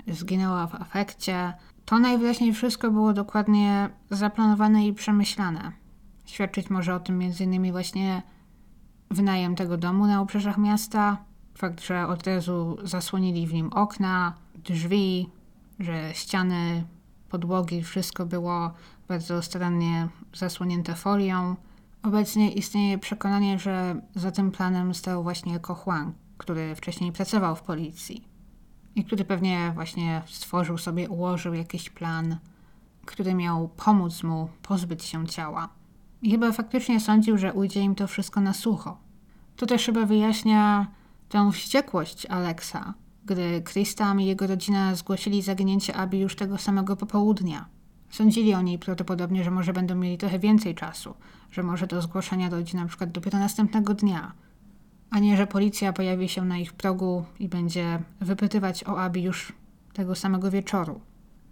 zginęła 0.07 0.67
w 0.67 0.75
afekcie. 0.75 1.53
To 1.85 1.99
najwyraźniej 1.99 2.53
wszystko 2.53 2.91
było 2.91 3.13
dokładnie 3.13 3.91
zaplanowane 4.11 4.87
i 4.87 4.93
przemyślane. 4.93 5.73
Świadczyć 6.25 6.71
może 6.71 6.95
o 6.95 7.01
tym 7.01 7.21
m.in. 7.21 7.73
właśnie 7.73 8.23
wynajem 9.11 9.55
tego 9.55 9.77
domu 9.77 10.07
na 10.07 10.21
obrzeżach 10.21 10.59
miasta, 10.59 11.17
fakt, 11.57 11.81
że 11.85 12.07
od 12.07 12.27
razu 12.27 12.77
zasłonili 12.83 13.47
w 13.47 13.55
nim 13.55 13.73
okna, 13.73 14.35
drzwi, 14.55 15.31
że 15.79 16.15
ściany, 16.15 16.85
podłogi, 17.29 17.83
wszystko 17.83 18.27
było 18.27 18.71
bardzo 19.09 19.43
starannie 19.43 20.09
zasłonięte 20.35 20.95
folią. 20.95 21.57
Obecnie 22.03 22.53
istnieje 22.53 22.99
przekonanie, 22.99 23.59
że 23.59 24.01
za 24.15 24.31
tym 24.31 24.51
planem 24.51 24.95
stał 24.95 25.23
właśnie 25.23 25.61
Ko 25.61 25.75
Huang, 25.75 26.15
który 26.39 26.75
wcześniej 26.75 27.13
pracował 27.13 27.57
w 27.57 27.63
policji 27.63 28.25
i 28.95 29.05
który 29.05 29.25
pewnie 29.25 29.73
właśnie 29.75 30.23
stworzył 30.27 30.79
sobie, 30.79 31.09
ułożył 31.09 31.55
jakiś 31.55 31.91
plan, 31.91 32.37
który 33.07 33.35
miał 33.35 33.69
pomóc 33.69 34.23
mu 34.23 34.49
pozbyć 34.63 35.05
się 35.05 35.27
ciała. 35.27 35.69
I 36.23 36.31
chyba 36.31 36.53
faktycznie 36.53 37.01
sądził, 37.01 37.39
że 37.39 37.53
ujdzie 37.53 37.81
im 37.81 37.95
to 37.95 38.07
wszystko 38.07 38.41
na 38.41 38.53
sucho. 38.53 38.99
To 39.57 39.67
też 39.67 39.87
chyba 39.87 40.07
wyjaśnia 40.07 40.87
tę 41.29 41.53
wściekłość 41.53 42.27
Aleksa, 42.27 42.95
gdy 43.25 43.63
Kristam 43.63 44.21
i 44.21 44.27
jego 44.27 44.47
rodzina 44.47 44.95
zgłosili 44.95 45.43
zaginięcie 45.43 45.97
Abi 45.97 46.19
już 46.19 46.37
tego 46.37 46.59
samego 46.59 46.97
popołudnia. 46.97 47.67
Sądzili 48.11 48.55
oni 48.55 48.79
prawdopodobnie, 48.79 49.45
że 49.45 49.51
może 49.51 49.73
będą 49.73 49.95
mieli 49.95 50.19
trochę 50.19 50.39
więcej 50.39 50.75
czasu, 50.75 51.15
że 51.51 51.63
może 51.63 51.87
do 51.87 52.03
zgłoszenia 52.03 52.49
dojdzie 52.49 52.79
na 52.79 52.87
przykład 52.87 53.11
dopiero 53.11 53.39
następnego 53.39 53.95
dnia, 53.95 54.33
a 55.11 55.19
nie, 55.19 55.37
że 55.37 55.47
policja 55.47 55.93
pojawi 55.93 56.29
się 56.29 56.45
na 56.45 56.59
ich 56.59 56.73
progu 56.73 57.25
i 57.39 57.49
będzie 57.49 58.03
wypytywać 58.21 58.85
o 58.85 59.01
Abi 59.01 59.23
już 59.23 59.53
tego 59.93 60.15
samego 60.15 60.51
wieczoru. 60.51 61.01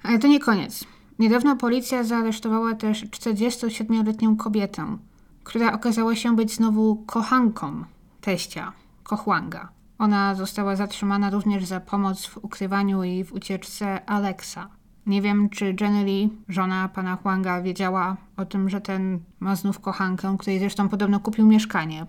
Ale 0.03 0.19
to 0.19 0.29
nie 0.29 0.41
koniec. 0.41 0.85
Niedawno 1.19 1.57
policja 1.57 2.05
zaaresztowała 2.05 2.75
też 2.75 3.05
47-letnią 3.05 4.37
kobietę, 4.37 4.99
która 5.45 5.73
okazała 5.73 6.17
się 6.17 6.37
być 6.37 6.55
znowu 6.55 6.97
kochanką 6.97 7.85
teścia, 8.21 8.73
Kochłanga. 9.05 9.69
Ona 9.99 10.35
została 10.35 10.77
zatrzymana 10.77 11.31
również 11.31 11.65
za 11.65 11.81
pomoc 11.81 12.27
w 12.27 12.37
ukrywaniu 12.37 13.05
i 13.05 13.25
w 13.25 13.33
ucieczce 13.33 14.05
Alexa. 14.05 14.69
Nie 15.07 15.23
wiem, 15.23 15.49
czy 15.49 15.77
Jenny 15.81 16.05
Lee, 16.05 16.31
żona 16.49 16.89
pana 16.89 17.17
Huanga, 17.17 17.63
wiedziała 17.63 18.17
o 18.37 18.45
tym, 18.45 18.71
że 18.71 18.81
ten 18.81 19.21
ma 19.41 19.57
znów 19.57 19.81
kochankę, 19.81 20.37
której 20.39 20.59
zresztą 20.59 20.89
podobno 20.89 21.21
kupił 21.21 21.47
mieszkanie. 21.47 22.07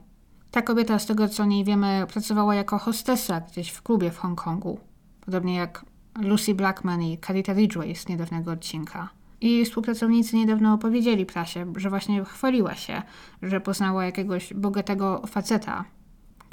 Ta 0.52 0.62
kobieta, 0.62 1.00
z 1.00 1.06
tego 1.06 1.28
co 1.28 1.46
nie 1.46 1.66
wiemy, 1.66 2.06
pracowała 2.14 2.56
jako 2.56 2.78
hostessa 2.78 3.41
gdzieś 3.41 3.70
w 3.70 3.82
klubie 3.82 4.12
w 4.12 4.18
Hongkongu. 4.18 4.80
Podobnie 5.22 5.56
jak 5.56 5.86
Lucy 6.22 6.56
Blackman 6.56 7.02
i 7.02 7.18
Carita 7.18 7.54
Ridgway 7.54 7.96
z 7.96 8.08
niedawnego 8.08 8.52
odcinka. 8.52 9.10
I 9.41 9.66
współpracownicy 9.66 10.36
niedawno 10.36 10.74
opowiedzieli 10.74 11.26
prasie, 11.26 11.74
że 11.76 11.89
właśnie 11.89 12.26
chwaliła 12.26 12.76
się, 12.76 13.02
że 13.41 13.62
poznała 13.62 14.06
jakiegoś 14.06 14.54
bogatego 14.54 15.22
faceta, 15.28 15.86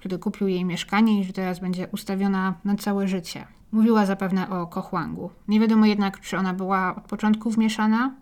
który 0.03 0.19
kupił 0.19 0.49
jej 0.49 0.65
mieszkanie 0.65 1.21
i 1.21 1.25
że 1.25 1.33
teraz 1.33 1.61
będzie 1.61 1.89
ustawiona 1.89 2.55
na 2.65 2.77
całe 2.77 3.09
życie. 3.09 3.47
Mówiła 3.73 4.07
zapewne 4.07 4.51
o 4.51 4.67
Kochłangu. 4.67 5.31
Nie 5.49 5.61
wiadomo 5.61 5.87
jednak, 5.87 6.21
czy 6.21 6.39
ona 6.39 6.55
była 6.55 6.95
od 6.97 7.05
początku 7.05 7.51
wmieszana 7.51 8.15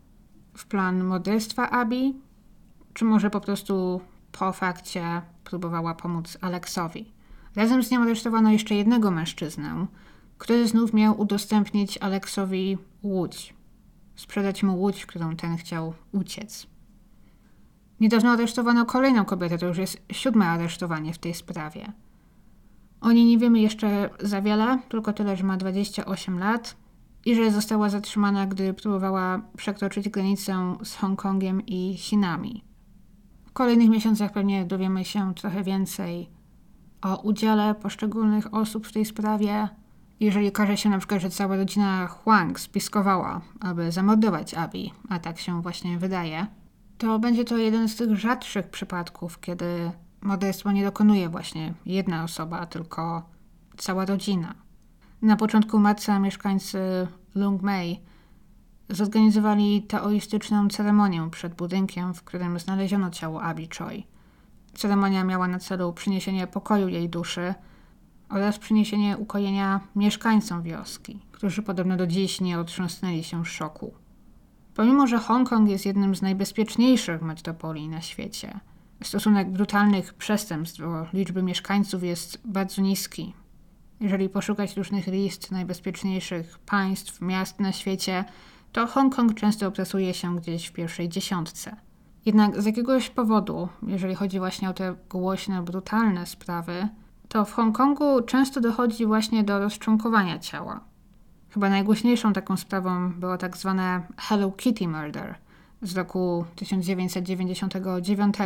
w 0.55 0.67
plan 0.67 1.05
morderstwa 1.05 1.71
Abi, 1.71 2.15
czy 2.95 3.05
może 3.05 3.31
po 3.31 3.41
prostu 3.41 4.01
po 4.33 4.53
fakcie 4.53 5.23
próbowała 5.45 5.95
pomóc 5.95 6.39
Aleksowi. 6.41 7.13
Razem 7.57 7.83
z 7.83 7.91
nią 7.91 8.03
aresztowano 8.03 8.51
jeszcze 8.51 8.75
jednego 8.75 9.11
mężczyznę, 9.11 9.87
który 10.39 10.69
znów 10.69 10.95
miał 10.95 11.21
udostępnić 11.21 11.99
Aleksowi 11.99 12.79
łódź. 13.03 13.55
Sprzedać 14.17 14.63
mu 14.63 14.81
łódź, 14.81 15.07
którą 15.07 15.37
ten 15.37 15.57
chciał 15.57 15.95
uciec. 16.13 16.67
Niedawno 18.01 18.31
aresztowano 18.31 18.87
kolejną 18.87 19.25
kobietę, 19.25 19.59
to 19.59 19.67
już 19.67 19.79
jest 19.79 20.03
siódme 20.13 20.47
aresztowanie 20.47 21.13
w 21.13 21.19
tej 21.19 21.35
sprawie. 21.35 21.93
O 23.01 23.13
niej 23.13 23.25
nie 23.25 23.39
wiemy 23.39 23.61
jeszcze 23.61 24.11
za 24.21 24.43
wiele, 24.43 24.79
tylko 24.89 25.13
tyle, 25.13 25.37
że 25.37 25.45
ma 25.45 25.57
28 25.57 26.39
lat 26.39 26.77
i 27.27 27.35
że 27.35 27.51
została 27.51 27.89
zatrzymana, 27.89 28.47
gdy 28.47 28.75
próbowała 28.75 29.41
przekroczyć 29.57 30.09
granicę 30.09 30.77
z 30.85 30.97
Hongkongiem 30.97 31.67
i 31.67 31.97
Chinami. 31.97 32.65
W 33.47 33.53
kolejnych 33.53 33.89
miesiącach 33.89 34.33
pewnie 34.33 34.65
dowiemy 34.65 35.05
się 35.05 35.35
trochę 35.35 35.63
więcej 35.63 36.29
o 37.03 37.17
udziale 37.17 37.75
poszczególnych 37.75 38.55
osób 38.55 38.87
w 38.87 38.93
tej 38.93 39.05
sprawie. 39.05 39.69
Jeżeli 40.21 40.49
okaże 40.49 40.77
się 40.77 40.89
na 40.91 40.99
przykład, 40.99 41.21
że 41.21 41.31
cała 41.31 41.57
rodzina 41.57 42.07
Huang 42.07 42.61
spiskowała, 42.61 43.41
aby 43.61 43.93
zamordować 43.93 44.55
Abi, 44.55 44.93
a 45.09 45.19
tak 45.19 45.39
się 45.39 45.63
właśnie 45.63 45.99
wydaje, 45.99 46.47
to 47.01 47.19
będzie 47.19 47.45
to 47.45 47.57
jeden 47.57 47.89
z 47.89 47.97
tych 47.97 48.17
rzadszych 48.17 48.69
przypadków, 48.69 49.41
kiedy 49.41 49.91
morderstwo 50.21 50.73
nie 50.73 50.85
dokonuje 50.85 51.29
właśnie 51.29 51.75
jedna 51.87 52.25
osoba, 52.25 52.67
tylko 52.67 53.23
cała 53.77 54.05
rodzina. 54.05 54.55
Na 55.23 55.37
początku 55.37 55.79
marca 55.79 56.19
mieszkańcy 56.19 57.07
Lung 57.35 57.63
Mei 57.63 58.01
zorganizowali 58.89 59.83
teoistyczną 59.83 60.69
ceremonię 60.69 61.29
przed 61.31 61.55
budynkiem, 61.55 62.15
w 62.15 62.23
którym 62.23 62.59
znaleziono 62.59 63.11
ciało 63.11 63.43
Abi 63.43 63.69
Choi. 63.79 64.07
Ceremonia 64.75 65.25
miała 65.25 65.49
na 65.49 65.59
celu 65.59 65.93
przyniesienie 65.93 66.47
pokoju 66.47 66.89
jej 66.89 67.09
duszy 67.09 67.55
oraz 68.29 68.59
przyniesienie 68.59 69.19
ukojenia 69.19 69.81
mieszkańcom 69.97 70.63
wioski, 70.63 71.21
którzy 71.33 71.63
podobno 71.63 71.97
do 71.97 72.07
dziś 72.07 72.41
nie 72.41 72.59
otrząsnęli 72.59 73.25
się 73.25 73.45
szoku. 73.45 73.95
Pomimo, 74.75 75.07
że 75.07 75.19
Hongkong 75.19 75.71
jest 75.71 75.87
jednym 75.87 76.15
z 76.15 76.23
najbezpieczniejszych 76.23 77.23
metropolii 77.23 77.89
na 77.89 78.01
świecie, 78.01 78.61
stosunek 79.03 79.51
brutalnych 79.51 80.15
przestępstw 80.15 80.79
do 80.79 81.07
liczby 81.13 81.43
mieszkańców 81.43 82.03
jest 82.03 82.41
bardzo 82.45 82.83
niski. 82.83 83.35
Jeżeli 84.01 84.29
poszukać 84.29 84.77
różnych 84.77 85.07
list 85.07 85.51
najbezpieczniejszych 85.51 86.59
państw, 86.59 87.21
miast 87.21 87.61
na 87.61 87.73
świecie, 87.73 88.25
to 88.73 88.87
Hongkong 88.87 89.35
często 89.35 89.67
opracuje 89.67 90.15
się 90.15 90.37
gdzieś 90.37 90.67
w 90.67 90.73
pierwszej 90.73 91.09
dziesiątce. 91.09 91.77
Jednak 92.27 92.63
z 92.63 92.67
jakiegoś 92.67 93.11
powodu, 93.11 93.69
jeżeli 93.87 94.15
chodzi 94.15 94.39
właśnie 94.39 94.71
o 94.71 94.73
te 94.73 94.95
głośne, 95.11 95.63
brutalne 95.63 96.27
sprawy, 96.27 96.89
to 97.29 97.45
w 97.45 97.53
Hongkongu 97.53 98.23
często 98.23 98.61
dochodzi 98.61 99.07
właśnie 99.07 99.45
do 99.45 99.59
rozczłonkowania 99.59 100.39
ciała. 100.39 100.90
Chyba 101.51 101.71
najgłośniejszą 101.71 102.33
taką 102.33 102.57
sprawą 102.57 103.13
było 103.13 103.39
tak 103.39 103.57
zwane 103.57 104.03
Hello 104.17 104.53
Kitty 104.53 104.89
Murder 104.89 105.35
z 105.83 105.97
roku 105.97 106.45
1999, 106.57 108.37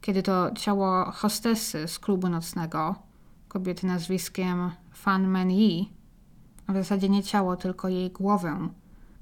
kiedy 0.00 0.22
to 0.22 0.50
ciało 0.54 1.04
hostessy 1.12 1.88
z 1.88 1.98
klubu 1.98 2.28
nocnego, 2.28 2.94
kobiety 3.48 3.86
nazwiskiem 3.86 4.70
Fan 4.92 5.28
Men 5.28 5.50
Yi, 5.50 5.92
a 6.66 6.72
w 6.72 6.76
zasadzie 6.76 7.08
nie 7.08 7.22
ciało, 7.22 7.56
tylko 7.56 7.88
jej 7.88 8.10
głowę, 8.10 8.68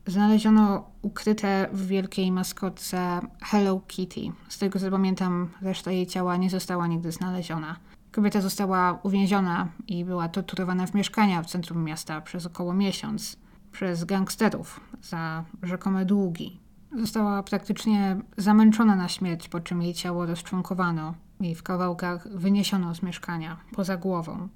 znaleziono 0.07 0.91
ukryte 1.03 1.69
w 1.73 1.87
wielkiej 1.87 2.33
maskotce 2.33 3.21
Hello 3.41 3.81
Kitty. 3.87 4.21
Z 4.49 4.59
tego 4.59 4.79
co 4.79 4.91
pamiętam, 4.91 5.49
reszta 5.63 5.91
jej 5.91 6.07
ciała 6.07 6.37
nie 6.37 6.51
została 6.51 6.87
nigdy 6.87 7.13
znaleziona. 7.13 7.77
Kobieta 8.19 8.41
została 8.41 8.99
uwięziona 9.03 9.69
i 9.87 10.05
była 10.05 10.29
torturowana 10.29 10.87
w 10.87 10.95
mieszkaniach 10.95 11.45
w 11.45 11.49
centrum 11.49 11.85
miasta 11.85 12.21
przez 12.21 12.47
około 12.47 12.75
miesiąc 12.75 13.37
przez 13.73 14.05
gangsterów 14.05 14.81
za 15.03 15.45
rzekome 15.63 16.05
długi. 16.05 16.61
Została 16.97 17.43
praktycznie 17.43 18.17
zamęczona 18.37 18.97
na 18.97 19.09
śmierć, 19.09 19.49
po 19.49 19.61
czym 19.61 19.83
jej 19.83 19.95
ciało 19.95 20.27
rozczłonkowano 20.27 21.15
i 21.41 21.55
w 21.55 21.63
kawałkach 21.63 22.29
wyniesiono 22.29 22.95
z 22.95 23.03
mieszkania 23.03 23.57
poza 23.73 23.97
głową. 23.97 24.49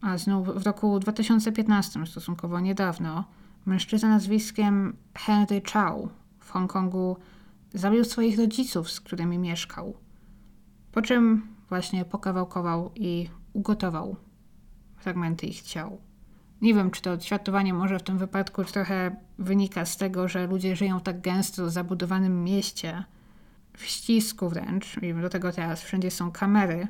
A 0.00 0.18
znów 0.18 0.62
w 0.62 0.66
roku 0.66 0.98
2015, 0.98 2.06
stosunkowo 2.06 2.60
niedawno, 2.60 3.24
mężczyzna 3.66 4.08
nazwiskiem 4.08 4.96
Henry 5.14 5.62
Chow 5.72 6.08
w 6.38 6.50
Hongkongu 6.50 7.16
zabił 7.74 8.04
swoich 8.04 8.38
rodziców, 8.38 8.90
z 8.90 9.00
którymi 9.00 9.38
mieszkał. 9.38 9.94
Po 10.92 11.02
czym 11.02 11.42
właśnie 11.70 12.04
pokawałkował 12.04 12.90
i 12.94 13.28
ugotował 13.52 14.16
fragmenty 14.96 15.46
ich 15.46 15.62
ciał. 15.62 15.98
Nie 16.62 16.74
wiem, 16.74 16.90
czy 16.90 17.02
to 17.02 17.12
odświadczenie 17.12 17.74
może 17.74 17.98
w 17.98 18.02
tym 18.02 18.18
wypadku 18.18 18.64
trochę 18.64 19.16
wynika 19.38 19.84
z 19.84 19.96
tego, 19.96 20.28
że 20.28 20.46
ludzie 20.46 20.76
żyją 20.76 21.00
tak 21.00 21.20
gęsto 21.20 21.66
w 21.66 21.70
zabudowanym 21.70 22.44
mieście, 22.44 23.04
w 23.76 23.84
ścisku 23.84 24.48
wręcz, 24.48 24.96
i 25.02 25.14
do 25.14 25.28
tego 25.28 25.52
teraz 25.52 25.82
wszędzie 25.82 26.10
są 26.10 26.32
kamery, 26.32 26.88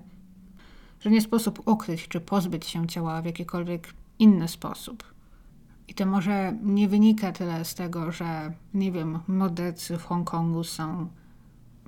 że 1.01 1.11
nie 1.11 1.21
sposób 1.21 1.69
ukryć 1.69 2.09
czy 2.09 2.21
pozbyć 2.21 2.67
się 2.67 2.87
ciała 2.87 3.23
w 3.23 3.25
jakikolwiek 3.25 3.95
inny 4.19 4.49
sposób. 4.49 5.15
I 5.89 5.95
to 5.95 6.07
może 6.07 6.53
nie 6.63 6.89
wynika 6.89 7.33
tyle 7.33 7.65
z 7.65 7.75
tego, 7.75 8.13
że, 8.13 8.53
nie 8.75 8.93
wiem, 8.93 9.19
mordercy 9.29 9.99
w 9.99 10.05
Hongkongu 10.05 10.65
są 10.65 11.09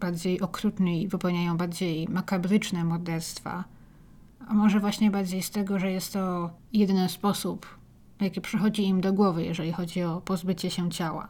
bardziej 0.02 0.40
okrutni 0.40 1.02
i 1.02 1.08
bardziej 1.56 2.08
makabryczne 2.08 2.84
morderstwa, 2.84 3.64
a 4.48 4.54
może 4.54 4.80
właśnie 4.80 5.10
bardziej 5.10 5.42
z 5.42 5.50
tego, 5.50 5.78
że 5.78 5.90
jest 5.90 6.12
to 6.12 6.50
jedyny 6.72 7.08
sposób, 7.08 7.66
jaki 8.20 8.40
przychodzi 8.40 8.86
im 8.86 9.00
do 9.00 9.12
głowy, 9.12 9.44
jeżeli 9.44 9.72
chodzi 9.72 10.02
o 10.02 10.20
pozbycie 10.20 10.70
się 10.70 10.90
ciała. 10.90 11.28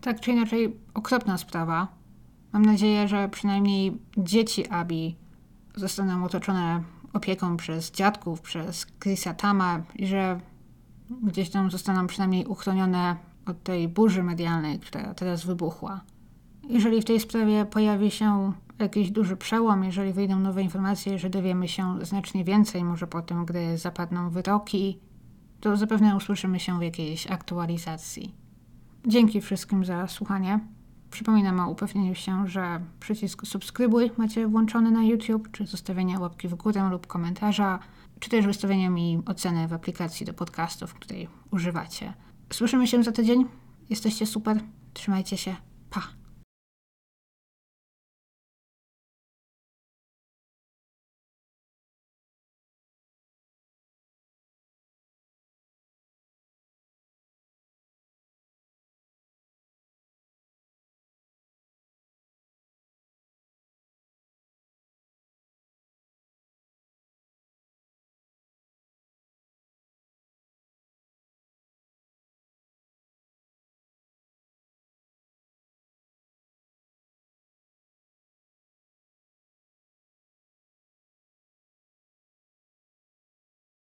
Tak 0.00 0.20
czy 0.20 0.30
inaczej, 0.30 0.76
okropna 0.94 1.38
sprawa. 1.38 1.88
Mam 2.52 2.64
nadzieję, 2.64 3.08
że 3.08 3.28
przynajmniej 3.28 3.98
dzieci 4.16 4.68
Abi 4.68 5.16
zostaną 5.74 6.24
otoczone 6.24 6.82
opieką 7.12 7.56
przez 7.56 7.90
dziadków, 7.90 8.40
przez 8.40 8.86
Chrisa 9.02 9.34
Tama 9.34 9.82
i 9.94 10.06
że 10.06 10.40
gdzieś 11.22 11.50
tam 11.50 11.70
zostaną 11.70 12.06
przynajmniej 12.06 12.46
uchronione 12.46 13.16
od 13.46 13.62
tej 13.62 13.88
burzy 13.88 14.22
medialnej, 14.22 14.78
która 14.78 15.14
teraz 15.14 15.44
wybuchła. 15.44 16.00
Jeżeli 16.68 17.02
w 17.02 17.04
tej 17.04 17.20
sprawie 17.20 17.64
pojawi 17.64 18.10
się 18.10 18.52
jakiś 18.78 19.10
duży 19.10 19.36
przełom, 19.36 19.84
jeżeli 19.84 20.12
wyjdą 20.12 20.38
nowe 20.38 20.62
informacje, 20.62 21.18
że 21.18 21.30
dowiemy 21.30 21.68
się 21.68 21.98
znacznie 22.02 22.44
więcej, 22.44 22.84
może 22.84 23.06
po 23.06 23.22
tym, 23.22 23.44
gdy 23.44 23.78
zapadną 23.78 24.30
wyroki, 24.30 25.00
to 25.60 25.76
zapewne 25.76 26.16
usłyszymy 26.16 26.60
się 26.60 26.78
w 26.78 26.82
jakiejś 26.82 27.26
aktualizacji. 27.26 28.34
Dzięki 29.06 29.40
wszystkim 29.40 29.84
za 29.84 30.08
słuchanie. 30.08 30.60
Przypominam 31.10 31.60
o 31.60 31.70
upewnieniu 31.70 32.14
się, 32.14 32.48
że 32.48 32.80
przycisk 33.00 33.46
subskrybuj 33.46 34.10
macie 34.16 34.48
włączony 34.48 34.90
na 34.90 35.04
YouTube, 35.04 35.50
czy 35.52 35.66
zostawienia 35.66 36.20
łapki 36.20 36.48
w 36.48 36.54
górę 36.54 36.88
lub 36.90 37.06
komentarza, 37.06 37.78
czy 38.20 38.30
też 38.30 38.46
wystawienia 38.46 38.90
mi 38.90 39.22
oceny 39.26 39.68
w 39.68 39.72
aplikacji 39.72 40.26
do 40.26 40.34
podcastów, 40.34 40.94
której 40.94 41.28
używacie. 41.50 42.14
Słyszymy 42.52 42.86
się 42.86 43.02
za 43.02 43.12
tydzień. 43.12 43.44
Jesteście 43.90 44.26
super. 44.26 44.60
Trzymajcie 44.94 45.36
się. 45.36 45.56